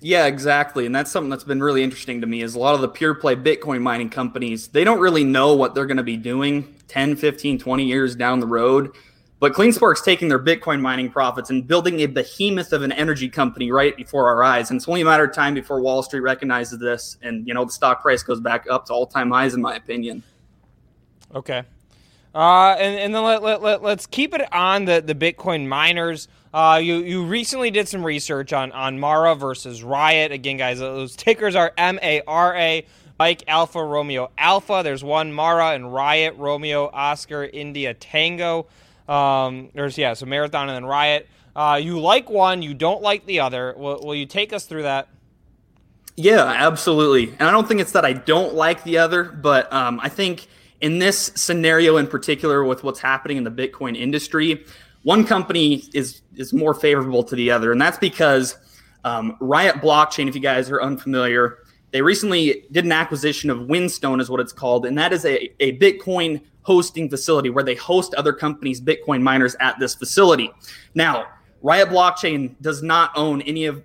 Yeah, 0.00 0.26
exactly. 0.26 0.86
And 0.86 0.94
that's 0.94 1.10
something 1.10 1.28
that's 1.28 1.44
been 1.44 1.62
really 1.62 1.82
interesting 1.82 2.22
to 2.22 2.26
me 2.26 2.42
is 2.42 2.54
a 2.54 2.58
lot 2.58 2.74
of 2.74 2.80
the 2.80 2.88
pure 2.88 3.14
play 3.14 3.36
Bitcoin 3.36 3.82
mining 3.82 4.08
companies, 4.08 4.68
they 4.68 4.82
don't 4.82 4.98
really 4.98 5.24
know 5.24 5.54
what 5.54 5.74
they're 5.74 5.86
going 5.86 5.98
to 5.98 6.02
be 6.02 6.16
doing 6.16 6.74
10, 6.88 7.16
15, 7.16 7.58
20 7.58 7.84
years 7.84 8.16
down 8.16 8.40
the 8.40 8.46
road. 8.46 8.92
But 9.40 9.54
CleanSpark's 9.54 10.02
taking 10.02 10.28
their 10.28 10.38
Bitcoin 10.38 10.80
mining 10.82 11.10
profits 11.10 11.48
and 11.48 11.66
building 11.66 12.00
a 12.00 12.06
behemoth 12.06 12.74
of 12.74 12.82
an 12.82 12.92
energy 12.92 13.28
company 13.28 13.72
right 13.72 13.96
before 13.96 14.28
our 14.28 14.42
eyes. 14.42 14.70
And 14.70 14.76
it's 14.76 14.86
only 14.86 15.00
a 15.00 15.04
matter 15.04 15.24
of 15.24 15.34
time 15.34 15.54
before 15.54 15.80
Wall 15.80 16.02
Street 16.02 16.20
recognizes 16.20 16.78
this 16.78 17.16
and, 17.22 17.46
you 17.48 17.54
know, 17.54 17.64
the 17.64 17.72
stock 17.72 18.02
price 18.02 18.22
goes 18.22 18.38
back 18.38 18.66
up 18.70 18.86
to 18.86 18.92
all 18.92 19.06
time 19.06 19.30
highs, 19.30 19.54
in 19.54 19.62
my 19.62 19.76
opinion. 19.76 20.22
Okay. 21.34 21.62
Uh, 22.34 22.76
and, 22.78 22.98
and 22.98 23.14
then 23.14 23.22
let, 23.24 23.42
let, 23.42 23.62
let, 23.62 23.82
let's 23.82 24.06
keep 24.06 24.34
it 24.34 24.52
on 24.52 24.84
the, 24.84 25.00
the 25.00 25.14
Bitcoin 25.14 25.66
miners. 25.66 26.28
Uh, 26.52 26.80
you 26.82 26.96
you 26.96 27.24
recently 27.24 27.70
did 27.70 27.88
some 27.88 28.04
research 28.04 28.52
on 28.52 28.72
on 28.72 28.98
Mara 28.98 29.34
versus 29.34 29.82
Riot. 29.82 30.32
Again, 30.32 30.56
guys, 30.56 30.80
those 30.80 31.14
tickers 31.14 31.54
are 31.54 31.72
M 31.76 31.98
A 32.02 32.22
R 32.26 32.56
A. 32.56 32.86
Mike 33.20 33.44
Alpha 33.48 33.84
Romeo 33.84 34.30
Alpha. 34.38 34.80
There's 34.82 35.04
one 35.04 35.30
Mara 35.30 35.72
and 35.72 35.92
Riot 35.92 36.36
Romeo 36.38 36.88
Oscar 36.90 37.44
India 37.44 37.92
Tango. 37.92 38.66
Um, 39.10 39.68
there's 39.74 39.98
yeah, 39.98 40.14
so 40.14 40.24
Marathon 40.24 40.70
and 40.70 40.76
then 40.76 40.86
Riot. 40.86 41.28
Uh, 41.54 41.78
you 41.82 42.00
like 42.00 42.30
one, 42.30 42.62
you 42.62 42.72
don't 42.72 43.02
like 43.02 43.26
the 43.26 43.40
other. 43.40 43.74
Will, 43.76 44.00
will 44.02 44.14
you 44.14 44.24
take 44.24 44.54
us 44.54 44.64
through 44.64 44.84
that? 44.84 45.08
Yeah, 46.16 46.44
absolutely. 46.44 47.28
And 47.38 47.42
I 47.42 47.50
don't 47.50 47.68
think 47.68 47.82
it's 47.82 47.92
that 47.92 48.06
I 48.06 48.14
don't 48.14 48.54
like 48.54 48.84
the 48.84 48.96
other, 48.96 49.24
but 49.24 49.70
um, 49.70 50.00
I 50.02 50.08
think 50.08 50.46
in 50.80 50.98
this 50.98 51.30
scenario 51.34 51.98
in 51.98 52.06
particular, 52.06 52.64
with 52.64 52.82
what's 52.82 53.00
happening 53.00 53.36
in 53.36 53.44
the 53.44 53.50
Bitcoin 53.50 53.98
industry, 53.98 54.64
one 55.02 55.24
company 55.24 55.84
is 55.94 56.22
is 56.36 56.52
more 56.52 56.74
favorable 56.74 57.22
to 57.24 57.34
the 57.34 57.50
other, 57.50 57.72
and 57.72 57.80
that's 57.80 57.98
because 57.98 58.56
um, 59.04 59.36
Riot 59.40 59.76
Blockchain. 59.76 60.28
If 60.28 60.34
you 60.34 60.40
guys 60.40 60.70
are 60.70 60.82
unfamiliar, 60.82 61.58
they 61.90 62.02
recently 62.02 62.64
did 62.70 62.84
an 62.84 62.92
acquisition 62.92 63.50
of 63.50 63.66
Whinstone, 63.66 64.20
is 64.20 64.30
what 64.30 64.40
it's 64.40 64.52
called, 64.52 64.86
and 64.86 64.96
that 64.98 65.12
is 65.12 65.24
a, 65.24 65.50
a 65.62 65.78
Bitcoin 65.78 66.42
hosting 66.62 67.08
facility 67.08 67.50
where 67.50 67.64
they 67.64 67.74
host 67.74 68.14
other 68.14 68.32
companies' 68.32 68.80
Bitcoin 68.80 69.22
miners 69.22 69.56
at 69.60 69.78
this 69.78 69.94
facility. 69.94 70.52
Now, 70.94 71.26
Riot 71.62 71.88
Blockchain 71.88 72.54
does 72.60 72.82
not 72.82 73.10
own 73.16 73.42
any 73.42 73.64
of 73.64 73.82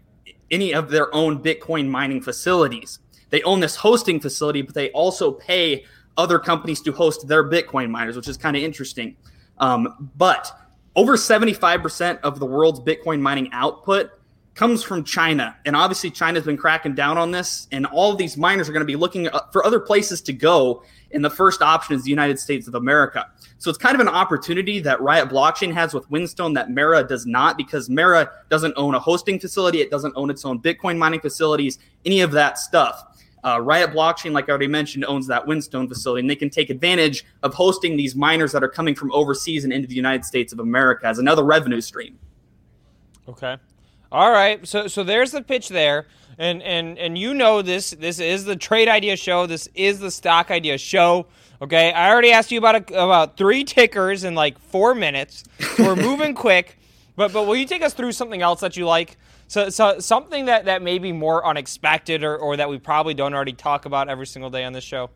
any 0.51 0.73
of 0.73 0.89
their 0.89 1.13
own 1.15 1.41
Bitcoin 1.41 1.87
mining 1.87 2.21
facilities. 2.21 2.99
They 3.29 3.41
own 3.43 3.59
this 3.59 3.75
hosting 3.75 4.19
facility, 4.19 4.61
but 4.61 4.75
they 4.75 4.91
also 4.91 5.31
pay 5.31 5.85
other 6.17 6.39
companies 6.39 6.81
to 6.81 6.91
host 6.91 7.27
their 7.27 7.43
Bitcoin 7.49 7.89
miners, 7.89 8.15
which 8.15 8.27
is 8.27 8.37
kind 8.37 8.55
of 8.55 8.63
interesting. 8.63 9.15
Um, 9.57 10.11
but 10.15 10.51
over 10.95 11.17
75% 11.17 12.19
of 12.21 12.39
the 12.39 12.45
world's 12.45 12.79
Bitcoin 12.79 13.19
mining 13.19 13.49
output 13.51 14.11
comes 14.55 14.81
from 14.81 15.03
China. 15.03 15.55
And 15.65 15.75
obviously, 15.75 16.09
China's 16.09 16.45
been 16.45 16.57
cracking 16.57 16.95
down 16.95 17.17
on 17.17 17.31
this. 17.31 17.67
And 17.73 17.85
all 17.85 18.11
of 18.11 18.17
these 18.17 18.37
miners 18.37 18.69
are 18.69 18.71
going 18.71 18.81
to 18.81 18.85
be 18.85 18.95
looking 18.95 19.27
uh, 19.27 19.41
for 19.51 19.65
other 19.65 19.79
places 19.79 20.21
to 20.23 20.33
go. 20.33 20.83
And 21.11 21.23
the 21.23 21.29
first 21.29 21.61
option 21.61 21.95
is 21.95 22.03
the 22.03 22.09
United 22.09 22.39
States 22.39 22.67
of 22.67 22.75
America. 22.75 23.29
So 23.57 23.69
it's 23.69 23.77
kind 23.77 23.95
of 23.95 24.01
an 24.01 24.07
opportunity 24.07 24.79
that 24.79 25.01
Riot 25.01 25.29
Blockchain 25.29 25.73
has 25.73 25.93
with 25.93 26.05
Whinstone 26.05 26.53
that 26.53 26.71
Mara 26.71 27.05
does 27.05 27.25
not 27.25 27.57
because 27.57 27.89
Mara 27.89 28.31
doesn't 28.49 28.73
own 28.77 28.95
a 28.95 28.99
hosting 28.99 29.39
facility, 29.39 29.81
it 29.81 29.91
doesn't 29.91 30.13
own 30.15 30.29
its 30.29 30.45
own 30.45 30.61
Bitcoin 30.61 30.97
mining 30.97 31.19
facilities, 31.19 31.79
any 32.05 32.21
of 32.21 32.31
that 32.31 32.57
stuff. 32.57 33.14
Uh, 33.45 33.59
Riot 33.59 33.91
Blockchain, 33.91 34.31
like 34.31 34.49
I 34.49 34.49
already 34.49 34.67
mentioned, 34.67 35.05
owns 35.05 35.27
that 35.27 35.45
Whinstone 35.45 35.87
facility, 35.87 36.21
and 36.21 36.29
they 36.29 36.35
can 36.35 36.49
take 36.49 36.71
advantage 36.71 37.23
of 37.43 37.53
hosting 37.53 37.95
these 37.95 38.15
miners 38.15 38.51
that 38.53 38.63
are 38.63 38.69
coming 38.69 38.95
from 38.95 39.11
overseas 39.11 39.63
and 39.63 39.71
into 39.71 39.87
the 39.87 39.95
United 39.95 40.25
States 40.25 40.51
of 40.51 40.59
America 40.59 41.05
as 41.05 41.19
another 41.19 41.43
revenue 41.43 41.79
stream. 41.79 42.17
Okay. 43.29 43.57
All 44.11 44.31
right. 44.31 44.65
So 44.67 44.87
so 44.87 45.03
there's 45.03 45.31
the 45.31 45.41
pitch 45.41 45.69
there. 45.69 46.07
And 46.37 46.61
and 46.63 46.97
and 46.97 47.17
you 47.17 47.33
know 47.33 47.61
this 47.61 47.91
this 47.91 48.19
is 48.19 48.45
the 48.45 48.55
trade 48.55 48.87
idea 48.87 49.15
show. 49.15 49.45
This 49.45 49.69
is 49.75 49.99
the 49.99 50.11
stock 50.11 50.51
idea 50.51 50.77
show. 50.77 51.27
Okay? 51.61 51.93
I 51.93 52.09
already 52.09 52.31
asked 52.31 52.51
you 52.51 52.57
about 52.57 52.91
a, 52.91 53.03
about 53.03 53.37
3 53.37 53.63
tickers 53.63 54.23
in 54.23 54.35
like 54.35 54.59
4 54.59 54.95
minutes. 54.95 55.43
We're 55.79 55.95
moving 56.09 56.33
quick. 56.33 56.77
But 57.15 57.31
but 57.31 57.45
will 57.45 57.55
you 57.55 57.65
take 57.65 57.81
us 57.81 57.93
through 57.93 58.11
something 58.11 58.41
else 58.41 58.59
that 58.61 58.75
you 58.75 58.85
like? 58.85 59.17
So, 59.47 59.69
so 59.69 59.99
something 59.99 60.45
that, 60.45 60.65
that 60.65 60.81
may 60.81 60.97
be 60.97 61.11
more 61.11 61.45
unexpected 61.45 62.23
or, 62.23 62.37
or 62.37 62.57
that 62.57 62.69
we 62.69 62.79
probably 62.79 63.13
don't 63.13 63.33
already 63.33 63.53
talk 63.53 63.85
about 63.85 64.09
every 64.09 64.25
single 64.25 64.49
day 64.49 64.63
on 64.63 64.73
this 64.73 64.83
show? 64.83 65.09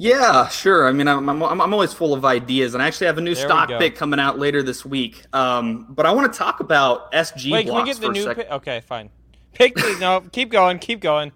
Yeah, 0.00 0.46
sure. 0.48 0.86
I 0.86 0.92
mean, 0.92 1.08
I'm, 1.08 1.28
I'm, 1.28 1.42
I'm 1.42 1.74
always 1.74 1.92
full 1.92 2.14
of 2.14 2.24
ideas, 2.24 2.74
and 2.74 2.82
I 2.82 2.86
actually 2.86 3.08
have 3.08 3.18
a 3.18 3.20
new 3.20 3.34
there 3.34 3.46
stock 3.46 3.68
pick 3.68 3.96
coming 3.96 4.20
out 4.20 4.38
later 4.38 4.62
this 4.62 4.86
week. 4.86 5.24
Um, 5.32 5.86
but 5.88 6.06
I 6.06 6.12
want 6.12 6.32
to 6.32 6.38
talk 6.38 6.60
about 6.60 7.10
SG. 7.10 7.50
Wait, 7.50 7.66
can 7.66 7.74
we 7.74 7.84
get 7.84 7.96
the 8.00 8.08
new 8.08 8.32
pick? 8.32 8.48
Okay, 8.48 8.80
fine. 8.86 9.10
pick. 9.54 9.74
The, 9.74 9.96
no, 9.98 10.20
keep 10.32 10.50
going. 10.50 10.78
Keep 10.78 11.00
going. 11.00 11.32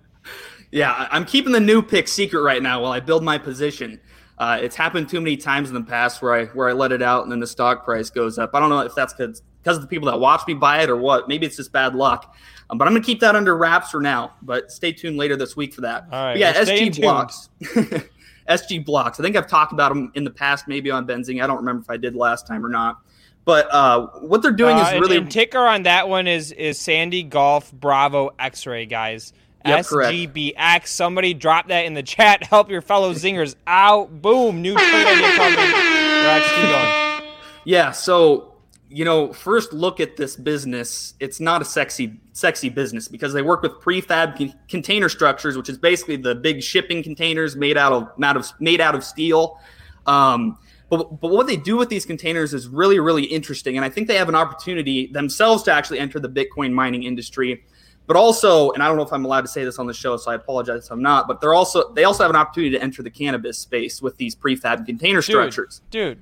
Yeah, 0.70 1.08
I'm 1.10 1.24
keeping 1.24 1.50
the 1.50 1.60
new 1.60 1.82
pick 1.82 2.06
secret 2.06 2.42
right 2.42 2.62
now 2.62 2.80
while 2.80 2.92
I 2.92 3.00
build 3.00 3.24
my 3.24 3.36
position. 3.36 4.00
Uh, 4.38 4.58
it's 4.62 4.76
happened 4.76 5.08
too 5.08 5.20
many 5.20 5.36
times 5.36 5.68
in 5.68 5.74
the 5.74 5.82
past 5.82 6.22
where 6.22 6.32
I 6.32 6.44
where 6.46 6.68
I 6.68 6.72
let 6.72 6.92
it 6.92 7.02
out 7.02 7.24
and 7.24 7.32
then 7.32 7.40
the 7.40 7.48
stock 7.48 7.84
price 7.84 8.10
goes 8.10 8.38
up. 8.38 8.50
I 8.54 8.60
don't 8.60 8.70
know 8.70 8.78
if 8.80 8.94
that's 8.94 9.12
because 9.12 9.42
because 9.62 9.76
of 9.76 9.82
the 9.82 9.88
people 9.88 10.10
that 10.10 10.18
watch 10.18 10.46
me 10.46 10.54
buy 10.54 10.82
it 10.82 10.90
or 10.90 10.96
what. 10.96 11.28
Maybe 11.28 11.46
it's 11.46 11.56
just 11.56 11.72
bad 11.72 11.94
luck. 11.94 12.34
Um, 12.70 12.78
but 12.78 12.88
I'm 12.88 12.94
gonna 12.94 13.04
keep 13.04 13.20
that 13.20 13.36
under 13.36 13.56
wraps 13.56 13.90
for 13.90 14.00
now. 14.00 14.32
But 14.42 14.72
stay 14.72 14.92
tuned 14.92 15.16
later 15.16 15.36
this 15.36 15.56
week 15.56 15.74
for 15.74 15.82
that. 15.82 16.04
All 16.10 16.24
right, 16.24 16.32
But 16.32 16.38
yeah, 16.40 16.52
well, 16.52 16.66
SG 16.66 17.00
blocks. 17.00 17.48
SG 18.48 18.84
blocks. 18.84 19.20
I 19.20 19.22
think 19.22 19.36
I've 19.36 19.46
talked 19.46 19.72
about 19.72 19.90
them 19.90 20.10
in 20.14 20.24
the 20.24 20.30
past, 20.30 20.66
maybe 20.68 20.90
on 20.90 21.06
Benzinga. 21.06 21.42
I 21.42 21.46
don't 21.46 21.58
remember 21.58 21.82
if 21.82 21.90
I 21.90 21.96
did 21.96 22.16
last 22.16 22.46
time 22.46 22.64
or 22.64 22.68
not. 22.68 22.98
But 23.44 23.72
uh, 23.72 24.06
what 24.20 24.40
they're 24.42 24.52
doing 24.52 24.76
Uh, 24.76 24.82
is 24.94 25.00
really 25.00 25.16
and 25.16 25.30
ticker 25.30 25.58
on 25.58 25.82
that 25.84 26.08
one 26.08 26.26
is 26.26 26.52
is 26.52 26.78
Sandy 26.78 27.22
Golf 27.22 27.72
Bravo 27.72 28.30
X-ray 28.38 28.86
guys. 28.86 29.32
Yep, 29.64 29.86
correct. 29.86 30.12
SGBX. 30.12 30.86
Somebody 30.88 31.34
drop 31.34 31.68
that 31.68 31.84
in 31.84 31.94
the 31.94 32.02
chat. 32.02 32.42
Help 32.48 32.68
your 32.70 32.80
fellow 32.82 33.12
zingers 33.14 33.54
out. 33.66 34.22
Boom. 34.22 34.60
New. 34.62 34.74
Rex, 34.74 36.46
keep 36.52 36.64
going. 36.64 37.22
Yeah, 37.64 37.90
so 37.92 38.51
you 38.92 39.04
know, 39.04 39.32
first 39.32 39.72
look 39.72 40.00
at 40.00 40.16
this 40.16 40.36
business. 40.36 41.14
It's 41.18 41.40
not 41.40 41.62
a 41.62 41.64
sexy 41.64 42.20
sexy 42.32 42.68
business 42.68 43.08
because 43.08 43.32
they 43.32 43.42
work 43.42 43.62
with 43.62 43.72
prefab 43.80 44.36
con- 44.36 44.54
container 44.68 45.08
structures, 45.08 45.56
which 45.56 45.68
is 45.68 45.78
basically 45.78 46.16
the 46.16 46.34
big 46.34 46.62
shipping 46.62 47.02
containers 47.02 47.56
made 47.56 47.78
out 47.78 47.92
of 47.92 48.18
made 48.18 48.28
out 48.28 48.36
of 48.36 48.52
made 48.60 48.80
out 48.80 48.94
of 48.94 49.02
steel. 49.02 49.58
Um, 50.06 50.58
but, 50.90 51.20
but 51.20 51.30
what 51.30 51.46
they 51.46 51.56
do 51.56 51.76
with 51.76 51.88
these 51.88 52.04
containers 52.04 52.52
is 52.52 52.68
really 52.68 52.98
really 53.00 53.24
interesting, 53.24 53.76
and 53.76 53.84
I 53.84 53.88
think 53.88 54.08
they 54.08 54.16
have 54.16 54.28
an 54.28 54.34
opportunity 54.34 55.06
themselves 55.06 55.62
to 55.64 55.72
actually 55.72 55.98
enter 55.98 56.20
the 56.20 56.28
Bitcoin 56.28 56.72
mining 56.72 57.04
industry. 57.04 57.64
But 58.06 58.16
also, 58.16 58.72
and 58.72 58.82
I 58.82 58.88
don't 58.88 58.96
know 58.96 59.04
if 59.04 59.12
I'm 59.12 59.24
allowed 59.24 59.42
to 59.42 59.48
say 59.48 59.64
this 59.64 59.78
on 59.78 59.86
the 59.86 59.94
show, 59.94 60.16
so 60.16 60.32
I 60.32 60.34
apologize 60.34 60.86
if 60.86 60.90
I'm 60.90 61.02
not. 61.02 61.28
But 61.28 61.40
they're 61.40 61.54
also 61.54 61.92
they 61.94 62.04
also 62.04 62.24
have 62.24 62.30
an 62.30 62.36
opportunity 62.36 62.76
to 62.76 62.82
enter 62.82 63.02
the 63.02 63.10
cannabis 63.10 63.58
space 63.58 64.02
with 64.02 64.16
these 64.18 64.34
prefab 64.34 64.84
container 64.84 65.22
structures. 65.22 65.80
Dude. 65.90 66.20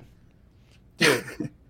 Dude. 0.97 1.49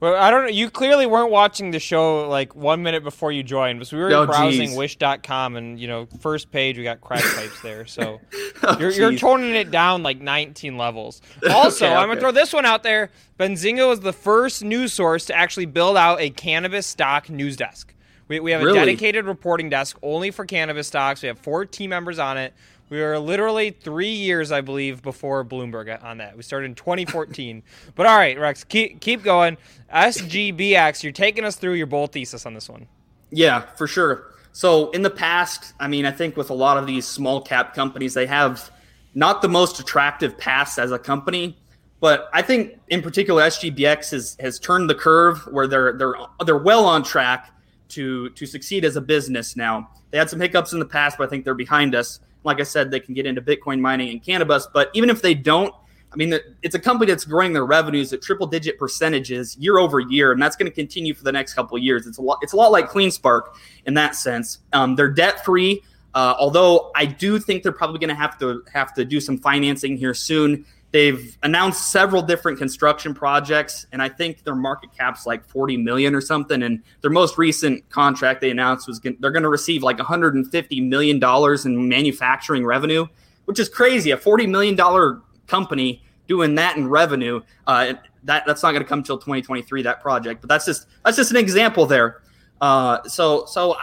Well, 0.00 0.16
I 0.16 0.30
don't 0.30 0.44
know. 0.44 0.48
You 0.50 0.70
clearly 0.70 1.06
weren't 1.06 1.30
watching 1.30 1.72
the 1.72 1.78
show 1.78 2.26
like 2.28 2.54
one 2.56 2.82
minute 2.82 3.04
before 3.04 3.32
you 3.32 3.42
joined, 3.42 3.78
because 3.78 3.92
we 3.92 3.98
were 4.00 4.10
Oh, 4.14 4.24
browsing 4.26 4.68
geez. 4.70 4.76
wish.com 4.76 5.56
and, 5.56 5.78
you 5.78 5.86
know, 5.88 6.06
first 6.20 6.50
page, 6.50 6.78
we 6.78 6.84
got 6.84 7.02
crack 7.02 7.22
pipes 7.22 7.60
there. 7.60 7.84
So 7.86 8.18
Oh, 8.62 8.78
you're, 8.78 8.90
you're 8.90 9.16
toning 9.16 9.54
it 9.54 9.70
down 9.70 10.02
like 10.02 10.18
19 10.20 10.78
levels. 10.78 11.20
Also, 11.50 11.84
Okay, 11.86 11.94
I'm 11.94 12.06
going 12.08 12.16
to 12.16 12.20
throw 12.20 12.32
this 12.32 12.52
one 12.54 12.64
out 12.64 12.82
there. 12.82 13.10
Benzinga 13.38 13.86
was 13.86 14.00
the 14.00 14.12
first 14.14 14.64
news 14.64 14.92
source 14.94 15.26
to 15.26 15.34
actually 15.34 15.66
build 15.66 15.96
out 15.98 16.20
a 16.20 16.30
cannabis 16.30 16.86
stock 16.86 17.28
news 17.28 17.56
desk. 17.58 17.94
We, 18.28 18.40
we 18.40 18.52
have 18.52 18.62
a 18.62 18.64
Really? 18.64 18.78
dedicated 18.78 19.26
reporting 19.26 19.68
desk 19.68 19.98
only 20.02 20.30
for 20.30 20.44
cannabis 20.46 20.86
stocks. 20.86 21.20
We 21.20 21.26
have 21.26 21.38
four 21.38 21.66
team 21.66 21.90
members 21.90 22.18
on 22.18 22.38
it. 22.38 22.54
We 22.90 23.00
were 23.00 23.18
literally 23.20 23.70
three 23.70 24.10
years, 24.10 24.50
I 24.50 24.60
believe, 24.60 25.00
before 25.00 25.44
Bloomberg 25.44 26.02
on 26.02 26.18
that. 26.18 26.36
We 26.36 26.42
started 26.42 26.66
in 26.66 26.74
2014. 26.74 27.62
but 27.94 28.06
all 28.06 28.18
right, 28.18 28.38
Rex, 28.38 28.64
keep 28.64 29.00
keep 29.00 29.22
going. 29.22 29.56
SGBX, 29.94 31.02
you're 31.02 31.12
taking 31.12 31.44
us 31.44 31.56
through 31.56 31.74
your 31.74 31.86
bull 31.86 32.08
thesis 32.08 32.44
on 32.44 32.54
this 32.54 32.68
one. 32.68 32.86
Yeah, 33.30 33.60
for 33.76 33.86
sure. 33.86 34.34
So 34.52 34.90
in 34.90 35.02
the 35.02 35.10
past, 35.10 35.72
I 35.78 35.86
mean, 35.86 36.04
I 36.04 36.10
think 36.10 36.36
with 36.36 36.50
a 36.50 36.54
lot 36.54 36.76
of 36.76 36.86
these 36.86 37.06
small 37.06 37.40
cap 37.40 37.74
companies, 37.74 38.14
they 38.14 38.26
have 38.26 38.70
not 39.14 39.40
the 39.40 39.48
most 39.48 39.78
attractive 39.78 40.36
past 40.36 40.78
as 40.78 40.90
a 40.90 40.98
company, 40.98 41.56
but 42.00 42.28
I 42.32 42.42
think 42.42 42.78
in 42.88 43.02
particular 43.02 43.42
SGBX 43.42 44.10
has 44.10 44.36
has 44.40 44.58
turned 44.58 44.90
the 44.90 44.96
curve 44.96 45.46
where 45.50 45.68
they're 45.68 45.92
they're 45.92 46.14
they're 46.44 46.58
well 46.58 46.84
on 46.84 47.04
track 47.04 47.52
to 47.90 48.30
to 48.30 48.46
succeed 48.46 48.84
as 48.84 48.96
a 48.96 49.00
business 49.00 49.54
now. 49.54 49.90
They 50.10 50.18
had 50.18 50.28
some 50.28 50.40
hiccups 50.40 50.72
in 50.72 50.80
the 50.80 50.86
past, 50.86 51.18
but 51.18 51.28
I 51.28 51.30
think 51.30 51.44
they're 51.44 51.54
behind 51.54 51.94
us. 51.94 52.18
Like 52.44 52.60
I 52.60 52.64
said, 52.64 52.90
they 52.90 53.00
can 53.00 53.14
get 53.14 53.26
into 53.26 53.42
Bitcoin 53.42 53.80
mining 53.80 54.10
and 54.10 54.22
cannabis, 54.22 54.66
but 54.72 54.90
even 54.94 55.10
if 55.10 55.20
they 55.22 55.34
don't, 55.34 55.74
I 56.12 56.16
mean, 56.16 56.34
it's 56.62 56.74
a 56.74 56.78
company 56.78 57.12
that's 57.12 57.24
growing 57.24 57.52
their 57.52 57.64
revenues 57.64 58.12
at 58.12 58.20
triple 58.20 58.46
digit 58.46 58.78
percentages 58.78 59.56
year 59.58 59.78
over 59.78 60.00
year, 60.00 60.32
and 60.32 60.42
that's 60.42 60.56
going 60.56 60.70
to 60.70 60.74
continue 60.74 61.14
for 61.14 61.22
the 61.22 61.30
next 61.30 61.54
couple 61.54 61.76
of 61.76 61.82
years. 61.84 62.06
It's 62.06 62.18
a 62.18 62.22
lot. 62.22 62.38
It's 62.42 62.52
a 62.52 62.56
lot 62.56 62.72
like 62.72 62.90
CleanSpark 62.90 63.42
in 63.86 63.94
that 63.94 64.16
sense. 64.16 64.58
Um, 64.72 64.96
they're 64.96 65.10
debt 65.10 65.44
free, 65.44 65.82
uh, 66.14 66.34
although 66.38 66.90
I 66.96 67.06
do 67.06 67.38
think 67.38 67.62
they're 67.62 67.70
probably 67.70 68.00
going 68.00 68.08
to 68.08 68.20
have 68.20 68.38
to 68.40 68.64
have 68.72 68.92
to 68.94 69.04
do 69.04 69.20
some 69.20 69.38
financing 69.38 69.96
here 69.96 70.14
soon. 70.14 70.66
They've 70.92 71.38
announced 71.44 71.92
several 71.92 72.20
different 72.20 72.58
construction 72.58 73.14
projects, 73.14 73.86
and 73.92 74.02
I 74.02 74.08
think 74.08 74.42
their 74.42 74.56
market 74.56 74.90
cap's 74.96 75.24
like 75.24 75.46
40 75.48 75.76
million 75.76 76.16
or 76.16 76.20
something. 76.20 76.64
And 76.64 76.82
their 77.00 77.12
most 77.12 77.38
recent 77.38 77.88
contract 77.90 78.40
they 78.40 78.50
announced 78.50 78.88
was 78.88 78.98
gon- 78.98 79.16
they're 79.20 79.30
going 79.30 79.44
to 79.44 79.48
receive 79.48 79.84
like 79.84 79.98
150 79.98 80.80
million 80.80 81.20
dollars 81.20 81.64
in 81.64 81.88
manufacturing 81.88 82.66
revenue, 82.66 83.06
which 83.44 83.60
is 83.60 83.68
crazy. 83.68 84.10
A 84.10 84.16
40 84.16 84.48
million 84.48 84.74
dollar 84.74 85.20
company 85.46 86.02
doing 86.26 86.56
that 86.56 86.76
in 86.76 86.88
revenue, 86.88 87.40
uh, 87.68 87.94
that 88.24 88.44
that's 88.44 88.62
not 88.64 88.72
going 88.72 88.82
to 88.82 88.88
come 88.88 89.04
till 89.04 89.18
2023. 89.18 89.82
That 89.82 90.00
project, 90.00 90.40
but 90.40 90.48
that's 90.48 90.66
just 90.66 90.86
that's 91.04 91.16
just 91.16 91.30
an 91.30 91.36
example 91.36 91.86
there. 91.86 92.22
Uh, 92.60 93.00
so 93.04 93.44
so 93.46 93.76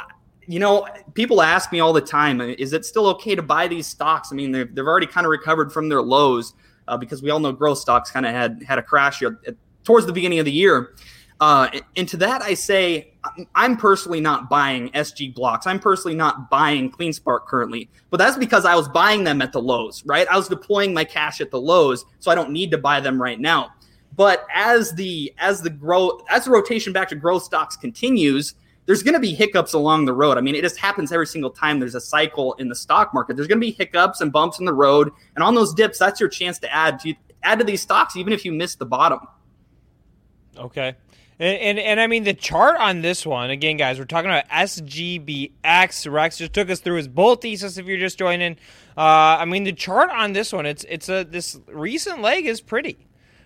you 0.48 0.60
know, 0.60 0.88
people 1.14 1.42
ask 1.42 1.72
me 1.72 1.82
all 1.82 1.94
the 1.94 2.02
time, 2.02 2.40
is 2.40 2.72
it 2.72 2.86
still 2.86 3.08
okay 3.08 3.36
to 3.36 3.42
buy 3.42 3.68
these 3.68 3.86
stocks? 3.86 4.30
I 4.32 4.36
mean, 4.36 4.52
they've, 4.52 4.74
they've 4.74 4.86
already 4.86 5.06
kind 5.06 5.26
of 5.26 5.32
recovered 5.32 5.74
from 5.74 5.90
their 5.90 6.02
lows 6.02 6.54
uh, 6.88 6.98
because 6.98 7.22
we 7.22 7.30
all 7.30 7.40
know 7.40 7.52
growth 7.52 7.78
stocks 7.80 8.12
kind 8.12 8.26
of 8.26 8.32
had 8.32 8.64
had 8.68 8.78
a 8.78 8.84
crash 8.84 9.20
here 9.20 9.40
at- 9.48 9.56
towards 9.84 10.06
the 10.06 10.14
beginning 10.14 10.40
of 10.40 10.46
the 10.46 10.52
year. 10.52 10.96
Uh, 11.40 11.70
and 11.96 12.10
to 12.10 12.18
that, 12.18 12.42
I 12.42 12.56
say 12.56 13.14
I'm- 13.24 13.48
I'm 13.54 13.78
personally 13.78 14.20
not 14.20 14.50
buying 14.50 14.90
SG 14.94 15.34
blocks. 15.36 15.68
I'm 15.68 15.80
personally 15.80 16.16
not 16.16 16.50
buying 16.50 16.90
CleanSpark 16.92 17.46
currently, 17.46 17.90
but 18.10 18.18
that's 18.18 18.38
because 18.38 18.66
I 18.66 18.74
was 18.76 18.88
buying 18.88 19.24
them 19.24 19.42
at 19.42 19.52
the 19.52 19.62
lows, 19.62 20.04
right? 20.06 20.28
I 20.32 20.36
was 20.36 20.48
deploying 20.48 20.94
my 20.94 21.04
cash 21.04 21.40
at 21.42 21.52
the 21.52 21.60
lows, 21.62 22.06
so 22.20 22.32
I 22.32 22.36
don't 22.36 22.52
need 22.52 22.72
to 22.72 22.78
buy 22.78 23.00
them 23.00 23.22
right 23.22 23.40
now. 23.40 23.70
But 24.16 24.48
as 24.54 24.94
the 24.94 25.32
as 25.38 25.62
the 25.62 25.70
growth 25.70 26.24
as 26.30 26.46
the 26.46 26.52
rotation 26.52 26.92
back 26.92 27.10
to 27.10 27.16
growth 27.16 27.44
stocks 27.44 27.76
continues, 27.78 28.56
there's 28.88 29.04
going 29.04 29.14
to 29.14 29.20
be 29.20 29.36
hiccups 29.36 29.74
along 29.74 30.06
the 30.06 30.14
road. 30.14 30.38
I 30.38 30.42
mean, 30.42 30.56
it 30.56 30.62
just 30.62 30.78
happens 30.78 31.12
every 31.12 31.28
single 31.28 31.52
time 31.52 31.80
there's 31.80 31.94
a 31.94 32.02
cycle 32.02 32.54
in 32.54 32.70
the 32.70 32.76
stock 32.76 33.14
market. 33.14 33.36
There's 33.36 33.48
going 33.48 33.60
to 33.60 33.66
be 33.66 33.72
hiccups 33.72 34.22
and 34.22 34.32
bumps 34.32 34.60
in 34.60 34.66
the 34.66 34.74
road, 34.74 35.12
and 35.36 35.44
on 35.44 35.54
those 35.54 35.74
dips, 35.74 36.00
that's 36.00 36.20
your 36.20 36.30
chance 36.30 36.58
to 36.60 36.74
add 36.74 37.00
to 37.02 37.14
add 37.44 37.60
to 37.60 37.66
these 37.66 37.82
stocks, 37.82 38.16
even 38.16 38.34
if 38.34 38.44
you 38.44 38.52
miss 38.52 38.76
the 38.76 38.86
bottom. 38.86 39.20
Okay. 40.58 40.96
And, 41.40 41.60
and 41.60 41.80
and 41.80 42.00
I 42.00 42.08
mean 42.08 42.24
the 42.24 42.34
chart 42.34 42.78
on 42.78 43.02
this 43.02 43.26
one 43.26 43.52
again, 43.52 43.78
guys. 43.78 44.00
We're 44.00 44.06
talking 44.06 44.32
about 44.32 44.48
SGBX. 44.50 46.12
Rex 46.12 46.38
just 46.38 46.54
took 46.54 46.70
us 46.70 46.80
through 46.80 46.96
his 46.96 47.08
bull 47.08 47.36
thesis. 47.36 47.78
If 47.78 47.86
you're 47.86 48.00
just 48.00 48.18
joining, 48.18 48.54
uh, 48.98 49.38
I 49.40 49.46
mean 49.46 49.64
the 49.64 49.74
chart 49.74 50.10
on 50.10 50.34
this 50.34 50.52
one. 50.52 50.66
It's 50.66 50.84
it's 50.90 51.10
a 51.10 51.24
this 51.24 51.60
recent 51.68 52.22
leg 52.22 52.48
is 52.48 52.60
pretty, 52.60 52.98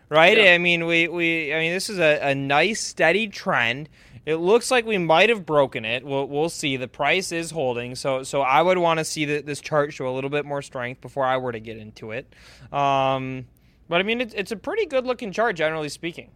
right? 0.07 0.37
Yeah. 0.37 0.53
I 0.53 0.57
mean 0.57 0.85
we 0.85 1.09
we 1.09 1.53
I 1.53 1.59
mean 1.59 1.73
this 1.73 1.89
is 1.89 1.99
a, 1.99 2.29
a 2.29 2.33
nice 2.33 2.79
steady 2.79 3.27
trend. 3.27 3.89
It 4.25 4.35
looks 4.35 4.69
like 4.69 4.85
we 4.85 4.97
might 4.97 5.29
have 5.29 5.45
broken 5.45 5.83
it. 5.83 6.05
We'll 6.05 6.27
we'll 6.27 6.49
see. 6.49 6.77
The 6.77 6.87
price 6.87 7.31
is 7.31 7.51
holding, 7.51 7.95
so 7.95 8.23
so 8.23 8.41
I 8.41 8.61
would 8.61 8.77
want 8.77 8.99
to 8.99 9.05
see 9.05 9.25
that 9.25 9.45
this 9.45 9.59
chart 9.59 9.93
show 9.93 10.07
a 10.07 10.13
little 10.13 10.29
bit 10.29 10.45
more 10.45 10.61
strength 10.61 11.01
before 11.01 11.25
I 11.25 11.37
were 11.37 11.51
to 11.51 11.59
get 11.59 11.77
into 11.77 12.11
it. 12.11 12.31
Um, 12.71 13.47
but 13.89 13.99
I 13.99 14.03
mean 14.03 14.21
it's 14.21 14.33
it's 14.35 14.51
a 14.51 14.55
pretty 14.55 14.85
good 14.85 15.05
looking 15.05 15.31
chart 15.31 15.55
generally 15.55 15.89
speaking. 15.89 16.29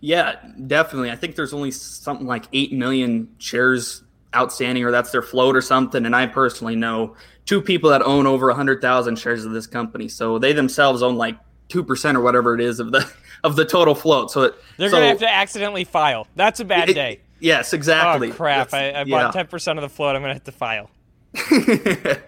Yeah, 0.00 0.36
definitely. 0.66 1.10
I 1.10 1.16
think 1.16 1.36
there's 1.36 1.54
only 1.54 1.70
something 1.70 2.26
like 2.26 2.44
8 2.52 2.72
million 2.72 3.28
shares 3.38 4.02
outstanding, 4.34 4.84
or 4.84 4.90
that's 4.90 5.10
their 5.12 5.22
float 5.22 5.54
or 5.56 5.60
something. 5.60 6.04
And 6.06 6.14
I 6.14 6.26
personally 6.26 6.76
know 6.76 7.16
two 7.46 7.60
people 7.60 7.90
that 7.90 8.02
own 8.02 8.26
over 8.26 8.48
100,000 8.48 9.16
shares 9.16 9.44
of 9.44 9.52
this 9.52 9.66
company. 9.66 10.08
So 10.08 10.38
they 10.38 10.52
themselves 10.52 11.02
own 11.02 11.16
like 11.16 11.36
2% 11.68 12.14
or 12.14 12.20
whatever 12.20 12.54
it 12.54 12.60
is 12.60 12.80
of 12.80 12.92
the 12.92 13.10
of 13.44 13.56
the 13.56 13.64
total 13.64 13.94
float. 13.94 14.30
So 14.30 14.42
it, 14.42 14.54
They're 14.76 14.88
so 14.88 14.96
gonna 14.96 15.08
have 15.08 15.18
to 15.18 15.30
accidentally 15.32 15.84
file. 15.84 16.26
That's 16.36 16.60
a 16.60 16.64
bad 16.64 16.88
it- 16.90 16.94
day. 16.94 17.20
Yes, 17.40 17.72
exactly. 17.72 18.30
Oh 18.30 18.34
crap! 18.34 18.72
I, 18.72 19.00
I 19.00 19.04
bought 19.04 19.32
ten 19.32 19.48
percent 19.48 19.76
of 19.76 19.82
the 19.82 19.88
float. 19.88 20.14
I'm 20.14 20.22
gonna 20.22 20.34
have 20.34 20.44
to 20.44 20.52
file. 20.52 20.90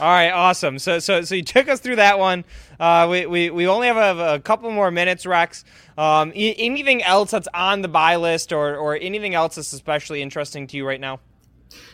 All 0.00 0.06
right, 0.08 0.30
awesome. 0.30 0.78
So, 0.78 1.00
so, 1.00 1.22
so 1.22 1.34
you 1.34 1.42
took 1.42 1.68
us 1.68 1.80
through 1.80 1.96
that 1.96 2.18
one. 2.18 2.44
Uh, 2.78 3.08
we, 3.10 3.26
we, 3.26 3.50
we 3.50 3.66
only 3.66 3.88
have 3.88 3.96
a, 4.18 4.34
a 4.34 4.40
couple 4.40 4.70
more 4.70 4.90
minutes, 4.90 5.26
Rex. 5.26 5.64
Um, 5.98 6.32
anything 6.34 7.02
else 7.02 7.32
that's 7.32 7.48
on 7.52 7.82
the 7.82 7.88
buy 7.88 8.16
list, 8.16 8.52
or, 8.52 8.76
or 8.76 8.96
anything 8.96 9.34
else 9.34 9.56
that's 9.56 9.72
especially 9.74 10.22
interesting 10.22 10.66
to 10.68 10.76
you 10.78 10.86
right 10.86 11.00
now? 11.00 11.20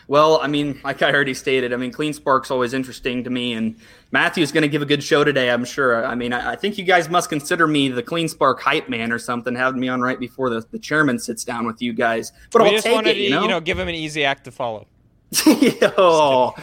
Well, 0.07 0.39
I 0.41 0.47
mean, 0.47 0.79
like 0.83 1.01
I 1.01 1.11
already 1.11 1.33
stated, 1.33 1.73
I 1.73 1.77
mean, 1.77 1.91
Clean 1.91 2.13
Spark's 2.13 2.51
always 2.51 2.73
interesting 2.73 3.23
to 3.23 3.29
me, 3.29 3.53
and 3.53 3.75
Matthew's 4.11 4.51
going 4.51 4.63
to 4.63 4.67
give 4.67 4.81
a 4.81 4.85
good 4.85 5.03
show 5.03 5.23
today, 5.23 5.49
I'm 5.49 5.65
sure. 5.65 6.05
I 6.05 6.15
mean, 6.15 6.33
I, 6.33 6.53
I 6.53 6.55
think 6.55 6.77
you 6.77 6.83
guys 6.83 7.09
must 7.09 7.29
consider 7.29 7.67
me 7.67 7.89
the 7.89 8.03
Clean 8.03 8.27
Spark 8.27 8.61
hype 8.61 8.89
man 8.89 9.11
or 9.11 9.19
something, 9.19 9.55
having 9.55 9.79
me 9.79 9.89
on 9.89 10.01
right 10.01 10.19
before 10.19 10.49
the, 10.49 10.65
the 10.71 10.79
chairman 10.79 11.19
sits 11.19 11.43
down 11.43 11.65
with 11.65 11.81
you 11.81 11.93
guys. 11.93 12.31
But 12.51 12.61
we 12.61 12.67
I'll 12.69 12.73
just 12.73 12.85
take 12.85 12.95
wanted 12.95 13.17
it, 13.17 13.17
you 13.17 13.29
to, 13.29 13.35
know. 13.35 13.41
you 13.41 13.47
know, 13.47 13.59
give 13.59 13.77
him 13.77 13.87
an 13.87 13.95
easy 13.95 14.23
act 14.23 14.45
to 14.45 14.51
follow. 14.51 14.87
oh. 15.45 16.55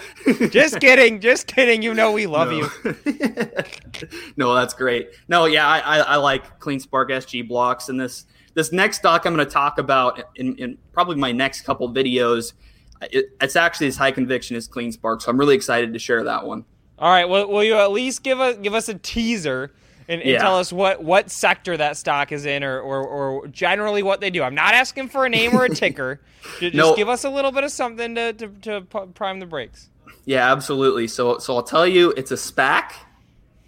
Just 0.50 0.80
kidding, 0.80 1.20
just 1.20 1.46
kidding. 1.46 1.82
You 1.82 1.92
know 1.92 2.12
we 2.12 2.26
love 2.28 2.52
you. 2.52 2.68
no, 4.36 4.54
that's 4.54 4.72
great. 4.74 5.10
No, 5.28 5.44
yeah, 5.44 5.68
I, 5.68 5.80
I, 5.80 5.98
I 5.98 6.16
like 6.16 6.58
Clean 6.60 6.80
Spark 6.80 7.10
SG 7.10 7.46
blocks, 7.46 7.88
and 7.88 8.00
this 8.00 8.26
this 8.54 8.72
next 8.72 8.98
stock 8.98 9.26
I'm 9.26 9.34
going 9.34 9.46
to 9.46 9.52
talk 9.52 9.78
about 9.78 10.22
in, 10.36 10.56
in 10.56 10.78
probably 10.92 11.16
my 11.16 11.32
next 11.32 11.62
couple 11.62 11.92
videos. 11.92 12.54
It, 13.03 13.26
it's 13.40 13.57
actually 13.57 13.86
as 13.88 13.97
high 13.97 14.11
conviction 14.11 14.57
as 14.57 14.66
Clean 14.66 14.90
Spark. 14.92 15.20
So 15.20 15.30
I'm 15.30 15.38
really 15.38 15.55
excited 15.55 15.92
to 15.92 15.99
share 15.99 16.24
that 16.24 16.47
one. 16.47 16.64
All 16.99 17.11
right. 17.11 17.28
Well, 17.28 17.49
will 17.49 17.64
you 17.64 17.74
at 17.74 17.90
least 17.90 18.22
give 18.22 18.40
us 18.40 18.57
give 18.59 18.74
us 18.74 18.88
a 18.88 18.95
teaser 18.95 19.72
and, 20.09 20.20
and 20.20 20.30
Yeah. 20.30 20.38
tell 20.38 20.57
us 20.59 20.72
what 20.72 21.03
what 21.03 21.30
sector 21.30 21.76
that 21.76 21.97
stock 21.97 22.30
is 22.32 22.47
in, 22.47 22.62
or, 22.62 22.80
or 22.80 23.07
or 23.07 23.47
generally 23.49 24.03
what 24.03 24.20
they 24.20 24.30
do? 24.30 24.42
I'm 24.42 24.55
not 24.55 24.74
asking 24.74 25.09
for 25.09 25.24
a 25.26 25.28
name 25.28 25.55
or 25.55 25.64
a 25.64 25.68
ticker. 25.74 26.20
Ju- 26.61 26.70
Just 26.70 26.76
No. 26.76 26.95
give 26.95 27.09
us 27.09 27.24
a 27.24 27.30
little 27.30 27.53
bit 27.53 27.64
of 27.64 27.70
something 27.72 28.14
to 28.14 28.32
to, 28.34 28.49
to 28.49 28.80
prime 29.14 29.40
the 29.40 29.47
brakes. 29.47 29.90
Yeah, 30.24 30.51
absolutely. 30.53 31.09
So 31.09 31.38
so 31.38 31.57
I'll 31.57 31.62
tell 31.62 31.86
you, 31.86 32.12
it's 32.16 32.30
a 32.30 32.36
SPAC, 32.36 32.92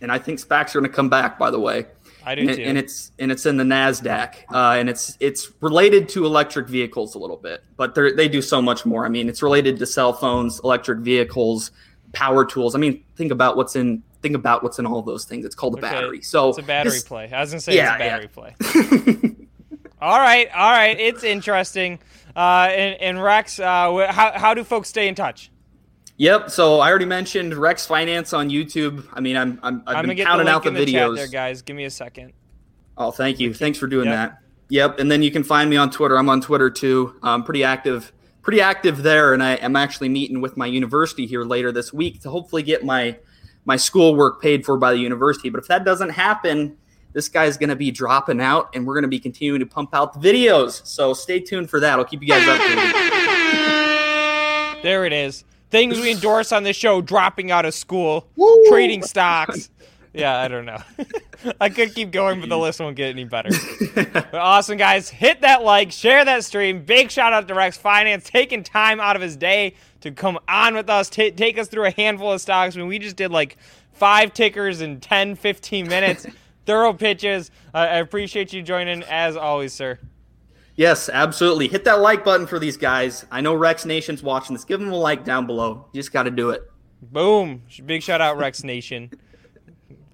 and 0.01 0.13
I 0.13 0.19
think 0.19 0.39
SPACs 0.39 0.75
are 0.75 0.81
going 0.81 0.91
to 0.91 0.95
come 0.97 1.09
back. 1.09 1.39
By 1.39 1.51
the 1.51 1.61
way, 1.61 1.87
I 2.27 2.35
do 2.35 2.41
and, 2.43 2.51
it- 2.51 2.57
too. 2.57 2.63
and 2.65 2.77
it's 2.77 3.13
and 3.19 3.31
it's 3.33 3.47
in 3.47 3.57
the 3.57 3.65
Nasdaq, 3.65 4.35
uh, 4.53 4.77
and 4.79 4.89
it's 4.91 5.17
it's 5.21 5.53
related 5.61 6.09
to 6.11 6.27
electric 6.27 6.69
vehicles 6.69 7.15
a 7.15 7.19
little 7.19 7.37
bit, 7.37 7.63
but 7.77 7.95
they 7.95 8.13
they 8.13 8.29
do 8.29 8.43
so 8.43 8.61
much 8.61 8.85
more. 8.85 9.07
I 9.07 9.09
mean, 9.09 9.29
it's 9.29 9.43
related 9.43 9.79
to 9.79 9.87
cell 9.87 10.13
phones, 10.13 10.59
electric 10.65 10.99
vehicles, 10.99 11.71
power 12.13 12.45
tools. 12.45 12.75
I 12.75 12.79
mean, 12.79 13.05
think 13.15 13.31
about 13.33 13.57
what's 13.57 13.77
in 13.77 14.03
think 14.23 14.35
about 14.35 14.63
what's 14.65 14.79
in 14.81 14.87
all 14.87 15.03
those 15.03 15.25
things. 15.25 15.45
It's 15.47 15.55
called 15.55 15.75
a 15.77 15.79
Okay, 15.79 15.89
battery. 15.95 16.21
So 16.23 16.49
it's 16.49 16.59
a 16.59 16.63
battery 16.63 16.91
this- 16.93 17.05
play. 17.05 17.31
I 17.33 17.41
was 17.41 17.51
gonna 17.51 17.61
say 17.61 17.77
Yeah, 17.77 17.95
it's 17.95 18.01
a 18.03 18.05
yeah. 18.05 18.11
battery 18.11 18.29
play. 18.29 19.37
all 20.01 20.19
right, 20.19 20.49
all 20.55 20.71
right. 20.73 20.99
It's 20.99 21.23
interesting. 21.25 21.99
Uh, 22.35 22.69
and, 22.71 23.01
and 23.01 23.23
Rex, 23.23 23.59
uh, 23.61 24.09
how 24.11 24.33
how 24.37 24.53
do 24.55 24.65
folks 24.65 24.89
stay 24.89 25.09
in 25.09 25.15
touch? 25.15 25.51
Yep. 26.19 26.51
So 26.51 26.81
I 26.81 26.89
already 26.89 27.05
mentioned 27.05 27.55
Rex 27.55 27.87
Finance 27.87 28.33
on 28.33 28.49
YouTube. 28.49 29.07
I 29.13 29.21
mean, 29.21 29.37
I'm, 29.37 29.59
I'm 29.63 29.83
I've 29.87 29.97
I'm 29.97 30.05
gonna 30.05 30.09
been 30.09 30.17
the 30.17 30.25
counting 30.25 30.47
link 30.47 30.57
out 30.57 30.65
the 30.65 30.71
the 30.71 30.87
videos. 30.87 31.17
there, 31.17 31.29
guys. 31.29 31.63
Give 31.63 31.77
me 31.77 31.85
a 31.85 31.91
second. 31.91 32.33
Oh, 32.97 33.11
thank 33.11 33.39
you. 33.39 33.53
Thanks 33.53 33.79
for 33.79 33.87
doing 33.87 34.07
Yep. 34.07 34.15
that. 34.15 34.39
Yep. 34.69 34.99
And 34.99 35.11
then 35.11 35.23
you 35.23 35.31
can 35.31 35.45
find 35.45 35.69
me 35.69 35.77
on 35.77 35.91
Twitter. 35.91 36.17
I'm 36.19 36.29
on 36.31 36.41
Twitter 36.41 36.71
too. 36.71 37.15
I'm 37.23 37.45
pretty 37.45 37.63
active, 37.63 38.13
pretty 38.43 38.61
active 38.63 39.03
there. 39.03 39.35
And 39.35 39.43
I 39.43 39.57
am 39.57 39.77
actually 39.77 40.09
meeting 40.09 40.41
with 40.41 40.57
my 40.57 40.67
university 40.67 41.27
here 41.27 41.45
later 41.45 41.71
this 41.71 41.93
week 41.93 42.23
to 42.23 42.31
hopefully 42.31 42.63
get 42.63 42.83
my 42.85 43.19
my 43.67 43.77
schoolwork 43.77 44.41
paid 44.41 44.65
for 44.65 44.77
by 44.79 44.93
the 44.93 44.99
university. 44.99 45.51
But 45.51 45.59
if 45.61 45.69
that 45.69 45.85
doesn't 45.85 46.11
happen, 46.11 46.77
this 47.13 47.29
guy's 47.29 47.57
going 47.59 47.69
to 47.71 47.77
be 47.77 47.91
dropping 47.91 48.41
out, 48.41 48.71
and 48.75 48.87
we're 48.87 48.95
going 48.95 49.03
to 49.03 49.09
be 49.09 49.19
continuing 49.19 49.61
to 49.61 49.67
pump 49.67 49.91
out 49.93 50.13
the 50.13 50.21
videos. 50.21 50.87
So 50.87 51.13
stay 51.15 51.41
tuned 51.41 51.69
for 51.69 51.81
that. 51.81 51.99
I'll 51.99 52.05
keep 52.05 52.23
you 52.23 52.29
guys 52.29 52.43
updated. 52.47 52.93
There 54.83 55.05
it 55.05 55.13
is. 55.13 55.45
Things 55.71 55.99
we 55.99 56.11
endorse 56.13 56.53
on 56.53 56.63
this 56.63 56.77
show: 56.77 57.01
dropping 57.01 57.51
out 57.51 57.65
of 57.65 57.75
school, 57.75 58.29
Woo! 58.37 58.65
trading 58.69 59.03
stocks. 59.03 59.71
Yeah, 60.17 60.39
I 60.41 60.49
don't 60.49 60.65
know. 60.65 60.79
I 61.61 61.69
could 61.69 61.95
keep 61.95 62.11
going, 62.11 62.41
but 62.41 62.49
the 62.49 62.57
list 62.57 62.81
won't 62.81 62.97
get 62.97 63.11
any 63.11 63.25
better. 63.25 63.51
But 63.95 64.35
awesome, 64.35 64.79
guys. 64.79 65.11
Hit 65.11 65.43
that 65.43 65.63
like, 65.63 65.93
share 65.93 66.25
that 66.25 66.43
stream. 66.45 66.85
Big 66.85 67.11
shout 67.11 67.35
out 67.35 67.47
to 67.49 67.55
Rex 67.55 67.77
Finance 67.77 68.29
taking 68.29 68.63
time 68.63 68.99
out 68.99 69.15
of 69.17 69.23
his 69.23 69.37
day 69.37 69.75
to 70.01 70.11
come 70.11 70.39
on 70.49 70.75
with 70.75 70.89
us, 70.89 71.11
ta 71.11 71.31
take 71.37 71.59
us 71.59 71.69
through 71.69 71.85
a 71.85 71.91
handful 71.91 72.33
of 72.33 72.41
stocks. 72.41 72.77
I 72.77 72.79
mean, 72.79 72.89
we 72.89 72.99
just 72.99 73.17
did 73.17 73.31
like 73.31 73.57
five 73.93 74.33
tickers 74.33 74.81
in 74.81 75.01
10, 75.01 75.35
15 75.35 75.87
minutes. 75.87 76.27
Thorough 76.65 76.95
pitches. 76.95 77.51
Uh, 77.75 77.79
I 77.79 77.97
appreciate 77.97 78.53
you 78.53 78.63
joining 78.63 79.03
as 79.05 79.37
always, 79.37 79.73
sir. 79.73 79.99
Yes, 80.77 81.09
absolutely. 81.09 81.69
Hit 81.69 81.85
that 81.85 82.01
like 82.01 82.23
button 82.23 82.47
for 82.47 82.59
these 82.59 82.77
guys. 82.77 83.25
I 83.31 83.41
know 83.41 83.55
Rex 83.55 83.87
Nation's 83.87 84.23
watching 84.23 84.55
this. 84.55 84.65
Give 84.65 84.79
them 84.79 84.93
a 84.93 84.97
like 84.97 85.25
down 85.25 85.47
below. 85.47 85.87
You 85.93 86.01
just 86.01 86.13
got 86.13 86.25
to 86.25 86.31
do 86.31 86.51
it. 86.51 86.71
Boom. 87.01 87.63
Big 87.87 88.03
shout 88.03 88.21
out, 88.21 88.37
Rex 88.37 88.63
Nation. 88.63 89.11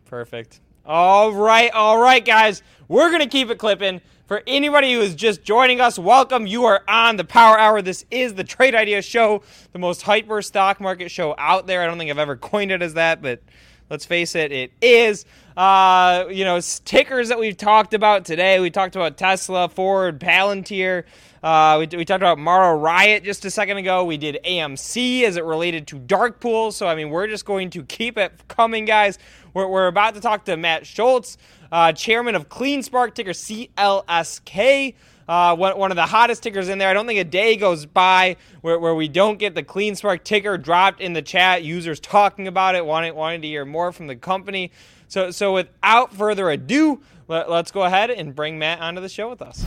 Perfect. 0.04 0.60
All 0.86 1.32
right, 1.32 1.70
all 1.72 1.98
right, 1.98 2.24
guys. 2.24 2.62
We're 2.86 3.08
going 3.08 3.22
to 3.22 3.28
keep 3.28 3.50
it 3.50 3.58
clipping. 3.58 4.00
For 4.26 4.42
anybody 4.46 4.92
who 4.94 5.00
is 5.00 5.14
just 5.14 5.42
joining 5.42 5.80
us, 5.80 5.98
welcome. 5.98 6.46
You 6.46 6.64
are 6.64 6.82
on 6.88 7.16
the 7.16 7.24
Power 7.24 7.58
Hour. 7.58 7.82
This 7.82 8.06
is 8.10 8.34
the 8.34 8.44
Trade 8.44 8.74
Idea 8.74 9.02
Show, 9.02 9.42
the 9.72 9.78
most 9.78 10.02
hyper 10.02 10.40
stock 10.42 10.80
market 10.80 11.10
show 11.10 11.34
out 11.38 11.66
there. 11.66 11.82
I 11.82 11.86
don't 11.86 11.98
think 11.98 12.10
I've 12.10 12.18
ever 12.18 12.36
coined 12.38 12.70
it 12.70 12.82
as 12.82 12.94
that, 12.94 13.20
but 13.20 13.42
let's 13.90 14.04
face 14.04 14.34
it, 14.34 14.52
it 14.52 14.72
is. 14.80 15.24
Uh, 15.56 16.24
you 16.30 16.44
know, 16.44 16.60
tickers 16.84 17.28
that 17.28 17.38
we've 17.38 17.56
talked 17.56 17.92
about 17.94 18.24
today. 18.24 18.58
We 18.60 18.70
talked 18.70 18.96
about 18.96 19.16
Tesla, 19.16 19.68
Ford, 19.68 20.18
Palantir. 20.18 21.04
Uh, 21.42 21.76
we, 21.80 21.96
we 21.98 22.04
talked 22.04 22.22
about 22.22 22.38
Mara 22.38 22.76
Riot 22.76 23.24
just 23.24 23.44
a 23.44 23.50
second 23.50 23.76
ago. 23.76 24.04
We 24.04 24.16
did 24.16 24.38
AMC 24.44 25.24
as 25.24 25.36
it 25.36 25.44
related 25.44 25.86
to 25.88 25.98
dark 25.98 26.40
pools. 26.40 26.76
So, 26.76 26.86
I 26.86 26.94
mean, 26.94 27.10
we're 27.10 27.26
just 27.26 27.44
going 27.44 27.70
to 27.70 27.82
keep 27.82 28.16
it 28.16 28.32
coming, 28.48 28.84
guys. 28.84 29.18
We're, 29.52 29.66
we're 29.66 29.88
about 29.88 30.14
to 30.14 30.20
talk 30.20 30.44
to 30.46 30.56
Matt 30.56 30.86
Schultz, 30.86 31.36
uh, 31.70 31.92
chairman 31.92 32.34
of 32.34 32.48
Clean 32.48 32.82
Spark, 32.82 33.14
ticker 33.14 33.32
CLSK. 33.32 34.94
Uh, 35.32 35.56
one, 35.56 35.90
of 35.90 35.96
the 35.96 36.04
hottest 36.04 36.42
tickers 36.42 36.68
in 36.68 36.76
there. 36.76 36.90
I 36.90 36.92
don't 36.92 37.06
think 37.06 37.18
a 37.18 37.24
day 37.24 37.56
goes 37.56 37.86
by 37.86 38.36
where, 38.60 38.78
where 38.78 38.94
we 38.94 39.08
don't 39.08 39.38
get 39.38 39.54
the 39.54 39.62
Clean 39.62 39.96
Spark 39.96 40.24
ticker 40.24 40.58
dropped 40.58 41.00
in 41.00 41.14
the 41.14 41.22
chat. 41.22 41.64
Users 41.64 42.00
talking 42.00 42.48
about 42.48 42.74
it, 42.74 42.84
wanting, 42.84 43.14
wanting 43.14 43.40
to 43.40 43.48
hear 43.48 43.64
more 43.64 43.92
from 43.92 44.08
the 44.08 44.14
company. 44.14 44.72
So, 45.08 45.30
so 45.30 45.54
without 45.54 46.12
further 46.12 46.50
ado, 46.50 47.00
let, 47.28 47.48
let's 47.48 47.70
go 47.70 47.84
ahead 47.84 48.10
and 48.10 48.34
bring 48.34 48.58
Matt 48.58 48.80
onto 48.80 49.00
the 49.00 49.08
show 49.08 49.30
with 49.30 49.40
us. 49.40 49.64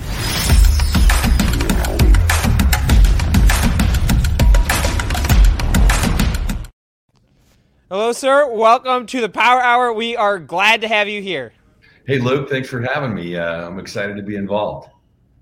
Hello, 7.89 8.11
sir. 8.11 8.53
Welcome 8.53 9.07
to 9.07 9.19
the 9.19 9.29
Power 9.29 9.63
Hour. 9.63 9.91
We 9.93 10.15
are 10.15 10.37
glad 10.37 10.81
to 10.81 10.87
have 10.87 11.07
you 11.09 11.23
here. 11.23 11.53
Hey, 12.05 12.19
Luke, 12.19 12.51
thanks 12.51 12.69
for 12.69 12.81
having 12.81 13.15
me. 13.15 13.35
Uh, 13.35 13.67
I'm 13.67 13.79
excited 13.79 14.15
to 14.15 14.21
be 14.21 14.35
involved. 14.35 14.89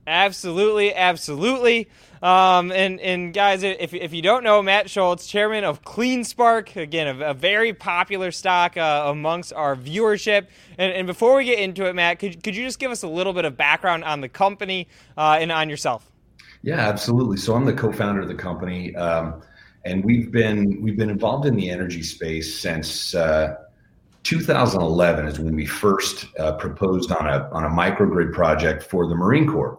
Absolutely, 0.05 0.93
absolutely. 0.93 1.89
Um, 2.21 2.71
and 2.71 2.99
and 3.01 3.33
guys, 3.33 3.63
if, 3.63 3.93
if 3.93 4.13
you 4.13 4.21
don't 4.21 4.43
know, 4.43 4.61
Matt 4.61 4.89
Schultz, 4.89 5.27
chairman 5.27 5.63
of 5.63 5.83
Clean 5.83 6.23
Spark, 6.23 6.75
again, 6.77 7.21
a, 7.21 7.31
a 7.31 7.33
very 7.33 7.73
popular 7.73 8.31
stock 8.31 8.77
uh, 8.77 9.03
amongst 9.07 9.51
our 9.53 9.75
viewership. 9.75 10.47
And, 10.77 10.93
and 10.93 11.07
before 11.07 11.35
we 11.35 11.45
get 11.45 11.59
into 11.59 11.85
it, 11.85 11.95
Matt, 11.95 12.19
could, 12.19 12.41
could 12.43 12.55
you 12.55 12.63
just 12.63 12.79
give 12.79 12.91
us 12.91 13.03
a 13.03 13.07
little 13.07 13.33
bit 13.33 13.43
of 13.43 13.57
background 13.57 14.05
on 14.05 14.21
the 14.21 14.29
company 14.29 14.87
uh, 15.17 15.37
and 15.39 15.51
on 15.51 15.69
yourself? 15.69 16.09
Yeah, 16.63 16.79
absolutely. 16.79 17.37
So 17.37 17.55
I'm 17.55 17.65
the 17.65 17.73
co-founder 17.73 18.21
of 18.21 18.29
the 18.29 18.35
company, 18.35 18.95
um, 18.95 19.41
and 19.83 20.03
we've 20.03 20.31
been 20.31 20.81
we've 20.81 20.97
been 20.97 21.09
involved 21.09 21.45
in 21.45 21.57
the 21.57 21.69
energy 21.69 22.03
space 22.03 22.57
since 22.57 23.13
uh, 23.13 23.55
2011 24.23 25.27
is 25.27 25.39
when 25.39 25.55
we 25.55 25.65
first 25.65 26.27
uh, 26.39 26.53
proposed 26.53 27.11
on 27.11 27.27
a 27.27 27.49
on 27.51 27.65
a 27.65 27.69
microgrid 27.69 28.31
project 28.31 28.81
for 28.81 29.07
the 29.07 29.15
Marine 29.15 29.45
Corps, 29.45 29.77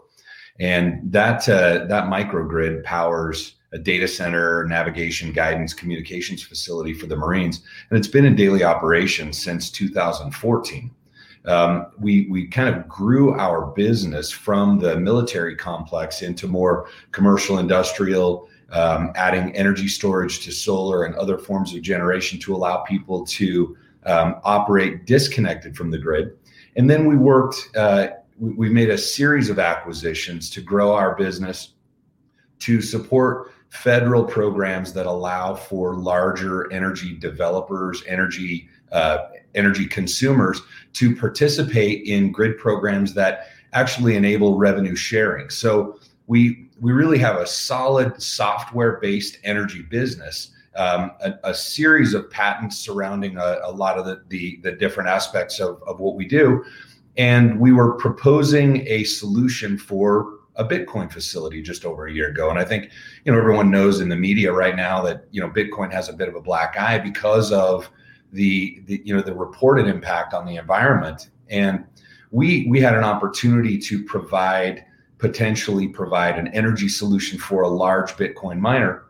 and 0.60 1.00
that 1.12 1.48
uh, 1.48 1.84
that 1.86 2.04
microgrid 2.04 2.84
powers 2.84 3.56
a 3.74 3.78
data 3.78 4.06
center, 4.06 4.64
navigation, 4.68 5.32
guidance, 5.32 5.74
communications 5.74 6.44
facility 6.44 6.94
for 6.94 7.06
the 7.06 7.16
Marines, 7.16 7.62
and 7.90 7.98
it's 7.98 8.06
been 8.06 8.24
in 8.24 8.36
daily 8.36 8.62
operation 8.62 9.32
since 9.32 9.68
2014. 9.68 10.90
Um, 11.46 11.86
we 11.98 12.28
we 12.30 12.46
kind 12.46 12.74
of 12.74 12.88
grew 12.88 13.34
our 13.34 13.66
business 13.66 14.30
from 14.30 14.78
the 14.78 14.96
military 14.96 15.56
complex 15.56 16.22
into 16.22 16.46
more 16.46 16.88
commercial, 17.10 17.58
industrial, 17.58 18.48
um, 18.70 19.12
adding 19.16 19.54
energy 19.56 19.88
storage 19.88 20.44
to 20.44 20.52
solar 20.52 21.04
and 21.04 21.14
other 21.16 21.36
forms 21.36 21.74
of 21.74 21.82
generation 21.82 22.38
to 22.40 22.54
allow 22.54 22.78
people 22.78 23.26
to 23.26 23.76
um, 24.06 24.36
operate 24.44 25.04
disconnected 25.04 25.76
from 25.76 25.90
the 25.90 25.98
grid. 25.98 26.30
And 26.76 26.88
then 26.88 27.06
we 27.06 27.16
worked. 27.16 27.70
Uh, 27.76 28.08
we, 28.38 28.50
we 28.52 28.68
made 28.68 28.90
a 28.90 28.98
series 28.98 29.50
of 29.50 29.58
acquisitions 29.58 30.50
to 30.50 30.60
grow 30.60 30.92
our 30.92 31.14
business, 31.16 31.74
to 32.60 32.80
support 32.80 33.52
federal 33.70 34.24
programs 34.24 34.92
that 34.92 35.06
allow 35.06 35.54
for 35.54 35.96
larger 35.96 36.72
energy 36.72 37.16
developers, 37.16 38.02
energy 38.06 38.68
uh, 38.92 39.28
energy 39.54 39.86
consumers 39.86 40.62
to 40.92 41.16
participate 41.16 42.06
in 42.06 42.30
grid 42.30 42.56
programs 42.58 43.14
that 43.14 43.48
actually 43.72 44.16
enable 44.16 44.56
revenue 44.56 44.94
sharing. 44.94 45.50
So 45.50 45.98
we 46.26 46.68
we 46.80 46.92
really 46.92 47.18
have 47.18 47.36
a 47.36 47.46
solid 47.46 48.20
software 48.22 48.98
based 49.00 49.38
energy 49.44 49.82
business. 49.82 50.50
Um, 50.76 51.12
a, 51.20 51.34
a, 51.44 51.54
series 51.54 52.14
of 52.14 52.28
patents 52.30 52.76
surrounding 52.78 53.36
a, 53.36 53.60
a 53.62 53.70
lot 53.70 53.96
of 53.96 54.06
the, 54.06 54.24
the, 54.26 54.58
the 54.64 54.72
different 54.72 55.08
aspects 55.08 55.60
of, 55.60 55.80
of 55.86 56.00
what 56.00 56.16
we 56.16 56.24
do. 56.26 56.64
And 57.16 57.60
we 57.60 57.72
were 57.72 57.94
proposing 57.94 58.86
a 58.88 59.04
solution 59.04 59.78
for 59.78 60.38
a 60.56 60.64
Bitcoin 60.64 61.10
facility 61.12 61.62
just 61.62 61.84
over 61.84 62.06
a 62.06 62.12
year 62.12 62.28
ago. 62.28 62.50
And 62.50 62.58
I 62.58 62.64
think, 62.64 62.90
you 63.24 63.32
know, 63.32 63.38
everyone 63.38 63.70
knows 63.70 64.00
in 64.00 64.08
the 64.08 64.16
media 64.16 64.52
right 64.52 64.76
now 64.76 65.02
that, 65.02 65.26
you 65.30 65.40
know, 65.40 65.48
Bitcoin 65.48 65.92
has 65.92 66.08
a 66.08 66.12
bit 66.12 66.28
of 66.28 66.34
a 66.34 66.40
black 66.40 66.76
eye 66.78 66.98
because 66.98 67.52
of 67.52 67.88
the, 68.32 68.82
the 68.86 69.02
you 69.04 69.14
know, 69.14 69.22
the 69.22 69.34
reported 69.34 69.86
impact 69.86 70.34
on 70.34 70.46
the 70.46 70.56
environment. 70.56 71.30
And 71.50 71.84
we 72.30 72.66
we 72.68 72.80
had 72.80 72.94
an 72.94 73.04
opportunity 73.04 73.78
to 73.78 74.02
provide 74.04 74.84
potentially 75.18 75.88
provide 75.88 76.38
an 76.38 76.48
energy 76.48 76.88
solution 76.88 77.38
for 77.38 77.62
a 77.62 77.68
large 77.68 78.12
Bitcoin 78.12 78.58
miner. 78.58 79.04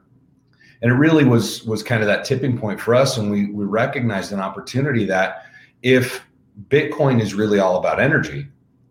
And 0.82 0.92
it 0.92 0.94
really 0.94 1.24
was 1.24 1.64
was 1.64 1.82
kind 1.82 2.02
of 2.02 2.06
that 2.06 2.24
tipping 2.24 2.58
point 2.58 2.80
for 2.80 2.94
us. 2.94 3.16
And 3.16 3.30
we 3.30 3.50
we 3.50 3.64
recognized 3.64 4.32
an 4.32 4.40
opportunity 4.40 5.04
that 5.06 5.44
if 5.82 6.23
Bitcoin 6.68 7.20
is 7.20 7.34
really 7.34 7.58
all 7.58 7.76
about 7.78 8.00
energy 8.00 8.46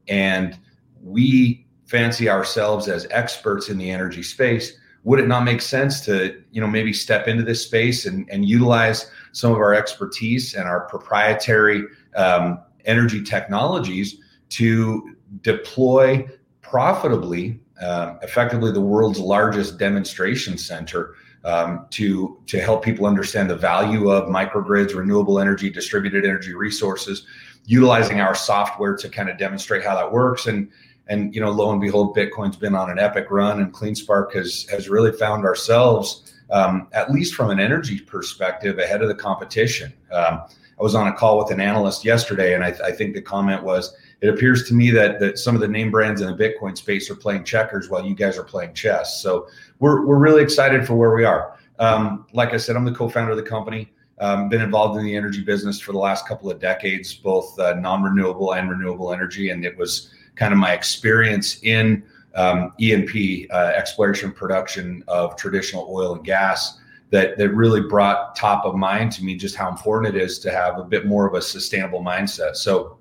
and 0.08 0.58
we 1.02 1.66
fancy 1.86 2.30
ourselves 2.30 2.88
as 2.88 3.08
experts 3.12 3.70
in 3.70 3.78
the 3.78 3.92
energy 3.92 4.24
space, 4.24 4.78
would 5.04 5.20
it 5.20 5.28
not 5.28 5.44
make 5.44 5.62
sense 5.62 6.02
to 6.02 6.42
you 6.52 6.62
know 6.62 6.68
maybe 6.68 6.94
step 6.94 7.28
into 7.28 7.44
this 7.44 7.62
space 7.62 8.06
and, 8.06 8.30
and 8.30 8.48
utilize 8.48 9.12
some 9.32 9.52
of 9.52 9.58
our 9.58 9.74
expertise 9.74 10.56
and 10.56 10.68
our 10.68 10.88
proprietary 10.88 11.84
um, 12.16 12.60
energy 12.86 13.22
technologies 13.22 14.18
to 14.50 15.16
deploy 15.42 16.28
profitably 16.62 17.60
uh, 17.82 18.16
effectively 18.22 18.72
the 18.72 18.82
world's 18.82 19.20
largest 19.20 19.78
demonstration 19.78 20.58
center 20.58 21.16
um, 21.44 21.86
to 21.90 22.40
to 22.48 22.62
help 22.62 22.84
people 22.84 23.06
understand 23.06 23.50
the 23.50 23.56
value 23.56 24.10
of 24.10 24.30
microgrids 24.30 24.96
renewable 24.96 25.40
energy 25.40 25.70
distributed 25.70 26.24
energy 26.24 26.54
resources 26.54 27.26
utilizing 27.66 28.20
our 28.20 28.36
software 28.36 28.96
to 28.96 29.10
kind 29.10 29.30
of 29.30 29.38
demonstrate 29.38 29.84
how 29.84 29.96
that 29.96 30.12
works. 30.12 30.48
And 30.48 30.70
and 31.08 31.34
you 31.36 31.42
know 31.42 31.52
lo 31.52 31.72
and 31.72 31.82
behold 31.82 32.16
bitcoin's 32.16 32.56
been 32.56 32.76
on 32.76 32.90
an 32.90 33.00
epic 33.00 33.28
run 33.30 33.60
and 33.60 33.74
cleanspark 33.74 34.34
has 34.34 34.66
has 34.70 34.90
really 34.90 35.12
found 35.12 35.46
ourselves 35.46 36.34
um, 36.52 36.88
at 36.94 37.12
least 37.12 37.34
from 37.34 37.50
an 37.50 37.60
energy 37.60 38.00
perspective 38.00 38.78
ahead 38.78 39.02
of 39.02 39.08
the 39.08 39.16
competition. 39.16 39.92
Um, 40.12 40.42
i 40.80 40.84
was 40.84 40.96
on 40.96 41.08
a 41.08 41.14
call 41.14 41.38
with 41.38 41.52
an 41.52 41.60
analyst 41.60 42.04
yesterday 42.04 42.56
and 42.56 42.64
I, 42.64 42.70
I, 42.84 42.92
think 42.92 43.14
the 43.14 43.22
comment 43.22 43.64
was 43.64 43.96
it 44.22 44.30
appears 44.30 44.68
to 44.70 44.74
me 44.74 44.90
that 44.92 45.20
that 45.20 45.38
some 45.38 45.56
of 45.56 45.62
the 45.62 45.68
name 45.68 45.92
brands 45.92 46.22
in 46.22 46.28
the 46.28 46.34
bitcoin 46.34 46.78
space 46.78 47.10
are 47.10 47.16
playing 47.16 47.44
checkers 47.44 47.90
while 47.90 48.06
you 48.06 48.16
guys 48.16 48.38
are 48.38 48.44
playing 48.44 48.74
chess. 48.74 49.22
So 49.22 49.48
we're, 49.80 50.06
we're 50.06 50.18
really 50.18 50.42
excited 50.42 50.86
for 50.88 50.96
where 50.96 51.14
we 51.14 51.26
are. 51.26 51.58
Um, 51.80 52.28
like 52.34 52.54
i 52.54 52.58
said 52.58 52.76
i'm 52.76 52.86
the 52.86 52.94
co-founder 52.94 53.32
of 53.32 53.38
the 53.38 53.44
company 53.44 53.92
um, 54.20 54.50
been 54.50 54.62
involved 54.62 54.98
in 55.00 55.06
the 55.06 55.16
energy 55.16 55.42
business 55.42 55.80
for 55.80 55.92
the 55.92 55.98
last 55.98 56.28
couple 56.28 56.50
of 56.50 56.60
decades 56.60 57.14
both 57.14 57.58
uh, 57.60 57.74
non-renewable 57.76 58.54
and 58.54 58.70
renewable 58.70 59.14
energy 59.14 59.50
and 59.50 59.66
it 59.66 59.78
was 59.78 60.12
kind 60.36 60.54
of 60.54 60.60
my 60.60 60.74
experience 60.74 61.62
in 61.64 62.04
um, 62.36 62.74
E&P 62.80 63.48
uh, 63.50 63.68
exploration 63.68 64.32
production 64.32 65.04
of 65.08 65.36
traditional 65.36 65.88
oil 65.90 66.16
and 66.16 66.26
gas 66.26 66.80
that 67.14 67.38
that 67.38 67.50
really 67.50 67.82
brought 67.82 68.36
top 68.36 68.66
of 68.66 68.76
mind 68.76 69.12
to 69.12 69.24
me 69.24 69.36
just 69.36 69.56
how 69.56 69.70
important 69.70 70.16
it 70.16 70.20
is 70.20 70.40
to 70.40 70.52
have 70.52 70.80
a 70.80 70.84
bit 70.84 71.06
more 71.06 71.28
of 71.28 71.36
a 71.36 71.42
sustainable 71.42 72.02
mindset. 72.02 72.56
So 72.56 72.98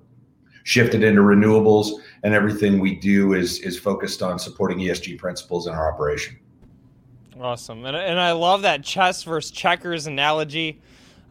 shifted 0.65 1.03
into 1.03 1.21
renewables 1.21 1.99
and 2.21 2.33
everything 2.33 2.79
we 2.79 2.95
do 2.95 3.33
is 3.33 3.59
is 3.61 3.77
focused 3.79 4.21
on 4.21 4.37
supporting 4.37 4.77
ESG 4.77 5.17
principles 5.17 5.65
in 5.65 5.73
our 5.73 5.91
operation. 5.91 6.37
Awesome. 7.41 7.83
And, 7.85 7.97
and 7.97 8.19
I 8.19 8.33
love 8.33 8.61
that 8.61 8.83
chess 8.83 9.23
versus 9.23 9.49
checkers 9.49 10.05
analogy. 10.05 10.79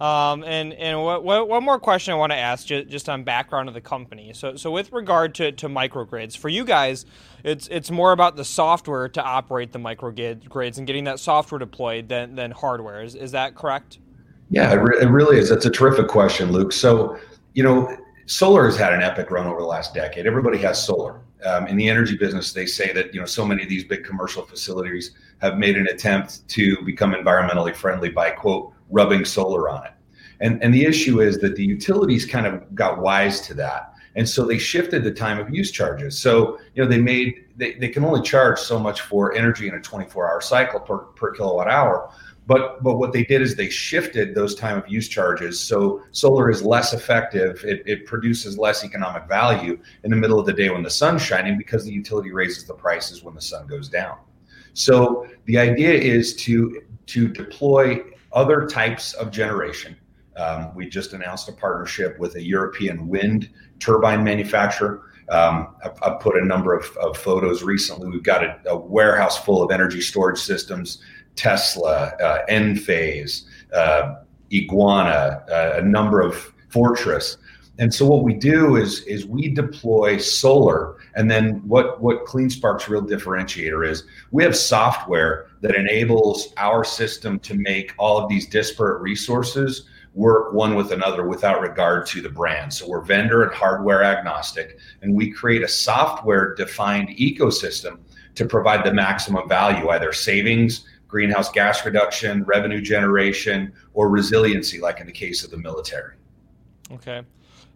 Um, 0.03 0.43
and 0.43 0.73
and 0.73 1.01
what, 1.01 1.23
what, 1.23 1.49
one 1.49 1.63
more 1.63 1.79
question 1.79 2.13
I 2.13 2.17
want 2.17 2.33
to 2.33 2.37
ask 2.37 2.67
just, 2.67 2.89
just 2.89 3.09
on 3.09 3.23
background 3.23 3.69
of 3.69 3.75
the 3.75 3.81
company. 3.81 4.33
So 4.35 4.57
so 4.57 4.69
with 4.73 4.91
regard 4.91 5.33
to, 5.37 5.53
to 5.53 5.69
microgrids, 5.69 6.37
for 6.37 6.49
you 6.49 6.65
guys, 6.65 7.07
it's 7.45 7.69
it's 7.69 7.89
more 7.89 8.11
about 8.11 8.35
the 8.35 8.45
software 8.45 9.09
to 9.11 9.23
operate 9.23 9.71
the 9.71 9.79
microgrids 9.79 10.79
and 10.79 10.89
getting 10.89 11.05
that 11.05 11.21
software 11.21 11.61
deployed 11.61 12.09
than 12.09 12.35
than 12.35 12.51
hardware. 12.51 13.05
Is, 13.05 13.15
is 13.15 13.31
that 13.31 13.55
correct? 13.55 14.01
Yeah, 14.51 14.73
it, 14.73 14.79
re- 14.79 14.99
it 15.01 15.09
really 15.09 15.39
is. 15.39 15.49
That's 15.49 15.67
a 15.67 15.71
terrific 15.71 16.09
question, 16.09 16.51
Luke. 16.51 16.73
So 16.73 17.17
you 17.55 17.63
know, 17.63 17.97
solar 18.27 18.65
has 18.65 18.77
had 18.77 18.93
an 18.93 19.03
epic 19.03 19.31
run 19.31 19.47
over 19.47 19.61
the 19.61 19.67
last 19.67 19.95
decade. 19.95 20.27
Everybody 20.27 20.59
has 20.59 20.85
solar. 20.85 21.21
Um, 21.45 21.69
in 21.69 21.77
the 21.77 21.89
energy 21.89 22.17
business, 22.17 22.53
they 22.53 22.67
say 22.67 22.93
that 22.93 23.15
you 23.15 23.21
know 23.21 23.27
so 23.27 23.47
many 23.47 23.63
of 23.63 23.69
these 23.69 23.85
big 23.85 24.03
commercial 24.03 24.43
facilities 24.45 25.13
have 25.41 25.59
made 25.59 25.77
an 25.77 25.87
attempt 25.87 26.49
to 26.49 26.83
become 26.83 27.13
environmentally 27.13 27.73
friendly 27.75 28.09
by 28.09 28.31
quote 28.31 28.73
rubbing 28.93 29.25
solar 29.25 29.69
on 29.69 29.87
it. 29.87 29.92
And, 30.43 30.63
and 30.63 30.75
the 30.75 30.85
issue 30.85 31.21
is 31.21 31.39
that 31.39 31.57
the 31.57 31.65
utilities 31.65 32.27
kind 32.27 32.47
of 32.47 32.75
got 32.75 32.99
wise 32.99 33.41
to 33.43 33.55
that. 33.55 33.95
And 34.17 34.29
so 34.29 34.45
they 34.45 34.59
shifted 34.59 35.05
the 35.05 35.13
time 35.13 35.39
of 35.39 35.55
use 35.55 35.71
charges. 35.71 36.19
So, 36.19 36.59
you 36.75 36.83
know, 36.83 36.89
they 36.89 37.01
made, 37.01 37.47
they, 37.57 37.75
they 37.75 37.89
can 37.89 38.05
only 38.05 38.21
charge 38.21 38.59
so 38.59 38.79
much 38.79 39.01
for 39.01 39.35
energy 39.35 39.69
in 39.69 39.75
a 39.75 39.81
24 39.81 40.31
hour 40.31 40.41
cycle 40.41 40.81
per, 40.81 40.99
per 40.99 41.33
kilowatt 41.33 41.69
hour. 41.69 42.13
But, 42.47 42.83
but 42.83 42.99
what 42.99 43.13
they 43.13 43.23
did 43.23 43.41
is 43.41 43.55
they 43.55 43.71
shifted 43.71 44.35
those 44.35 44.57
time 44.57 44.77
of 44.77 44.89
use 44.89 45.09
charges. 45.09 45.61
So 45.61 46.03
solar 46.11 46.51
is 46.51 46.63
less 46.63 46.93
effective. 46.93 47.65
It, 47.65 47.85
it 47.87 48.05
produces 48.05 48.59
less 48.59 48.85
economic 48.85 49.29
value 49.29 49.79
in 50.03 50.11
the 50.11 50.17
middle 50.17 50.41
of 50.41 50.47
the 50.47 50.53
day 50.53 50.69
when 50.69 50.83
the 50.83 50.91
sun's 50.91 51.23
shining 51.23 51.57
because 51.57 51.85
the 51.85 51.93
utility 51.93 52.33
raises 52.33 52.65
the 52.65 52.75
prices 52.75 53.23
when 53.23 53.37
the 53.37 53.41
sun 53.41 53.69
goes 53.69 53.89
down. 53.89 54.19
So 54.75 55.27
the 55.45 55.57
idea 55.57 55.93
is 55.93 56.35
to, 56.37 56.83
to 57.07 57.29
deploy 57.29 58.03
other 58.33 58.67
types 58.67 59.15
of 59.15 59.31
generation. 59.31 59.97
Um, 60.37 60.75
we 60.75 60.89
just 60.89 61.13
announced 61.13 61.49
a 61.49 61.53
partnership 61.53 62.19
with 62.19 62.37
a 62.37 62.43
European 62.43 63.09
wind 63.09 63.51
turbine 63.79 64.25
manufacturer. 64.25 65.03
Um, 65.29 65.75
I've, 65.85 65.99
I've, 66.03 66.21
put 66.21 66.37
a 66.37 66.45
number 66.45 66.75
of, 66.75 66.85
of, 66.97 67.17
photos 67.17 67.63
recently. 67.63 68.09
We've 68.09 68.23
got 68.23 68.43
a, 68.43 68.59
a, 68.67 68.77
warehouse 68.77 69.39
full 69.39 69.63
of 69.63 69.71
energy 69.71 70.01
storage 70.01 70.39
systems, 70.39 71.03
Tesla, 71.37 72.13
uh, 72.23 72.45
Enphase, 72.51 73.45
uh, 73.75 74.17
Eguana, 74.51 75.49
uh, 75.51 75.79
a 75.79 75.83
number 75.83 76.21
of 76.21 76.53
Fortress. 76.69 77.37
And 77.79 77.93
so 77.93 78.07
what 78.07 78.23
we 78.23 78.35
do 78.35 78.77
is 78.77 79.03
is 79.03 79.27
we 79.27 79.49
deploy 79.49 80.19
solar, 80.19 80.97
and 81.15 81.31
then 81.31 81.67
what 81.67 82.01
what 82.01 82.25
CleanSpark's 82.25 82.89
real 82.89 83.03
differentiator 83.03 83.87
is 83.87 84.05
we 84.31 84.43
have 84.43 84.57
software 84.57 85.49
that 85.63 85.75
enables 85.75 86.53
our 86.57 86.85
system 86.85 87.39
to 87.41 87.55
make 87.55 87.93
all 87.99 88.19
of 88.19 88.29
these 88.29 88.47
disparate 88.47 89.03
resources 89.03 89.89
work 90.15 90.53
one 90.53 90.75
with 90.75 90.93
another 90.93 91.27
without 91.27 91.61
regard 91.61 92.07
to 92.07 92.21
the 92.21 92.29
brand. 92.29 92.73
So 92.73 92.89
we're 92.89 93.01
vendor 93.01 93.43
and 93.43 93.53
hardware 93.53 94.05
agnostic, 94.05 94.79
and 95.01 95.15
we 95.15 95.31
create 95.31 95.63
a 95.63 95.69
software 95.69 96.55
defined 96.55 97.09
ecosystem 97.11 97.99
to 98.35 98.45
provide 98.47 98.85
the 98.85 98.93
maximum 98.93 99.49
value, 99.49 99.89
either 99.91 100.13
savings, 100.13 100.87
greenhouse 101.07 101.51
gas 101.51 101.85
reduction, 101.85 102.43
revenue 102.45 102.81
generation, 102.81 103.73
or 103.95 104.09
resiliency, 104.09 104.81
like 104.81 105.01
in 105.01 105.07
the 105.07 105.13
case 105.13 105.45
of 105.45 105.51
the 105.51 105.59
military. 105.59 106.15
Okay. 106.91 107.23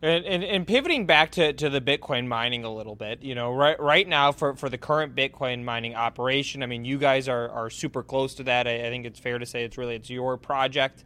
And, 0.03 0.25
and, 0.27 0.45
and, 0.45 0.67
pivoting 0.67 1.07
back 1.07 1.31
to, 1.33 1.55
to 1.55 1.71
the 1.71 1.81
Bitcoin 1.81 2.27
mining 2.27 2.65
a 2.65 2.73
little 2.73 2.95
bit, 2.95 3.23
you 3.23 3.35
know, 3.35 3.51
right 3.53 3.81
right 3.81 4.07
now 4.07 4.31
for, 4.31 4.55
for 4.55 4.69
the 4.69 4.77
current 4.77 5.17
Bitcoin 5.17 5.65
mining 5.65 5.95
operation, 5.95 6.63
I 6.63 6.67
mean, 6.67 6.85
you 6.85 6.99
guys 6.99 7.29
are, 7.29 7.49
are 7.49 7.71
super 7.71 8.03
close 8.03 8.35
to 8.35 8.43
that. 8.43 8.67
I, 8.67 8.87
I 8.87 8.91
think 8.91 9.07
it's 9.07 9.19
fair 9.19 9.39
to 9.39 9.47
say 9.47 9.65
it's 9.65 9.79
really 9.79 9.97
it's 9.97 10.11
your 10.11 10.37
project. 10.37 11.05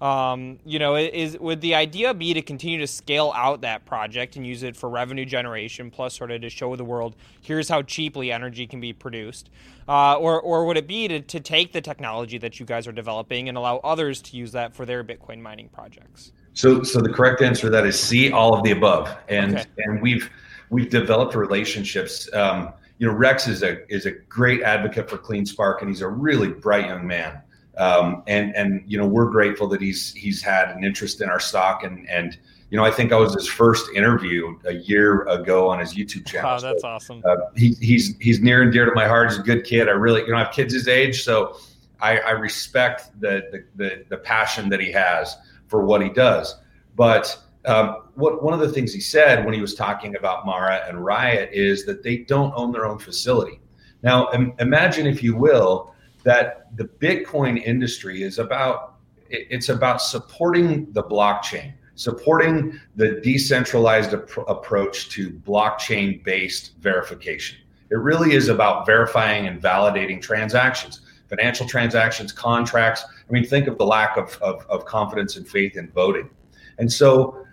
Um, 0.00 0.58
you 0.64 0.78
know, 0.78 0.96
is 0.96 1.38
would 1.38 1.60
the 1.60 1.74
idea 1.74 2.14
be 2.14 2.32
to 2.32 2.40
continue 2.40 2.78
to 2.78 2.86
scale 2.86 3.32
out 3.36 3.60
that 3.60 3.84
project 3.84 4.36
and 4.36 4.46
use 4.46 4.62
it 4.62 4.74
for 4.74 4.88
revenue 4.88 5.26
generation, 5.26 5.90
plus 5.90 6.14
sort 6.14 6.30
of 6.30 6.40
to 6.40 6.48
show 6.48 6.74
the 6.74 6.84
world 6.84 7.16
here's 7.42 7.68
how 7.68 7.82
cheaply 7.82 8.32
energy 8.32 8.66
can 8.66 8.80
be 8.80 8.94
produced, 8.94 9.50
uh, 9.88 10.14
or 10.14 10.40
or 10.40 10.64
would 10.64 10.78
it 10.78 10.86
be 10.86 11.06
to, 11.08 11.20
to 11.20 11.38
take 11.38 11.72
the 11.72 11.82
technology 11.82 12.38
that 12.38 12.58
you 12.58 12.64
guys 12.64 12.86
are 12.86 12.92
developing 12.92 13.50
and 13.50 13.58
allow 13.58 13.76
others 13.78 14.22
to 14.22 14.36
use 14.36 14.52
that 14.52 14.74
for 14.74 14.86
their 14.86 15.04
Bitcoin 15.04 15.40
mining 15.40 15.68
projects? 15.68 16.32
So, 16.54 16.82
so 16.82 17.00
the 17.00 17.12
correct 17.12 17.42
answer 17.42 17.62
to 17.62 17.70
that 17.70 17.86
is 17.86 17.98
C, 17.98 18.32
all 18.32 18.54
of 18.54 18.62
the 18.64 18.72
above, 18.72 19.14
and 19.28 19.58
okay. 19.58 19.66
and 19.78 20.00
we've 20.00 20.30
we've 20.70 20.90
developed 20.90 21.34
relationships. 21.34 22.32
Um, 22.34 22.72
you 22.98 23.06
know, 23.06 23.12
Rex 23.12 23.48
is 23.48 23.62
a 23.62 23.84
is 23.92 24.06
a 24.06 24.12
great 24.12 24.62
advocate 24.62 25.08
for 25.08 25.18
CleanSpark, 25.18 25.80
and 25.80 25.88
he's 25.88 26.00
a 26.00 26.08
really 26.08 26.48
bright 26.48 26.86
young 26.86 27.06
man. 27.06 27.40
Um, 27.80 28.22
and 28.26 28.54
and 28.54 28.82
you 28.86 28.98
know, 28.98 29.06
we're 29.06 29.30
grateful 29.30 29.66
that 29.68 29.80
he's 29.80 30.12
he's 30.12 30.42
had 30.42 30.70
an 30.70 30.84
interest 30.84 31.22
in 31.22 31.30
our 31.30 31.40
stock, 31.40 31.82
and 31.82 32.06
and 32.10 32.38
you 32.68 32.76
know, 32.76 32.84
I 32.84 32.90
think 32.90 33.10
I 33.10 33.16
was 33.16 33.34
his 33.34 33.48
first 33.48 33.90
interview 33.94 34.58
a 34.66 34.74
year 34.74 35.22
ago 35.22 35.70
on 35.70 35.80
his 35.80 35.94
YouTube 35.94 36.26
channel. 36.26 36.50
Oh, 36.50 36.60
that's 36.60 36.82
so, 36.82 36.88
awesome. 36.88 37.22
Uh, 37.24 37.36
he, 37.56 37.70
he's 37.80 38.18
he's 38.18 38.40
near 38.40 38.60
and 38.60 38.70
dear 38.70 38.84
to 38.84 38.92
my 38.94 39.08
heart. 39.08 39.30
He's 39.30 39.38
a 39.38 39.42
good 39.42 39.64
kid. 39.64 39.88
I 39.88 39.92
really, 39.92 40.20
you 40.20 40.28
know, 40.28 40.36
I 40.36 40.44
have 40.44 40.52
kids 40.52 40.74
his 40.74 40.88
age, 40.88 41.22
so 41.22 41.56
I, 42.02 42.18
I 42.18 42.30
respect 42.32 43.18
the, 43.18 43.48
the 43.50 43.64
the 43.76 44.04
the 44.10 44.16
passion 44.18 44.68
that 44.68 44.80
he 44.80 44.92
has 44.92 45.34
for 45.66 45.82
what 45.82 46.02
he 46.02 46.10
does. 46.10 46.60
But 46.96 47.34
um, 47.64 48.02
what 48.14 48.42
one 48.42 48.52
of 48.52 48.60
the 48.60 48.68
things 48.68 48.92
he 48.92 49.00
said 49.00 49.42
when 49.42 49.54
he 49.54 49.60
was 49.62 49.74
talking 49.74 50.16
about 50.16 50.44
Mara 50.44 50.84
and 50.86 51.02
Riot 51.02 51.48
is 51.54 51.86
that 51.86 52.02
they 52.02 52.18
don't 52.18 52.52
own 52.54 52.72
their 52.72 52.84
own 52.84 52.98
facility. 52.98 53.58
Now, 54.02 54.30
Im- 54.34 54.52
imagine, 54.58 55.06
if 55.06 55.22
you 55.22 55.34
will, 55.34 55.94
that 56.24 56.76
the 56.76 56.84
Bitcoin 56.84 57.62
industry 57.62 58.22
is 58.22 58.38
about 58.38 58.96
it's 59.30 59.68
about 59.68 60.02
supporting 60.02 60.90
the 60.92 61.04
blockchain, 61.04 61.72
supporting 61.94 62.80
the 62.96 63.20
decentralized 63.20 64.12
ap- 64.12 64.48
approach 64.48 65.08
to 65.10 65.30
blockchain 65.30 66.24
based 66.24 66.72
verification. 66.80 67.58
It 67.90 67.96
really 67.96 68.34
is 68.34 68.48
about 68.48 68.86
verifying 68.86 69.46
and 69.46 69.62
validating 69.62 70.20
transactions, 70.20 71.02
financial 71.28 71.66
transactions, 71.66 72.32
contracts. 72.32 73.04
I 73.04 73.32
mean, 73.32 73.44
think 73.44 73.68
of 73.68 73.78
the 73.78 73.86
lack 73.86 74.16
of, 74.16 74.36
of, 74.42 74.66
of 74.68 74.84
confidence 74.84 75.36
and 75.36 75.46
faith 75.46 75.76
in 75.76 75.90
voting. 75.92 76.28
And 76.78 76.90
so 76.90 77.46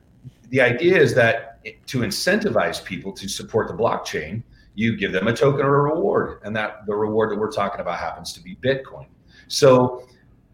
the 0.50 0.62
idea 0.62 0.98
is 0.98 1.14
that 1.16 1.60
to 1.88 2.00
incentivize 2.00 2.84
people 2.84 3.12
to 3.14 3.28
support 3.28 3.68
the 3.68 3.74
blockchain, 3.74 4.44
you 4.78 4.96
give 4.96 5.12
them 5.12 5.28
a 5.28 5.34
token 5.34 5.66
or 5.66 5.88
a 5.88 5.94
reward, 5.96 6.40
and 6.44 6.56
that 6.56 6.86
the 6.86 6.94
reward 6.94 7.32
that 7.32 7.40
we're 7.40 7.52
talking 7.52 7.82
about 7.82 7.98
happens 7.98 8.32
to 8.34 8.40
be 8.40 8.56
Bitcoin. 8.58 9.08
So, 9.48 10.08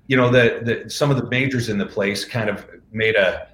you 0.08 0.16
know, 0.16 0.30
the, 0.32 0.62
the 0.64 0.90
some 0.90 1.12
of 1.12 1.18
the 1.18 1.30
majors 1.30 1.68
in 1.68 1.78
the 1.78 1.86
place 1.86 2.24
kind 2.24 2.50
of 2.50 2.66
made 2.94 3.16
a 3.16 3.50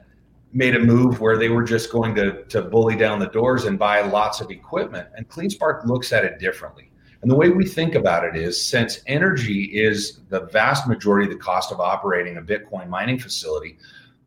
made 0.53 0.75
a 0.75 0.79
move 0.79 1.21
where 1.21 1.37
they 1.37 1.49
were 1.49 1.63
just 1.63 1.91
going 1.91 2.13
to 2.15 2.43
to 2.45 2.61
bully 2.61 2.95
down 2.95 3.17
the 3.17 3.29
doors 3.29 3.65
and 3.65 3.79
buy 3.79 4.01
lots 4.01 4.41
of 4.41 4.51
equipment. 4.51 5.07
And 5.15 5.27
CleanSpark 5.27 5.87
looks 5.87 6.13
at 6.13 6.23
it 6.23 6.37
differently. 6.37 6.91
And 7.23 7.31
the 7.31 7.35
way 7.35 7.49
we 7.49 7.65
think 7.65 7.95
about 7.95 8.23
it 8.23 8.35
is 8.35 8.63
since 8.63 9.01
energy 9.07 9.63
is 9.63 10.19
the 10.29 10.41
vast 10.51 10.87
majority 10.87 11.25
of 11.25 11.33
the 11.35 11.43
cost 11.43 11.71
of 11.71 11.79
operating 11.79 12.37
a 12.37 12.41
Bitcoin 12.43 12.89
mining 12.89 13.17
facility, 13.17 13.79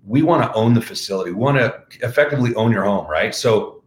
we 0.05 0.22
want 0.22 0.43
to 0.43 0.53
own 0.55 0.74
the 0.74 0.82
facility. 0.82 1.30
We 1.30 1.38
want 1.38 1.59
to 1.59 1.82
effectively 2.05 2.53
own 2.57 2.72
your 2.72 2.82
home, 2.82 3.07
right? 3.07 3.32
So 3.32 3.82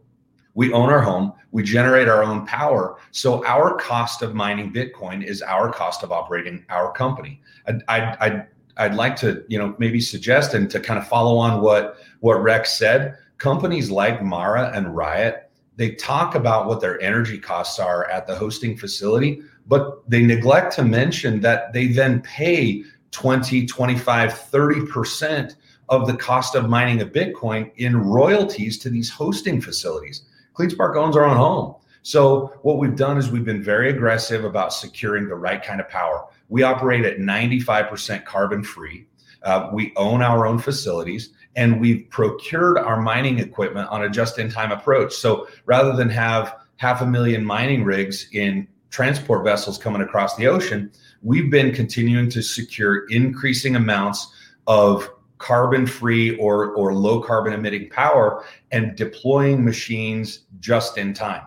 we 0.56 0.72
own 0.72 0.88
our 0.88 1.02
home, 1.02 1.34
we 1.56 1.62
generate 1.62 2.06
our 2.06 2.22
own 2.22 2.44
power. 2.44 2.98
So 3.12 3.42
our 3.46 3.78
cost 3.78 4.20
of 4.20 4.34
mining 4.34 4.70
Bitcoin 4.74 5.24
is 5.24 5.40
our 5.40 5.72
cost 5.72 6.02
of 6.02 6.12
operating 6.12 6.66
our 6.68 6.92
company. 6.92 7.40
I'd, 7.66 7.82
I'd, 7.88 8.16
I'd, 8.20 8.46
I'd 8.76 8.94
like 8.94 9.16
to, 9.16 9.42
you 9.48 9.58
know, 9.58 9.74
maybe 9.78 9.98
suggest 9.98 10.52
and 10.52 10.70
to 10.70 10.78
kind 10.78 10.98
of 10.98 11.08
follow 11.08 11.38
on 11.38 11.62
what 11.62 11.96
what 12.20 12.42
Rex 12.42 12.76
said. 12.76 13.16
Companies 13.38 13.90
like 13.90 14.22
Mara 14.22 14.70
and 14.74 14.94
Riot, 14.94 15.50
they 15.76 15.92
talk 15.92 16.34
about 16.34 16.66
what 16.66 16.82
their 16.82 17.00
energy 17.00 17.38
costs 17.38 17.78
are 17.78 18.04
at 18.10 18.26
the 18.26 18.34
hosting 18.34 18.76
facility, 18.76 19.40
but 19.66 20.06
they 20.10 20.26
neglect 20.26 20.74
to 20.74 20.84
mention 20.84 21.40
that 21.40 21.72
they 21.72 21.86
then 21.86 22.20
pay 22.20 22.84
20, 23.12 23.64
25, 23.64 24.30
30% 24.30 25.56
of 25.88 26.06
the 26.06 26.18
cost 26.18 26.54
of 26.54 26.68
mining 26.68 27.00
a 27.00 27.06
Bitcoin 27.06 27.72
in 27.76 27.96
royalties 27.96 28.76
to 28.80 28.90
these 28.90 29.08
hosting 29.08 29.58
facilities. 29.58 30.26
CleanSpark 30.56 30.96
owns 30.96 31.16
our 31.16 31.24
own 31.24 31.36
home. 31.36 31.74
So 32.02 32.52
what 32.62 32.78
we've 32.78 32.94
done 32.94 33.18
is 33.18 33.30
we've 33.30 33.44
been 33.44 33.62
very 33.62 33.90
aggressive 33.90 34.44
about 34.44 34.72
securing 34.72 35.28
the 35.28 35.34
right 35.34 35.62
kind 35.62 35.80
of 35.80 35.88
power. 35.88 36.24
We 36.48 36.62
operate 36.62 37.04
at 37.04 37.18
95% 37.18 38.24
carbon 38.24 38.62
free. 38.62 39.06
Uh, 39.42 39.70
we 39.72 39.92
own 39.96 40.22
our 40.22 40.46
own 40.46 40.58
facilities 40.58 41.30
and 41.56 41.80
we've 41.80 42.08
procured 42.10 42.78
our 42.78 43.00
mining 43.00 43.38
equipment 43.38 43.88
on 43.88 44.02
a 44.02 44.10
just-in-time 44.10 44.70
approach. 44.70 45.14
So 45.14 45.48
rather 45.64 45.94
than 45.96 46.08
have 46.10 46.56
half 46.76 47.00
a 47.00 47.06
million 47.06 47.44
mining 47.44 47.84
rigs 47.84 48.28
in 48.32 48.68
transport 48.90 49.44
vessels 49.44 49.78
coming 49.78 50.02
across 50.02 50.36
the 50.36 50.46
ocean, 50.46 50.92
we've 51.22 51.50
been 51.50 51.74
continuing 51.74 52.30
to 52.30 52.42
secure 52.42 53.06
increasing 53.08 53.74
amounts 53.74 54.32
of 54.66 55.08
carbon 55.38 55.86
free 55.86 56.36
or, 56.38 56.74
or 56.74 56.94
low 56.94 57.20
carbon 57.20 57.52
emitting 57.52 57.90
power 57.90 58.44
and 58.72 58.96
deploying 58.96 59.64
machines 59.64 60.40
just 60.60 60.98
in 60.98 61.12
time. 61.12 61.42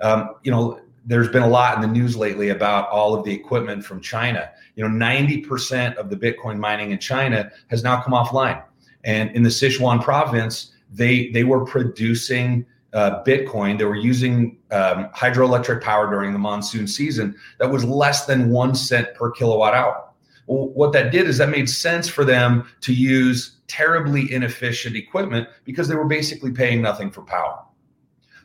Um, 0.00 0.34
you 0.42 0.50
know, 0.50 0.80
there's 1.04 1.28
been 1.28 1.42
a 1.42 1.48
lot 1.48 1.74
in 1.74 1.80
the 1.80 1.88
news 1.88 2.16
lately 2.16 2.50
about 2.50 2.88
all 2.88 3.14
of 3.14 3.24
the 3.24 3.32
equipment 3.32 3.84
from 3.84 4.00
China. 4.00 4.50
You 4.76 4.88
know, 4.88 5.06
90% 5.06 5.96
of 5.96 6.10
the 6.10 6.16
Bitcoin 6.16 6.58
mining 6.58 6.92
in 6.92 6.98
China 6.98 7.50
has 7.68 7.82
now 7.82 8.00
come 8.00 8.12
offline. 8.12 8.62
And 9.04 9.30
in 9.32 9.42
the 9.42 9.50
Sichuan 9.50 10.02
province, 10.02 10.72
they 10.92 11.30
they 11.30 11.44
were 11.44 11.64
producing 11.64 12.64
uh, 12.92 13.22
Bitcoin. 13.24 13.78
They 13.78 13.84
were 13.84 13.96
using 13.96 14.58
um, 14.70 15.08
hydroelectric 15.14 15.82
power 15.82 16.08
during 16.08 16.32
the 16.32 16.38
monsoon 16.38 16.86
season 16.86 17.34
that 17.58 17.70
was 17.70 17.84
less 17.84 18.26
than 18.26 18.50
one 18.50 18.74
cent 18.74 19.14
per 19.14 19.30
kilowatt 19.30 19.74
hour. 19.74 20.08
What 20.52 20.92
that 20.92 21.12
did 21.12 21.28
is 21.28 21.38
that 21.38 21.48
made 21.48 21.68
sense 21.68 22.08
for 22.08 22.24
them 22.24 22.68
to 22.82 22.92
use 22.92 23.58
terribly 23.66 24.32
inefficient 24.32 24.96
equipment 24.96 25.48
because 25.64 25.88
they 25.88 25.94
were 25.94 26.06
basically 26.06 26.50
paying 26.50 26.82
nothing 26.82 27.10
for 27.10 27.22
power. 27.22 27.64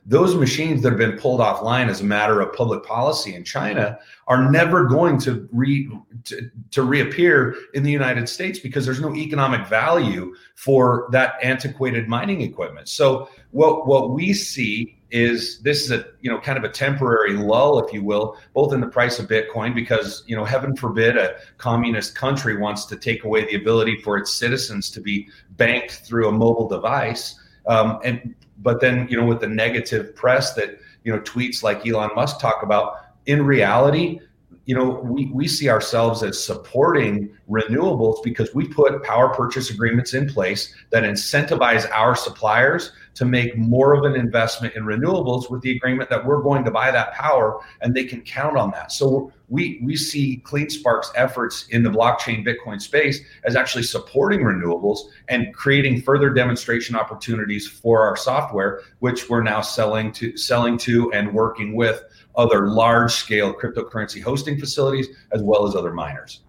Those 0.10 0.36
machines 0.36 0.82
that 0.84 0.90
have 0.90 0.98
been 0.98 1.18
pulled 1.18 1.42
offline 1.42 1.90
as 1.90 2.00
a 2.00 2.06
matter 2.06 2.40
of 2.40 2.54
public 2.54 2.82
policy 2.84 3.36
in 3.36 3.44
China 3.44 4.00
are 4.28 4.50
never 4.50 4.86
going 4.86 5.20
to 5.20 5.50
re 5.52 5.90
to, 6.24 6.50
to 6.72 6.84
reappear 6.84 7.56
in 7.74 7.84
the 7.84 7.92
United 7.92 8.30
States 8.30 8.58
because 8.58 8.86
there's 8.86 9.02
no 9.02 9.14
economic 9.14 9.68
value 9.68 10.34
for 10.56 11.10
that 11.12 11.36
antiquated 11.44 12.08
mining 12.08 12.40
equipment. 12.40 12.88
So 12.88 13.30
what 13.52 13.86
what 13.86 14.12
we 14.12 14.34
see 14.34 14.98
is 15.12 15.60
this 15.60 15.84
is 15.84 15.92
a 15.92 16.06
you 16.22 16.30
know 16.30 16.40
kind 16.40 16.58
of 16.58 16.64
a 16.64 16.70
temporary 16.70 17.34
lull 17.34 17.80
if 17.80 17.94
you 17.94 18.04
will 18.04 18.38
both 18.54 18.74
in 18.74 18.82
the 18.82 18.88
price 18.88 19.20
of 19.20 19.28
bitcoin 19.28 19.74
because 19.74 20.24
you 20.28 20.36
know 20.36 20.44
heaven 20.44 20.76
forbid 20.76 21.16
a 21.16 21.38
communist 21.58 22.14
country 22.14 22.58
wants 22.58 22.84
to 22.84 22.98
take 22.98 23.24
away 23.24 23.46
the 23.46 23.56
ability 23.56 24.02
for 24.02 24.18
its 24.18 24.34
citizens 24.34 24.90
to 24.90 25.00
be 25.00 25.30
banked 25.52 25.92
through 26.06 26.28
a 26.28 26.32
mobile 26.32 26.68
device 26.68 27.40
um, 27.68 28.00
and 28.04 28.36
but 28.60 28.82
then 28.82 29.08
you 29.10 29.18
know 29.18 29.26
with 29.26 29.40
the 29.40 29.48
negative 29.48 30.16
press 30.16 30.54
that 30.54 30.80
you 31.04 31.12
know 31.12 31.20
tweets 31.22 31.64
like 31.64 31.86
elon 31.88 32.10
musk 32.16 32.40
talk 32.40 32.64
about 32.64 32.98
in 33.26 33.46
reality 33.46 34.20
you 34.68 34.76
know, 34.76 35.00
we, 35.02 35.28
we 35.28 35.48
see 35.48 35.70
ourselves 35.70 36.24
as 36.24 36.44
supporting 36.44 37.34
renewables 37.50 38.22
because 38.22 38.54
we 38.54 38.68
put 38.68 39.02
power 39.02 39.34
purchase 39.34 39.70
agreements 39.70 40.14
in 40.14 40.28
place 40.28 40.76
that 40.90 41.04
incentivize 41.04 41.90
our 41.92 42.18
suppliers 42.18 42.92
to 43.14 43.24
make 43.24 43.58
more 43.58 43.94
of 43.94 44.04
an 44.04 44.20
investment 44.20 44.76
in 44.76 44.84
renewables 44.84 45.50
with 45.50 45.62
the 45.62 45.72
agreement 45.72 46.10
that 46.10 46.24
we're 46.24 46.42
going 46.42 46.66
to 46.66 46.70
buy 46.70 46.92
that 46.92 47.14
power 47.14 47.62
and 47.80 47.96
they 47.96 48.04
can 48.04 48.22
count 48.22 48.58
on 48.58 48.70
that. 48.72 48.92
So 48.92 49.32
we 49.50 49.80
we 49.82 49.96
see 49.96 50.42
CleanSpark's 50.46 51.12
efforts 51.16 51.68
in 51.70 51.84
the 51.84 51.90
blockchain 51.90 52.46
Bitcoin 52.46 52.82
space 52.82 53.22
as 53.46 53.56
actually 53.56 53.84
supporting 53.84 54.42
renewables 54.42 55.00
and 55.30 55.54
creating 55.54 56.02
further 56.02 56.30
demonstration 56.30 56.96
opportunities 56.96 57.68
for 57.68 58.02
our 58.02 58.18
software, 58.18 58.82
which 59.00 59.30
we're 59.30 59.44
now 59.44 59.62
selling 59.62 60.12
to 60.14 60.36
selling 60.36 60.78
to 60.80 61.12
and 61.14 61.34
working 61.34 61.76
with 61.76 62.04
other 62.36 62.68
large 62.68 63.14
scale 63.14 63.54
cryptocurrency 63.54 64.22
hosting 64.22 64.60
facilities 64.60 65.08
as 65.32 65.42
well 65.42 65.68
as 65.68 65.76
other 65.76 65.94
miners. 65.94 66.42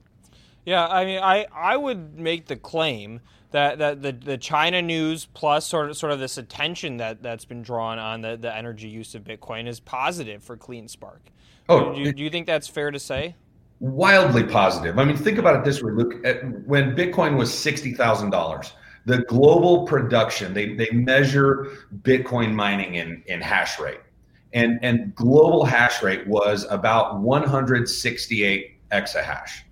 Yeah, 0.64 0.86
I 0.86 1.04
mean, 1.06 1.18
I, 1.20 1.46
I 1.54 1.76
would 1.78 2.18
make 2.18 2.46
the 2.46 2.56
claim 2.56 3.20
that, 3.52 3.78
that 3.78 4.02
the, 4.02 4.12
the 4.12 4.36
China 4.36 4.82
news 4.82 5.26
plus 5.32 5.66
sort 5.66 5.88
of 5.88 5.96
sort 5.96 6.12
of 6.12 6.18
this 6.20 6.36
attention 6.36 6.98
that, 6.98 7.22
that's 7.22 7.46
been 7.46 7.62
drawn 7.62 7.98
on 7.98 8.20
the, 8.20 8.36
the 8.36 8.54
energy 8.54 8.88
use 8.88 9.14
of 9.14 9.24
Bitcoin 9.24 9.66
is 9.66 9.80
positive 9.80 10.42
for 10.42 10.58
CleanSpark. 10.58 11.20
Oh, 11.68 11.92
do 11.92 12.00
you, 12.00 12.12
do 12.12 12.22
you 12.22 12.30
think 12.30 12.46
that's 12.46 12.68
fair 12.68 12.90
to 12.90 12.98
say? 12.98 13.34
Wildly 13.80 14.44
positive. 14.44 14.98
I 14.98 15.04
mean, 15.04 15.16
think 15.16 15.38
about 15.38 15.56
it 15.56 15.64
this 15.64 15.82
way: 15.82 15.92
Look, 15.92 16.24
at, 16.24 16.38
uh, 16.38 16.46
when 16.66 16.96
Bitcoin 16.96 17.36
was 17.36 17.52
sixty 17.52 17.94
thousand 17.94 18.30
dollars, 18.30 18.72
the 19.04 19.18
global 19.24 19.86
production 19.86 20.54
they 20.54 20.74
they 20.74 20.90
measure 20.90 21.68
Bitcoin 22.02 22.54
mining 22.54 22.94
in 22.94 23.22
in 23.26 23.40
hash 23.40 23.78
rate 23.78 24.00
and 24.52 24.78
and 24.82 25.14
global 25.14 25.64
hash 25.64 26.02
rate 26.02 26.26
was 26.26 26.66
about 26.70 27.20
168 27.20 28.76
exahash. 28.90 29.62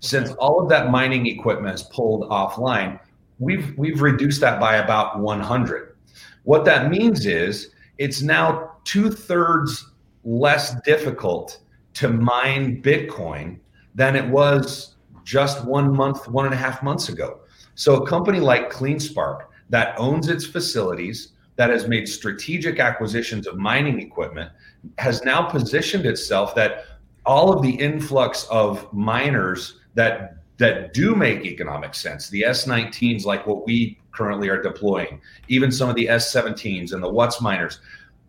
Since 0.00 0.32
all 0.32 0.62
of 0.62 0.68
that 0.68 0.90
mining 0.90 1.26
equipment 1.26 1.74
is 1.74 1.82
pulled 1.84 2.28
offline, 2.30 2.98
we've 3.38 3.76
we've 3.76 4.00
reduced 4.00 4.40
that 4.40 4.60
by 4.60 4.76
about 4.76 5.18
100. 5.18 5.96
What 6.44 6.64
that 6.64 6.90
means 6.90 7.26
is 7.26 7.70
it's 7.98 8.22
now 8.22 8.72
two 8.84 9.10
thirds 9.10 9.90
less 10.24 10.80
difficult 10.82 11.60
to 11.94 12.08
mine 12.08 12.82
Bitcoin 12.82 13.58
than 13.94 14.16
it 14.16 14.28
was 14.28 14.96
just 15.22 15.64
one 15.64 15.94
month, 15.94 16.28
one 16.28 16.44
and 16.44 16.54
a 16.54 16.56
half 16.56 16.82
months 16.82 17.08
ago. 17.08 17.40
So 17.74 18.02
a 18.02 18.06
company 18.06 18.40
like 18.40 18.70
CleanSpark 18.72 19.46
that 19.70 19.98
owns 19.98 20.28
its 20.28 20.44
facilities, 20.44 21.34
that 21.56 21.70
has 21.70 21.86
made 21.86 22.08
strategic 22.08 22.80
acquisitions 22.80 23.46
of 23.46 23.56
mining 23.56 24.00
equipment 24.00 24.50
has 24.98 25.24
now 25.24 25.42
positioned 25.42 26.06
itself 26.06 26.54
that 26.54 26.84
all 27.26 27.52
of 27.52 27.62
the 27.62 27.70
influx 27.70 28.46
of 28.50 28.92
miners 28.92 29.78
that 29.94 30.36
that 30.56 30.94
do 30.94 31.14
make 31.14 31.44
economic 31.44 31.94
sense 31.94 32.28
the 32.28 32.42
s19s 32.42 33.24
like 33.24 33.46
what 33.46 33.66
we 33.66 33.98
currently 34.12 34.48
are 34.48 34.60
deploying 34.60 35.20
even 35.48 35.72
some 35.72 35.88
of 35.88 35.96
the 35.96 36.06
s17s 36.06 36.92
and 36.92 37.02
the 37.02 37.10
WhatsMiners 37.10 37.78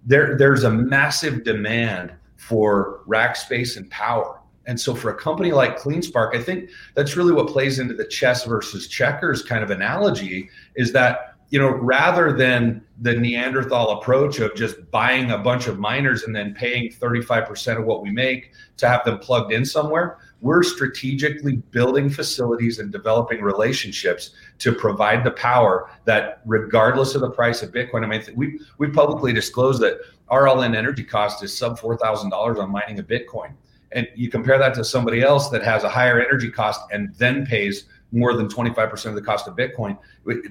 there 0.05 0.37
there's 0.37 0.63
a 0.63 0.69
massive 0.69 1.43
demand 1.43 2.13
for 2.37 3.01
rack 3.05 3.35
space 3.35 3.77
and 3.77 3.89
power. 3.89 4.39
And 4.67 4.79
so 4.79 4.95
for 4.95 5.11
a 5.11 5.15
company 5.15 5.51
like 5.51 5.77
CleanSpark, 5.77 6.35
I 6.35 6.41
think 6.41 6.69
that's 6.95 7.15
really 7.15 7.33
what 7.33 7.47
plays 7.47 7.77
into 7.77 7.93
the 7.93 8.05
chess 8.05 8.45
versus 8.45 8.87
checkers 8.87 9.43
kind 9.43 9.63
of 9.63 9.69
analogy 9.69 10.49
is 10.75 10.91
that 10.93 11.35
you 11.49 11.59
know, 11.59 11.69
rather 11.69 12.33
than 12.33 12.83
the 13.01 13.15
Neanderthal 13.15 13.99
approach 13.99 14.39
of 14.39 14.55
just 14.55 14.89
buying 14.91 15.31
a 15.31 15.37
bunch 15.37 15.67
of 15.67 15.79
miners 15.79 16.23
and 16.23 16.35
then 16.35 16.53
paying 16.53 16.91
35% 16.91 17.79
of 17.79 17.85
what 17.85 18.01
we 18.01 18.11
make 18.11 18.51
to 18.77 18.87
have 18.87 19.05
them 19.05 19.19
plugged 19.19 19.53
in 19.53 19.63
somewhere, 19.63 20.17
we're 20.41 20.63
strategically 20.63 21.57
building 21.71 22.09
facilities 22.09 22.79
and 22.79 22.91
developing 22.91 23.41
relationships 23.41 24.31
to 24.59 24.73
provide 24.73 25.23
the 25.23 25.31
power 25.31 25.89
that, 26.05 26.41
regardless 26.45 27.15
of 27.15 27.21
the 27.21 27.31
price 27.31 27.63
of 27.63 27.71
Bitcoin, 27.71 28.03
I 28.03 28.07
mean, 28.07 28.23
we 28.35 28.59
we 28.77 28.87
publicly 28.89 29.33
disclosed 29.33 29.81
that 29.81 29.99
our 30.29 30.47
all-in 30.47 30.75
energy 30.75 31.03
cost 31.03 31.43
is 31.43 31.55
sub 31.57 31.79
four 31.79 31.97
thousand 31.97 32.29
dollars 32.29 32.59
on 32.59 32.69
mining 32.69 32.99
a 32.99 33.03
Bitcoin, 33.03 33.53
and 33.91 34.07
you 34.15 34.29
compare 34.29 34.57
that 34.57 34.73
to 34.75 34.83
somebody 34.83 35.21
else 35.21 35.49
that 35.49 35.63
has 35.63 35.83
a 35.83 35.89
higher 35.89 36.19
energy 36.19 36.51
cost 36.51 36.81
and 36.91 37.13
then 37.15 37.45
pays 37.45 37.85
more 38.11 38.33
than 38.33 38.47
25% 38.47 39.05
of 39.07 39.15
the 39.15 39.21
cost 39.21 39.47
of 39.47 39.55
Bitcoin. 39.55 39.97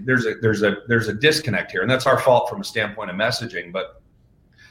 There's 0.01 0.27
a 0.27 0.35
there's 0.35 0.63
a 0.63 0.77
there's 0.87 1.09
a 1.09 1.15
disconnect 1.15 1.73
here, 1.73 1.83
and 1.83 1.91
that's 1.91 2.07
our 2.07 2.19
fault 2.19 2.49
from 2.49 2.61
a 2.61 2.65
standpoint 2.65 3.11
of 3.11 3.17
messaging. 3.17 3.73
But 3.73 4.03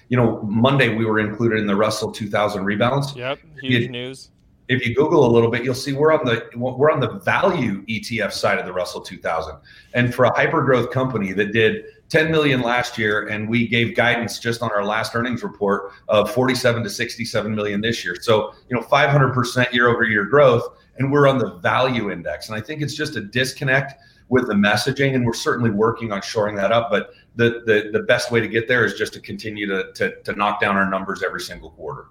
you 0.10 0.18
know, 0.18 0.42
Monday 0.44 0.96
we 0.96 1.06
were 1.06 1.20
included 1.20 1.60
in 1.60 1.68
the 1.68 1.76
Russell 1.76 2.12
2000 2.12 2.64
rebalance. 2.64 3.16
Yep, 3.16 3.40
huge 3.62 3.90
news. 3.90 4.30
If 4.70 4.86
you 4.86 4.96
Google 4.96 5.26
a 5.26 5.32
little 5.32 5.52
bit, 5.52 5.64
you'll 5.64 5.76
see 5.76 5.94
we're 5.94 6.14
on 6.14 6.26
the 6.26 6.50
we're 6.56 6.92
on 6.92 7.00
the 7.00 7.20
value 7.20 7.86
ETF 7.86 8.32
side 8.32 8.60
of 8.60 8.66
the 8.66 8.74
Russell 8.74 9.02
2000. 9.02 9.58
And 9.94 10.14
for 10.14 10.26
a 10.26 10.34
hyper 10.34 10.62
growth 10.62 10.92
company 10.92 11.34
that 11.34 11.52
did 11.52 11.86
10 12.10 12.32
million 12.32 12.62
last 12.62 12.98
year, 12.98 13.28
and 13.28 13.50
we 13.50 13.68
gave 13.68 13.96
guidance 13.96 14.40
just 14.40 14.62
on 14.62 14.72
our 14.72 14.86
last 14.86 15.16
earnings 15.16 15.44
report 15.44 15.92
of 16.08 16.32
47 16.32 16.84
to 16.84 16.90
67 16.90 17.54
million 17.54 17.82
this 17.82 18.06
year. 18.06 18.16
So 18.22 18.54
you 18.70 18.76
know, 18.76 18.84
500% 18.84 19.74
year 19.74 19.90
over 19.90 20.04
year 20.04 20.26
growth, 20.26 20.64
and 20.98 21.12
we're 21.12 21.28
on 21.28 21.40
the 21.40 21.56
value 21.56 22.12
index. 22.12 22.48
And 22.48 22.58
I 22.58 22.62
think 22.62 22.82
it's 22.82 22.96
just 22.96 23.16
a 23.16 23.22
disconnect 23.22 24.02
with 24.30 24.48
the 24.48 24.54
messaging, 24.54 25.16
and 25.16 25.26
we're 25.26 25.34
certainly 25.34 25.72
working 25.72 26.12
on 26.12 26.22
shoring 26.22 26.56
that 26.56 26.72
up. 26.72 26.90
But 26.90 27.12
the 27.36 27.64
the, 27.66 27.90
the 27.92 28.04
best 28.04 28.32
way 28.32 28.40
to 28.40 28.48
get 28.48 28.68
there 28.68 28.86
is 28.86 28.94
just 28.94 29.14
to 29.14 29.20
continue 29.20 29.68
to, 29.68 29.92
to 29.94 30.22
to 30.22 30.34
knock 30.34 30.62
down 30.62 30.78
our 30.78 30.90
numbers 30.90 31.22
every 31.22 31.42
single 31.42 31.72
quarter. 31.72 32.06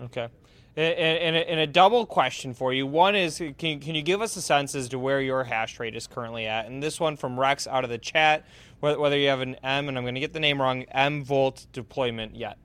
Okay. 0.00 0.28
And, 0.78 1.34
a, 1.36 1.50
and 1.50 1.60
a 1.60 1.66
double 1.66 2.04
question 2.04 2.52
for 2.52 2.74
you. 2.74 2.86
One 2.86 3.14
is, 3.14 3.38
can, 3.38 3.80
can 3.80 3.94
you 3.94 4.02
give 4.02 4.20
us 4.20 4.36
a 4.36 4.42
sense 4.42 4.74
as 4.74 4.90
to 4.90 4.98
where 4.98 5.22
your 5.22 5.42
hash 5.42 5.80
rate 5.80 5.96
is 5.96 6.06
currently 6.06 6.46
at? 6.46 6.66
And 6.66 6.82
this 6.82 7.00
one 7.00 7.16
from 7.16 7.40
Rex 7.40 7.66
out 7.66 7.82
of 7.82 7.88
the 7.88 7.96
chat, 7.96 8.44
whether 8.80 9.16
you 9.16 9.28
have 9.28 9.40
an 9.40 9.54
M, 9.62 9.88
and 9.88 9.96
I'm 9.96 10.04
going 10.04 10.16
to 10.16 10.20
get 10.20 10.34
the 10.34 10.40
name 10.40 10.60
wrong, 10.60 10.82
M 10.90 11.24
Volt 11.24 11.66
deployment 11.72 12.36
yet. 12.36 12.58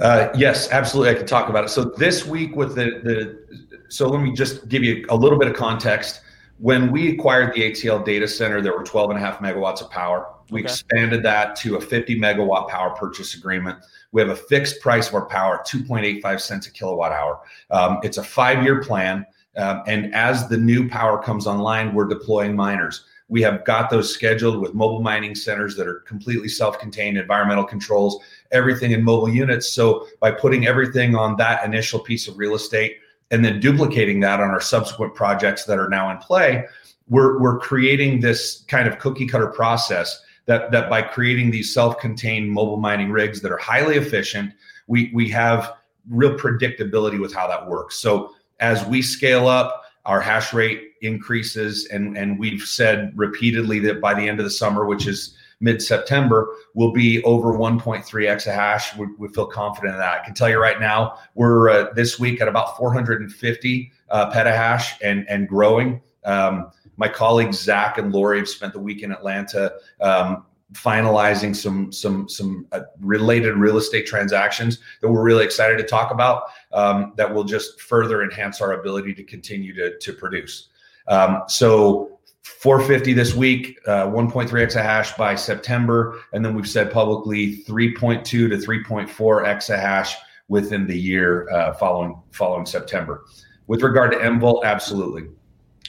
Uh, 0.00 0.28
yes, 0.34 0.70
absolutely. 0.70 1.14
I 1.14 1.18
can 1.18 1.26
talk 1.26 1.50
about 1.50 1.64
it. 1.64 1.68
So 1.68 1.84
this 1.84 2.24
week 2.24 2.56
with 2.56 2.74
the 2.74 3.00
the, 3.04 3.88
so 3.88 4.08
let 4.08 4.22
me 4.22 4.32
just 4.32 4.68
give 4.68 4.82
you 4.82 5.04
a 5.10 5.16
little 5.16 5.38
bit 5.38 5.48
of 5.48 5.54
context. 5.54 6.22
When 6.58 6.90
we 6.90 7.12
acquired 7.12 7.54
the 7.54 7.70
ATL 7.70 8.04
data 8.04 8.26
center, 8.26 8.62
there 8.62 8.72
were 8.72 8.84
12 8.84 9.10
and 9.10 9.18
a 9.18 9.22
half 9.22 9.40
megawatts 9.40 9.82
of 9.82 9.90
power. 9.90 10.31
We 10.50 10.60
okay. 10.60 10.68
expanded 10.68 11.22
that 11.22 11.56
to 11.56 11.76
a 11.76 11.80
50 11.80 12.18
megawatt 12.18 12.68
power 12.68 12.90
purchase 12.90 13.34
agreement. 13.34 13.78
We 14.12 14.20
have 14.20 14.30
a 14.30 14.36
fixed 14.36 14.80
price 14.80 15.08
of 15.08 15.14
our 15.14 15.26
power, 15.26 15.62
2.85 15.66 16.40
cents 16.40 16.66
a 16.66 16.70
kilowatt 16.70 17.12
hour. 17.12 17.40
Um, 17.70 17.98
it's 18.02 18.18
a 18.18 18.22
five 18.22 18.62
year 18.62 18.82
plan. 18.82 19.26
Um, 19.56 19.82
and 19.86 20.14
as 20.14 20.48
the 20.48 20.56
new 20.56 20.88
power 20.88 21.22
comes 21.22 21.46
online, 21.46 21.94
we're 21.94 22.06
deploying 22.06 22.56
miners. 22.56 23.04
We 23.28 23.42
have 23.42 23.64
got 23.64 23.88
those 23.88 24.12
scheduled 24.12 24.60
with 24.60 24.74
mobile 24.74 25.00
mining 25.00 25.34
centers 25.34 25.74
that 25.76 25.86
are 25.86 26.00
completely 26.00 26.48
self 26.48 26.78
contained, 26.78 27.16
environmental 27.16 27.64
controls, 27.64 28.22
everything 28.50 28.92
in 28.92 29.02
mobile 29.02 29.28
units. 29.28 29.72
So 29.72 30.06
by 30.20 30.32
putting 30.32 30.66
everything 30.66 31.14
on 31.14 31.36
that 31.36 31.64
initial 31.64 32.00
piece 32.00 32.28
of 32.28 32.36
real 32.36 32.54
estate 32.54 32.98
and 33.30 33.42
then 33.42 33.60
duplicating 33.60 34.20
that 34.20 34.40
on 34.40 34.50
our 34.50 34.60
subsequent 34.60 35.14
projects 35.14 35.64
that 35.64 35.78
are 35.78 35.88
now 35.88 36.10
in 36.10 36.18
play, 36.18 36.66
we're, 37.08 37.40
we're 37.40 37.58
creating 37.58 38.20
this 38.20 38.64
kind 38.68 38.86
of 38.86 38.98
cookie 38.98 39.26
cutter 39.26 39.48
process 39.48 40.22
that 40.46 40.70
that 40.72 40.90
by 40.90 41.02
creating 41.02 41.50
these 41.50 41.72
self-contained 41.72 42.50
mobile 42.50 42.78
mining 42.78 43.10
rigs 43.10 43.40
that 43.42 43.52
are 43.52 43.58
highly 43.58 43.96
efficient, 43.96 44.52
we 44.86 45.10
we 45.14 45.28
have 45.30 45.74
real 46.08 46.36
predictability 46.36 47.20
with 47.20 47.32
how 47.32 47.46
that 47.46 47.68
works. 47.68 47.96
So 47.96 48.32
as 48.60 48.84
we 48.86 49.02
scale 49.02 49.46
up, 49.48 49.84
our 50.04 50.20
hash 50.20 50.52
rate 50.52 50.92
increases, 51.00 51.86
and 51.86 52.16
and 52.16 52.38
we've 52.38 52.62
said 52.62 53.12
repeatedly 53.16 53.78
that 53.80 54.00
by 54.00 54.14
the 54.14 54.28
end 54.28 54.40
of 54.40 54.44
the 54.44 54.50
summer, 54.50 54.86
which 54.86 55.06
is 55.06 55.36
mid-September, 55.60 56.48
will 56.74 56.90
be 56.90 57.22
over 57.22 57.52
1.3 57.52 58.02
exahash. 58.04 58.96
We, 58.96 59.06
we 59.16 59.28
feel 59.28 59.46
confident 59.46 59.94
in 59.94 60.00
that. 60.00 60.20
I 60.20 60.24
can 60.24 60.34
tell 60.34 60.48
you 60.48 60.60
right 60.60 60.80
now, 60.80 61.18
we're 61.36 61.70
uh, 61.70 61.92
this 61.94 62.18
week 62.18 62.40
at 62.40 62.48
about 62.48 62.76
450 62.76 63.92
uh, 64.10 64.32
petahash 64.32 64.94
and 65.02 65.24
and 65.28 65.48
growing. 65.48 66.00
Um, 66.24 66.70
my 67.02 67.08
colleagues 67.08 67.58
Zach 67.58 67.98
and 67.98 68.12
Lori 68.12 68.38
have 68.38 68.48
spent 68.48 68.72
the 68.72 68.78
week 68.78 69.02
in 69.02 69.10
Atlanta 69.10 69.72
um, 70.00 70.46
finalizing 70.72 71.54
some 71.54 71.90
some 71.90 72.28
some 72.28 72.64
uh, 72.70 72.82
related 73.00 73.56
real 73.56 73.76
estate 73.76 74.06
transactions 74.06 74.78
that 75.00 75.08
we're 75.08 75.24
really 75.24 75.44
excited 75.44 75.78
to 75.78 75.82
talk 75.82 76.12
about 76.12 76.44
um, 76.72 77.12
that 77.16 77.34
will 77.34 77.42
just 77.42 77.80
further 77.80 78.22
enhance 78.22 78.60
our 78.60 78.74
ability 78.74 79.12
to 79.14 79.24
continue 79.24 79.74
to 79.74 79.98
to 79.98 80.12
produce. 80.12 80.68
Um, 81.08 81.42
so 81.48 82.20
450 82.44 83.14
this 83.14 83.34
week, 83.34 83.80
uh, 83.88 84.06
1.3 84.06 84.48
exahash 84.48 85.16
by 85.16 85.34
September, 85.34 86.20
and 86.32 86.44
then 86.44 86.54
we've 86.54 86.68
said 86.68 86.92
publicly 86.92 87.64
3.2 87.64 88.24
to 88.24 88.48
3.4 88.48 89.08
exahash 89.44 90.14
within 90.46 90.86
the 90.86 90.96
year 90.96 91.50
uh, 91.50 91.72
following 91.74 92.22
following 92.30 92.64
September. 92.64 93.24
With 93.66 93.82
regard 93.82 94.12
to 94.12 94.18
mVolt, 94.18 94.62
absolutely. 94.62 95.24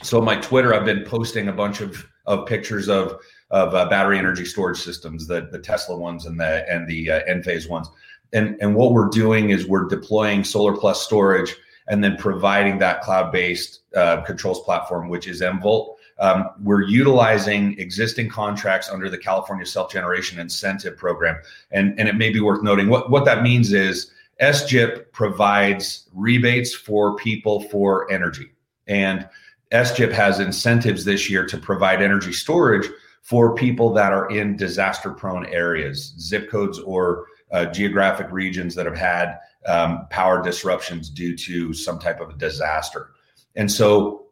So 0.04 0.20
my 0.20 0.36
Twitter, 0.36 0.74
I've 0.74 0.86
been 0.86 1.04
posting 1.06 1.47
a 1.47 1.54
bunch 1.54 1.82
of 1.82 2.06
of 2.26 2.45
pictures 2.45 2.89
of 2.89 3.20
of 3.51 3.74
uh, 3.74 3.88
battery 3.88 4.18
energy 4.18 4.45
storage 4.45 4.80
systems, 4.80 5.28
the 5.28 5.47
the 5.51 5.60
Tesla 5.60 5.97
ones 5.97 6.26
and 6.26 6.39
the 6.39 6.70
and 6.70 6.88
the 6.88 7.10
uh, 7.10 7.22
Enphase 7.30 7.70
ones. 7.70 7.89
And 8.34 8.58
and 8.60 8.76
what 8.76 8.91
we're 8.91 9.10
doing 9.10 9.51
is 9.51 9.66
we're 9.66 9.88
deploying 9.88 10.43
solar 10.43 10.76
plus 10.76 11.01
storage 11.04 11.56
and 11.88 12.04
then 12.04 12.18
providing 12.18 12.80
that 12.80 13.01
cloud 13.01 13.32
based 13.32 13.82
uh, 13.95 14.22
controls 14.22 14.62
platform, 14.64 15.08
which 15.08 15.28
is 15.28 15.41
mVolt. 15.41 15.95
Um, 16.20 16.49
we're 16.62 16.84
utilizing 16.84 17.78
existing 17.80 18.30
contracts 18.30 18.89
under 18.89 19.10
the 19.10 19.18
California 19.18 19.66
Self 19.66 19.91
Generation 19.91 20.38
Incentive 20.38 20.97
Program, 20.97 21.38
and 21.72 21.97
and 21.97 22.10
it 22.10 22.16
may 22.16 22.30
be 22.30 22.41
worth 22.41 22.62
noting 22.62 22.89
what 22.89 23.10
what 23.10 23.24
that 23.24 23.41
means 23.41 23.72
is 23.72 24.12
SGIP 24.41 25.14
provides 25.14 26.10
rebates 26.14 26.74
for 26.74 27.16
people 27.16 27.62
for 27.70 28.12
energy 28.12 28.51
and 28.88 29.28
SGIP 29.74 30.11
has 30.11 30.39
incentives 30.39 31.03
this 31.03 31.30
year 31.30 31.45
to 31.47 31.57
provide 31.57 32.01
energy 32.01 32.32
storage 32.32 32.88
for 33.24 33.55
people 33.55 33.91
that 33.93 34.13
are 34.13 34.30
in 34.30 34.55
disaster 34.55 35.11
prone 35.11 35.45
areas, 35.47 36.13
zip 36.19 36.49
codes 36.49 36.80
or 36.80 37.26
uh, 37.51 37.65
geographic 37.65 38.28
regions 38.32 38.76
that 38.76 38.86
have 38.86 38.97
had 38.97 39.38
um, 39.65 40.05
power 40.09 40.43
disruptions 40.43 41.09
due 41.09 41.36
to 41.36 41.74
some 41.74 41.97
type 41.97 42.19
of 42.19 42.30
a 42.30 42.38
disaster. 42.38 43.11
And 43.55 43.71
so 43.71 44.26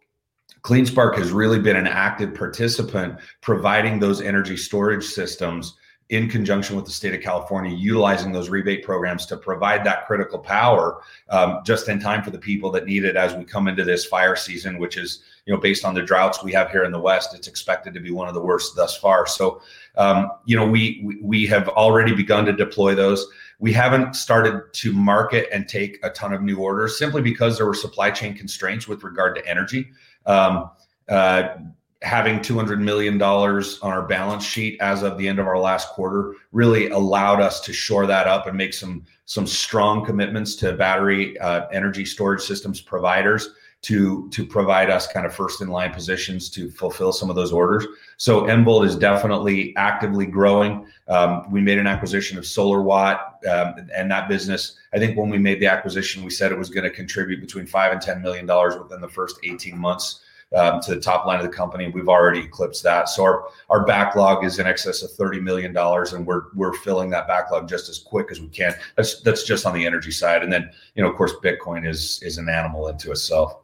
CleanSpark 0.62 1.18
has 1.18 1.32
really 1.32 1.60
been 1.60 1.76
an 1.76 1.88
active 1.88 2.36
participant 2.36 3.20
providing 3.42 4.00
those 4.00 4.22
energy 4.22 4.58
storage 4.58 5.06
systems 5.06 5.76
in 6.12 6.28
conjunction 6.28 6.76
with 6.76 6.84
the 6.84 6.92
state 6.92 7.16
of 7.16 7.22
California, 7.22 7.74
utilizing 7.74 8.34
those 8.34 8.50
rebate 8.50 8.84
programs 8.84 9.26
to 9.26 9.38
provide 9.38 9.82
that 9.86 10.06
critical 10.06 10.38
power 10.38 11.02
um, 11.30 11.62
just 11.66 11.88
in 11.88 12.02
time 12.02 12.22
for 12.22 12.32
the 12.32 12.38
people 12.38 12.70
that 12.70 12.86
need 12.86 13.06
it 13.06 13.16
as 13.16 13.34
we 13.34 13.46
come 13.46 13.70
into 13.70 13.86
this 13.86 14.04
fire 14.06 14.36
season, 14.36 14.78
which 14.78 14.98
is, 14.98 15.24
you 15.46 15.54
know, 15.54 15.60
based 15.60 15.86
on 15.86 15.94
the 15.94 16.02
droughts 16.02 16.44
we 16.44 16.52
have 16.52 16.70
here 16.70 16.84
in 16.84 16.92
the 16.92 17.00
West, 17.00 17.34
it's 17.34 17.48
expected 17.48 17.94
to 17.94 18.02
be 18.02 18.12
one 18.12 18.28
of 18.28 18.34
the 18.34 18.42
worst 18.42 18.76
thus 18.76 18.96
far. 18.98 19.26
So, 19.26 19.62
um, 19.96 20.30
you 20.44 20.58
know, 20.58 20.68
we, 20.68 21.02
we 21.02 21.18
we 21.22 21.48
have 21.48 21.70
already 21.70 22.14
begun 22.14 22.46
to 22.46 22.52
deploy 22.52 22.94
those. 22.94 23.26
We 23.60 23.72
haven't 23.72 24.18
started 24.18 24.64
to 24.74 24.92
market 24.92 25.48
and 25.54 25.66
take 25.66 25.98
a 26.04 26.10
ton 26.10 26.34
of 26.34 26.42
new 26.42 26.58
orders 26.58 27.00
simply 27.00 27.22
because 27.22 27.56
there 27.56 27.66
were 27.66 27.74
supply 27.74 28.12
chain 28.12 28.36
constraints 28.36 28.86
with 28.86 29.04
regard 29.04 29.36
to 29.38 29.48
energy. 29.48 29.92
Um, 30.26 30.72
uh, 31.08 31.56
having 32.02 32.40
$200 32.40 32.80
million 32.80 33.22
on 33.22 33.76
our 33.84 34.08
balance 34.08 34.44
sheet 34.44 34.80
as 34.82 35.04
of 35.04 35.18
the 35.18 35.28
end 35.28 35.40
of 35.40 35.48
our 35.48 35.60
last 35.60 35.90
quarter 35.90 36.34
really 36.52 36.90
allowed 36.90 37.40
us 37.40 37.62
to 37.62 37.74
shore 37.74 38.08
that 38.08 38.28
up 38.28 38.48
and 38.48 38.58
make 38.58 38.74
some 38.74 39.06
some 39.26 39.48
strong 39.48 40.04
commitments 40.04 40.56
to 40.56 40.74
battery 40.74 41.40
uh, 41.40 41.68
energy 41.72 42.04
storage 42.04 42.42
systems 42.42 42.82
providers 42.82 43.52
to 43.82 44.30
to 44.30 44.46
provide 44.46 44.90
us 44.90 45.08
kind 45.08 45.26
of 45.26 45.34
first 45.34 45.62
in 45.62 45.68
line 45.68 45.92
positions 45.92 46.50
to 46.50 46.70
fulfill 46.72 47.12
some 47.12 47.30
of 47.30 47.36
those 47.36 47.52
orders. 47.52 47.86
So 48.18 48.42
mVolt 48.44 48.86
is 48.86 48.96
definitely 48.96 49.76
actively 49.76 50.26
growing. 50.26 50.86
Um, 51.08 51.50
we 51.52 51.62
made 51.62 51.80
an 51.80 51.88
acquisition 51.88 52.38
of 52.38 52.44
SolarWatt, 52.44 53.48
um, 53.48 53.88
and 53.96 54.10
that 54.12 54.28
business. 54.28 54.78
I 54.94 55.00
think 55.00 55.18
when 55.18 55.30
we 55.30 55.40
made 55.40 55.60
the 55.60 55.68
acquisition, 55.68 56.24
we 56.24 56.30
said 56.30 56.52
it 56.52 56.58
was 56.58 56.70
going 56.70 56.84
to 56.84 56.92
contribute 56.92 57.42
between 57.42 57.66
five 57.66 57.92
and 57.92 58.02
ten 58.02 58.22
million 58.22 58.46
dollars 58.46 58.76
within 58.78 59.02
the 59.02 59.10
first 59.10 59.40
eighteen 59.44 59.78
months 59.78 60.22
um, 60.56 60.82
to 60.82 60.96
the 60.96 61.02
top 61.02 61.26
line 61.26 61.40
of 61.40 61.46
the 61.46 61.52
company. 61.52 61.90
We've 61.90 62.10
already 62.10 62.40
eclipsed 62.40 62.84
that. 62.84 63.10
So 63.10 63.24
our, 63.24 63.48
our 63.70 63.86
backlog 63.86 64.44
is 64.44 64.60
in 64.60 64.68
excess 64.68 65.02
of 65.02 65.12
$30 65.12 65.42
million 65.42 65.76
and 65.76 66.26
we're, 66.26 66.44
we're 66.56 66.74
filling 66.74 67.10
that 67.12 67.28
backlog 67.28 67.70
just 67.70 67.90
as 67.90 68.00
quick 68.00 68.28
as 68.32 68.42
we 68.42 68.48
can. 68.48 68.74
That's, 68.98 69.22
that's 69.22 69.44
just 69.44 69.66
on 69.66 69.74
the 69.74 69.86
energy 69.86 70.12
side. 70.12 70.44
And 70.44 70.52
then, 70.52 70.70
you 70.96 71.04
know, 71.04 71.10
of 71.10 71.16
course, 71.16 71.34
Bitcoin 71.44 71.88
is, 71.88 72.22
is 72.24 72.38
an 72.38 72.50
animal 72.50 72.88
into 72.90 73.12
itself. 73.12 73.58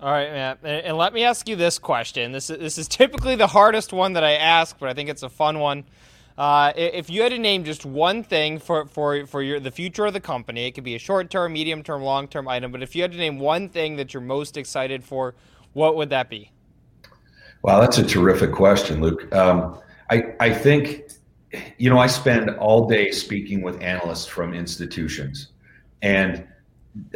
All 0.00 0.12
right, 0.12 0.30
Matt. 0.30 0.58
And 0.62 0.96
let 0.96 1.12
me 1.12 1.24
ask 1.24 1.48
you 1.48 1.56
this 1.56 1.78
question. 1.78 2.30
This 2.30 2.50
is, 2.50 2.58
this 2.58 2.78
is 2.78 2.86
typically 2.88 3.34
the 3.34 3.48
hardest 3.48 3.92
one 3.92 4.12
that 4.12 4.22
I 4.22 4.34
ask, 4.34 4.78
but 4.78 4.88
I 4.88 4.94
think 4.94 5.10
it's 5.10 5.24
a 5.24 5.28
fun 5.28 5.58
one. 5.58 5.84
Uh, 6.38 6.72
if 6.76 7.10
you 7.10 7.20
had 7.20 7.32
to 7.32 7.38
name 7.38 7.64
just 7.64 7.84
one 7.84 8.22
thing 8.22 8.60
for, 8.60 8.86
for, 8.86 9.26
for 9.26 9.42
your, 9.42 9.58
the 9.58 9.72
future 9.72 10.06
of 10.06 10.12
the 10.12 10.20
company, 10.20 10.68
it 10.68 10.70
could 10.70 10.84
be 10.84 10.94
a 10.94 10.98
short 10.98 11.30
term, 11.30 11.52
medium 11.52 11.82
term, 11.82 12.00
long 12.00 12.28
term 12.28 12.46
item, 12.46 12.70
but 12.70 12.80
if 12.80 12.94
you 12.94 13.02
had 13.02 13.10
to 13.10 13.18
name 13.18 13.40
one 13.40 13.68
thing 13.68 13.96
that 13.96 14.14
you're 14.14 14.20
most 14.20 14.56
excited 14.56 15.02
for, 15.02 15.34
what 15.78 15.96
would 15.96 16.10
that 16.10 16.28
be? 16.28 16.50
Wow, 17.62 17.80
that's 17.80 17.98
a 17.98 18.04
terrific 18.04 18.52
question, 18.52 19.00
Luke. 19.00 19.32
Um, 19.34 19.78
I, 20.10 20.34
I 20.40 20.52
think, 20.52 21.12
you 21.78 21.88
know, 21.88 21.98
I 21.98 22.08
spend 22.08 22.50
all 22.50 22.88
day 22.88 23.10
speaking 23.12 23.62
with 23.62 23.80
analysts 23.80 24.26
from 24.26 24.54
institutions, 24.54 25.48
and 26.02 26.46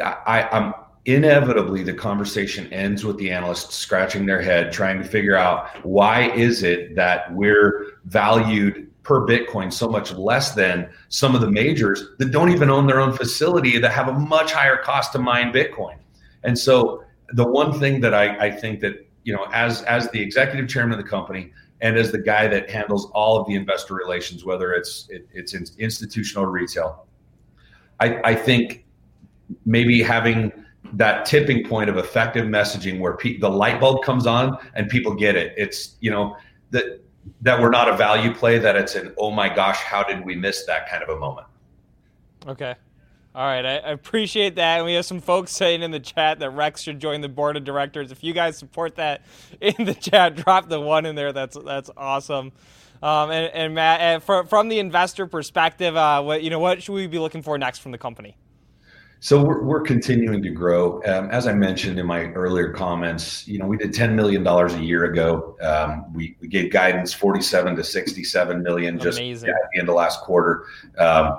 I, 0.02 0.48
I'm 0.52 0.74
inevitably 1.04 1.82
the 1.82 1.92
conversation 1.92 2.72
ends 2.72 3.04
with 3.04 3.16
the 3.18 3.30
analysts 3.30 3.74
scratching 3.74 4.26
their 4.26 4.40
head, 4.40 4.72
trying 4.72 4.98
to 5.02 5.04
figure 5.04 5.36
out 5.36 5.84
why 5.84 6.30
is 6.30 6.62
it 6.62 6.94
that 6.94 7.34
we're 7.34 7.86
valued 8.04 8.88
per 9.02 9.26
Bitcoin 9.26 9.72
so 9.72 9.88
much 9.88 10.12
less 10.12 10.54
than 10.54 10.88
some 11.08 11.34
of 11.34 11.40
the 11.40 11.50
majors 11.50 12.04
that 12.18 12.30
don't 12.30 12.52
even 12.52 12.70
own 12.70 12.86
their 12.86 13.00
own 13.00 13.12
facility 13.12 13.78
that 13.78 13.90
have 13.90 14.06
a 14.06 14.12
much 14.12 14.52
higher 14.52 14.76
cost 14.76 15.12
to 15.12 15.18
mine 15.18 15.52
Bitcoin. 15.52 15.96
And 16.44 16.56
so 16.56 17.02
the 17.32 17.46
one 17.46 17.78
thing 17.78 18.00
that 18.00 18.14
I, 18.14 18.46
I 18.46 18.50
think 18.50 18.80
that 18.80 19.06
you 19.24 19.32
know, 19.32 19.46
as 19.52 19.82
as 19.82 20.10
the 20.10 20.20
executive 20.20 20.68
chairman 20.68 20.98
of 20.98 21.04
the 21.04 21.08
company 21.08 21.52
and 21.80 21.96
as 21.96 22.12
the 22.12 22.18
guy 22.18 22.46
that 22.48 22.70
handles 22.70 23.10
all 23.12 23.40
of 23.40 23.46
the 23.46 23.54
investor 23.54 23.94
relations, 23.94 24.44
whether 24.44 24.72
it's 24.72 25.06
it, 25.10 25.28
it's 25.32 25.54
institutional 25.54 26.44
or 26.44 26.50
retail, 26.50 27.06
I, 28.00 28.20
I 28.30 28.34
think 28.34 28.84
maybe 29.64 30.02
having 30.02 30.52
that 30.94 31.24
tipping 31.24 31.66
point 31.66 31.88
of 31.88 31.96
effective 31.96 32.46
messaging 32.46 32.98
where 33.00 33.16
pe- 33.16 33.38
the 33.38 33.48
light 33.48 33.80
bulb 33.80 34.04
comes 34.04 34.26
on 34.26 34.58
and 34.74 34.88
people 34.88 35.14
get 35.14 35.36
it. 35.36 35.54
It's 35.56 35.96
you 36.00 36.10
know 36.10 36.36
that 36.70 37.00
that 37.42 37.60
we're 37.60 37.70
not 37.70 37.88
a 37.88 37.96
value 37.96 38.34
play. 38.34 38.58
That 38.58 38.76
it's 38.76 38.94
an 38.94 39.14
oh 39.18 39.30
my 39.30 39.52
gosh, 39.52 39.78
how 39.78 40.02
did 40.02 40.24
we 40.24 40.34
miss 40.34 40.66
that 40.66 40.88
kind 40.88 41.02
of 41.02 41.08
a 41.08 41.18
moment? 41.18 41.46
Okay. 42.46 42.74
All 43.34 43.46
right, 43.46 43.64
I, 43.64 43.90
appreciate 43.92 44.56
that. 44.56 44.76
And 44.76 44.84
we 44.84 44.92
have 44.94 45.06
some 45.06 45.20
folks 45.20 45.52
saying 45.52 45.82
in 45.82 45.90
the 45.90 46.00
chat 46.00 46.40
that 46.40 46.50
Rex 46.50 46.82
should 46.82 47.00
join 47.00 47.22
the 47.22 47.30
board 47.30 47.56
of 47.56 47.64
directors. 47.64 48.12
If 48.12 48.22
you 48.22 48.34
guys 48.34 48.58
support 48.58 48.96
that 48.96 49.22
in 49.60 49.86
the 49.86 49.94
chat, 49.94 50.36
drop 50.44 50.68
the 50.68 50.80
one 50.80 51.06
in 51.06 51.14
there. 51.14 51.32
That's 51.32 51.56
that's 51.64 51.90
awesome. 51.96 52.52
Um, 53.02 53.30
and, 53.30 53.52
and, 53.52 53.74
Matt, 53.74 54.00
and 54.00 54.22
for, 54.22 54.44
from 54.44 54.68
the 54.68 54.78
investor 54.78 55.26
perspective, 55.26 55.96
uh, 55.96 56.22
what 56.22 56.42
you 56.42 56.50
know, 56.50 56.58
what 56.58 56.82
should 56.82 56.92
we 56.92 57.06
be 57.06 57.18
looking 57.18 57.42
for 57.42 57.58
next 57.58 57.78
from 57.78 57.90
the 57.90 57.98
company? 57.98 58.36
So 59.18 59.42
we're, 59.42 59.62
we're 59.62 59.82
continuing 59.82 60.42
to 60.42 60.50
grow. 60.50 61.00
Um, 61.04 61.30
as 61.30 61.46
I 61.46 61.52
mentioned 61.52 61.98
in 62.00 62.06
my 62.06 62.32
earlier 62.32 62.72
comments, 62.72 63.46
you 63.46 63.56
know, 63.56 63.66
we 63.66 63.76
did 63.76 63.92
$10 63.92 64.14
million 64.14 64.44
a 64.44 64.78
year 64.80 65.04
ago. 65.04 65.56
Um, 65.62 66.12
we, 66.12 66.36
we 66.40 66.48
gave 66.48 66.72
guidance 66.72 67.14
47 67.14 67.76
to 67.76 67.84
67 67.84 68.62
million 68.64 68.98
just 68.98 69.18
Amazing. 69.18 69.50
at 69.50 69.54
the 69.72 69.78
end 69.78 69.88
of 69.88 69.94
last 69.94 70.22
quarter. 70.22 70.66
Um, 70.98 71.38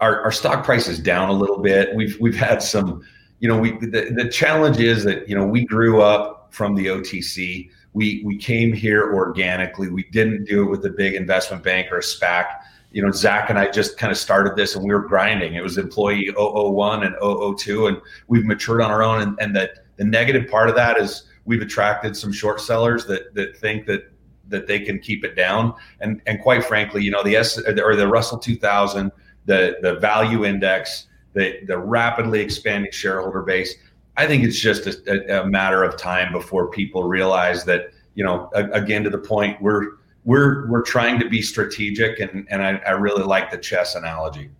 our, 0.00 0.22
our 0.22 0.32
stock 0.32 0.64
price 0.64 0.88
is 0.88 0.98
down 0.98 1.28
a 1.28 1.32
little 1.32 1.58
bit. 1.58 1.94
We've 1.94 2.18
we've 2.20 2.36
had 2.36 2.62
some, 2.62 3.02
you 3.40 3.48
know, 3.48 3.58
we 3.58 3.72
the, 3.78 4.12
the 4.14 4.28
challenge 4.28 4.78
is 4.78 5.04
that 5.04 5.28
you 5.28 5.36
know 5.36 5.46
we 5.46 5.64
grew 5.64 6.02
up 6.02 6.48
from 6.50 6.74
the 6.74 6.86
OTC. 6.86 7.70
We 7.92 8.22
we 8.24 8.36
came 8.36 8.72
here 8.72 9.14
organically. 9.14 9.88
We 9.88 10.04
didn't 10.12 10.44
do 10.44 10.62
it 10.64 10.70
with 10.70 10.84
a 10.84 10.90
big 10.90 11.14
investment 11.14 11.62
bank 11.62 11.90
or 11.90 11.98
a 11.98 12.02
SPAC. 12.02 12.46
You 12.92 13.02
know, 13.02 13.10
Zach 13.10 13.50
and 13.50 13.58
I 13.58 13.70
just 13.70 13.98
kind 13.98 14.10
of 14.10 14.16
started 14.16 14.56
this, 14.56 14.74
and 14.74 14.84
we 14.84 14.92
were 14.92 15.06
grinding. 15.06 15.54
It 15.54 15.62
was 15.62 15.76
employee 15.76 16.30
001 16.36 17.02
and 17.02 17.14
002, 17.58 17.88
and 17.88 18.00
we've 18.28 18.44
matured 18.44 18.80
on 18.80 18.90
our 18.90 19.02
own. 19.02 19.22
And, 19.22 19.38
and 19.40 19.56
that 19.56 19.86
the 19.96 20.04
negative 20.04 20.50
part 20.50 20.68
of 20.68 20.76
that 20.76 20.98
is 20.98 21.24
we've 21.44 21.62
attracted 21.62 22.16
some 22.16 22.32
short 22.32 22.60
sellers 22.60 23.06
that 23.06 23.34
that 23.34 23.56
think 23.56 23.86
that 23.86 24.12
that 24.48 24.66
they 24.66 24.78
can 24.78 24.98
keep 24.98 25.24
it 25.24 25.34
down. 25.34 25.74
And 26.00 26.20
and 26.26 26.40
quite 26.40 26.64
frankly, 26.64 27.02
you 27.02 27.10
know, 27.10 27.22
the 27.22 27.36
S 27.36 27.58
or 27.58 27.96
the 27.96 28.06
Russell 28.06 28.38
2000 28.38 29.10
the 29.46 29.78
the 29.82 29.94
value 29.96 30.44
index, 30.44 31.06
the 31.32 31.60
the 31.66 31.78
rapidly 31.78 32.40
expanding 32.40 32.92
shareholder 32.92 33.42
base. 33.42 33.74
I 34.16 34.26
think 34.26 34.44
it's 34.44 34.58
just 34.58 34.86
a, 34.86 35.42
a 35.42 35.46
matter 35.46 35.82
of 35.82 35.96
time 35.98 36.32
before 36.32 36.70
people 36.70 37.04
realize 37.04 37.64
that 37.64 37.90
you 38.14 38.24
know 38.24 38.50
again 38.54 39.02
to 39.04 39.10
the 39.10 39.18
point 39.18 39.60
we're 39.60 39.92
we're 40.24 40.68
we're 40.68 40.82
trying 40.82 41.18
to 41.20 41.28
be 41.28 41.42
strategic 41.42 42.20
and 42.20 42.46
and 42.50 42.62
I, 42.62 42.80
I 42.86 42.90
really 42.90 43.24
like 43.24 43.50
the 43.50 43.58
chess 43.58 43.94
analogy. 43.94 44.50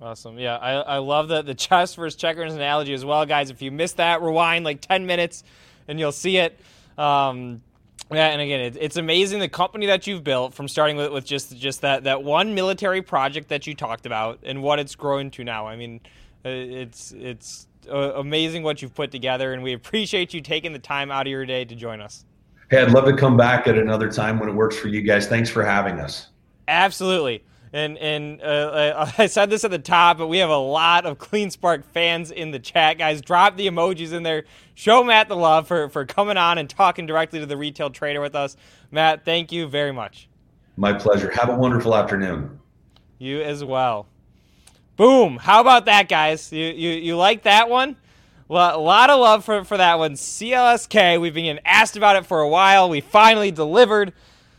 Awesome. 0.00 0.38
Yeah, 0.38 0.56
I, 0.56 0.72
I 0.72 0.98
love 0.98 1.28
the, 1.28 1.40
the 1.40 1.54
chess 1.54 1.94
versus 1.94 2.16
checkers 2.16 2.54
analogy 2.54 2.92
as 2.92 3.04
well, 3.04 3.24
guys. 3.24 3.48
If 3.48 3.62
you 3.62 3.70
missed 3.70 3.96
that, 3.96 4.20
rewind 4.20 4.64
like 4.64 4.82
10 4.82 5.06
minutes 5.06 5.42
and 5.88 5.98
you'll 5.98 6.12
see 6.12 6.36
it. 6.36 6.60
Um, 6.98 7.62
yeah, 8.10 8.28
and 8.28 8.40
again, 8.40 8.60
it, 8.60 8.76
it's 8.80 8.96
amazing 8.96 9.40
the 9.40 9.48
company 9.48 9.86
that 9.86 10.06
you've 10.06 10.22
built 10.22 10.54
from 10.54 10.68
starting 10.68 10.96
with, 10.96 11.12
with 11.12 11.24
just 11.24 11.56
just 11.56 11.80
that, 11.80 12.04
that 12.04 12.22
one 12.22 12.54
military 12.54 13.02
project 13.02 13.48
that 13.48 13.66
you 13.66 13.74
talked 13.74 14.06
about 14.06 14.38
and 14.44 14.62
what 14.62 14.78
it's 14.78 14.94
grown 14.94 15.30
to 15.32 15.44
now. 15.44 15.66
I 15.66 15.76
mean, 15.76 16.00
uh, 16.44 16.48
it's 16.50 17.12
it's 17.12 17.66
uh, 17.90 18.12
amazing 18.14 18.62
what 18.62 18.80
you've 18.80 18.94
put 18.94 19.10
together, 19.10 19.52
and 19.52 19.62
we 19.62 19.72
appreciate 19.72 20.32
you 20.32 20.40
taking 20.40 20.72
the 20.72 20.78
time 20.78 21.10
out 21.10 21.26
of 21.26 21.30
your 21.30 21.44
day 21.46 21.64
to 21.64 21.74
join 21.74 22.00
us. 22.00 22.24
Hey, 22.70 22.82
I'd 22.82 22.92
love 22.92 23.04
to 23.06 23.16
come 23.16 23.36
back 23.36 23.66
at 23.66 23.78
another 23.78 24.10
time 24.10 24.38
when 24.38 24.48
it 24.48 24.54
works 24.54 24.76
for 24.76 24.88
you 24.88 25.02
guys. 25.02 25.26
Thanks 25.26 25.50
for 25.50 25.64
having 25.64 26.00
us. 26.00 26.28
Absolutely. 26.68 27.44
And 27.72 27.98
and 27.98 28.42
uh, 28.42 29.10
I 29.18 29.26
said 29.26 29.50
this 29.50 29.64
at 29.64 29.70
the 29.70 29.78
top, 29.78 30.18
but 30.18 30.28
we 30.28 30.38
have 30.38 30.50
a 30.50 30.56
lot 30.56 31.06
of 31.06 31.18
CleanSpark 31.18 31.84
fans 31.84 32.30
in 32.30 32.50
the 32.50 32.58
chat, 32.58 32.98
guys. 32.98 33.20
Drop 33.20 33.56
the 33.56 33.66
emojis 33.66 34.12
in 34.12 34.22
there. 34.22 34.44
Show 34.74 35.04
Matt 35.04 35.28
the 35.28 35.36
love 35.36 35.66
for 35.68 35.88
for 35.88 36.04
coming 36.04 36.36
on 36.36 36.58
and 36.58 36.68
talking 36.68 37.06
directly 37.06 37.40
to 37.40 37.46
the 37.46 37.56
retail 37.56 37.90
trader 37.90 38.20
with 38.20 38.34
us. 38.34 38.56
Matt, 38.90 39.24
thank 39.24 39.52
you 39.52 39.66
very 39.66 39.92
much. 39.92 40.28
My 40.76 40.92
pleasure. 40.92 41.30
Have 41.30 41.48
a 41.48 41.56
wonderful 41.56 41.94
afternoon. 41.94 42.60
You 43.18 43.42
as 43.42 43.64
well. 43.64 44.06
Boom. 44.96 45.36
How 45.36 45.60
about 45.60 45.86
that, 45.86 46.08
guys? 46.08 46.52
You 46.52 46.66
you, 46.66 46.90
you 46.90 47.16
like 47.16 47.42
that 47.42 47.68
one? 47.68 47.96
Well, 48.48 48.78
a 48.78 48.80
lot 48.80 49.10
of 49.10 49.18
love 49.18 49.44
for, 49.44 49.64
for 49.64 49.76
that 49.76 49.98
one. 49.98 50.12
CLSK, 50.12 51.20
we've 51.20 51.34
been 51.34 51.58
asked 51.64 51.96
about 51.96 52.14
it 52.14 52.26
for 52.26 52.40
a 52.40 52.48
while. 52.48 52.88
We 52.88 53.00
finally 53.00 53.50
delivered 53.50 54.12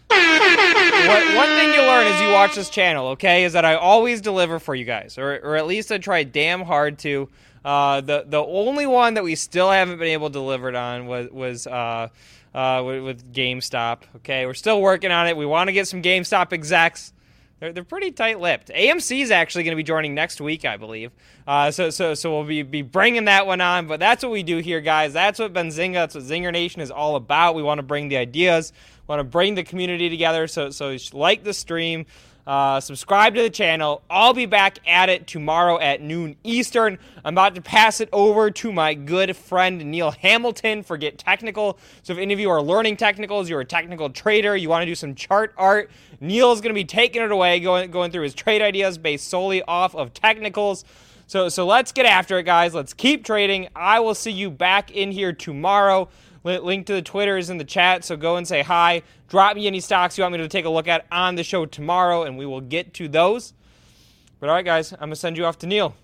what, 0.10 1.36
one 1.36 1.50
thing 1.50 1.74
you 1.74 1.82
learn 1.82 2.08
as 2.08 2.22
you 2.22 2.32
watch 2.32 2.56
this 2.56 2.70
channel, 2.70 3.08
okay, 3.08 3.44
is 3.44 3.54
that 3.54 3.66
I 3.66 3.76
always 3.76 4.22
deliver 4.22 4.60
for 4.60 4.76
you 4.76 4.86
guys, 4.86 5.18
or, 5.18 5.40
or 5.44 5.56
at 5.56 5.68
least 5.68 5.92
I 5.92 5.98
try 5.98 6.24
damn 6.24 6.62
hard 6.62 7.00
to. 7.00 7.30
Uh, 7.66 8.00
the 8.00 8.24
the 8.26 8.42
only 8.42 8.86
one 8.86 9.16
that 9.16 9.24
we 9.24 9.36
still 9.36 9.70
haven't 9.70 9.98
been 9.98 10.08
able 10.08 10.30
to 10.30 10.34
deliver 10.34 10.74
on 10.76 11.06
was 11.08 11.30
was 11.32 11.68
uh, 11.68 12.08
uh, 12.54 12.84
with, 12.86 13.04
with, 13.04 13.34
GameStop. 13.34 14.00
Okay, 14.18 14.46
we're 14.46 14.54
still 14.54 14.82
working 14.82 15.12
on 15.12 15.28
it. 15.28 15.36
We 15.36 15.46
want 15.46 15.68
to 15.68 15.74
get 15.74 15.88
some 15.88 16.02
GameStop 16.02 16.54
execs. 16.54 17.12
They're, 17.60 17.74
they're 17.74 17.84
pretty 17.84 18.12
tight-lipped. 18.12 18.70
AMC 18.70 19.22
is 19.22 19.32
actually 19.32 19.64
going 19.64 19.72
to 19.72 19.78
be 19.78 19.84
joining 19.84 20.14
next 20.14 20.40
week, 20.40 20.64
I 20.64 20.78
believe. 20.78 21.12
Uh, 21.48 21.72
so 21.72 21.90
so 21.90 22.14
so 22.14 22.32
we'll 22.32 22.44
be 22.44 22.62
be 22.62 22.82
bringing 22.82 23.26
that 23.26 23.48
one 23.48 23.62
on. 23.62 23.88
But 23.88 24.00
that's 24.00 24.24
what 24.24 24.32
we 24.32 24.44
do 24.44 24.58
here, 24.58 24.82
guys. 24.82 25.14
That's 25.14 25.40
what 25.40 25.54
Benzinga, 25.54 25.94
that's 25.94 26.16
what 26.16 26.24
Zinger 26.24 26.52
Nation 26.52 26.82
is 26.82 26.92
all 26.92 27.16
about. 27.16 27.56
We 27.56 27.64
want 27.64 27.80
to 27.80 27.84
bring 27.84 28.10
the 28.10 28.18
ideas 28.18 28.74
want 29.08 29.20
to 29.20 29.24
bring 29.24 29.56
the 29.56 29.64
community 29.64 30.10
together. 30.10 30.48
So, 30.48 30.70
so 30.70 30.96
like 31.14 31.44
the 31.44 31.54
stream, 31.54 32.06
uh, 32.48 32.80
subscribe 32.80 33.36
to 33.36 33.42
the 33.42 33.50
channel. 33.50 34.02
I'll 34.10 34.34
be 34.34 34.46
back 34.46 34.80
at 34.88 35.10
it 35.10 35.28
tomorrow 35.28 35.78
at 35.80 36.02
noon 36.02 36.38
Eastern. 36.46 36.98
I'm 37.26 37.34
about 37.34 37.56
to 37.56 37.62
pass 37.62 38.00
it 38.00 38.08
over 38.14 38.50
to 38.50 38.72
my 38.72 38.94
good 38.94 39.36
friend 39.36 39.84
Neil 39.92 40.12
Hamilton 40.12 40.82
for 40.82 40.96
Get 40.96 41.18
Technical. 41.18 41.78
So 42.04 42.14
if 42.14 42.20
any 42.20 42.34
of 42.34 42.40
you 42.40 42.50
are 42.50 42.62
learning 42.62 42.96
technicals, 42.96 43.50
you're 43.50 43.60
a 43.60 43.66
technical 43.66 44.10
trader, 44.10 44.56
you 44.56 44.70
want 44.70 44.84
to 44.84 44.86
do 44.86 44.96
some 44.96 45.14
chart 45.14 45.54
art, 45.58 45.92
Neil's 46.22 46.62
going 46.62 46.74
to 46.74 46.80
be 46.80 46.86
taking 46.86 47.22
it 47.22 47.32
away, 47.32 47.60
going 47.60 47.92
going 47.92 48.12
through 48.12 48.24
his 48.24 48.34
trade 48.34 48.62
ideas 48.62 48.98
based 48.98 49.28
solely 49.28 49.62
off 49.64 49.94
of 49.94 50.14
technicals. 50.14 50.86
So 51.28 51.50
so 51.50 51.66
let's 51.66 51.92
get 51.92 52.06
after 52.06 52.40
it, 52.40 52.44
guys. 52.44 52.74
Let's 52.74 52.94
keep 52.94 53.26
trading. 53.26 53.68
I 53.76 54.00
will 54.00 54.16
see 54.16 54.32
you 54.32 54.50
back 54.50 54.92
in 54.92 55.12
here 55.12 55.34
tomorrow. 55.34 56.08
Link 56.48 56.86
to 56.88 56.94
the 56.94 57.02
Twitter 57.02 57.38
is 57.38 57.50
in 57.50 57.58
the 57.58 57.64
chat, 57.64 58.04
so 58.04 58.16
go 58.16 58.38
and 58.38 58.48
say 58.48 58.62
hi. 58.62 59.04
Drop 59.28 59.56
me 59.56 59.68
any 59.68 59.80
stocks 59.80 60.18
you 60.18 60.24
want 60.24 60.34
me 60.34 60.40
to 60.40 60.48
take 60.48 60.66
a 60.66 60.70
look 60.70 60.88
at 60.88 61.06
on 61.12 61.36
the 61.36 61.44
show 61.44 61.66
tomorrow, 61.66 62.24
and 62.24 62.38
we 62.38 62.46
will 62.46 62.62
get 62.62 62.94
to 62.96 63.08
those. 63.08 63.54
But 64.40 64.50
all 64.50 64.56
right, 64.56 64.66
guys, 64.66 64.94
I'm 64.94 65.00
going 65.00 65.10
to 65.12 65.16
send 65.16 65.38
you 65.38 65.46
off 65.46 65.58
to 65.60 65.68
Neil. 65.68 65.96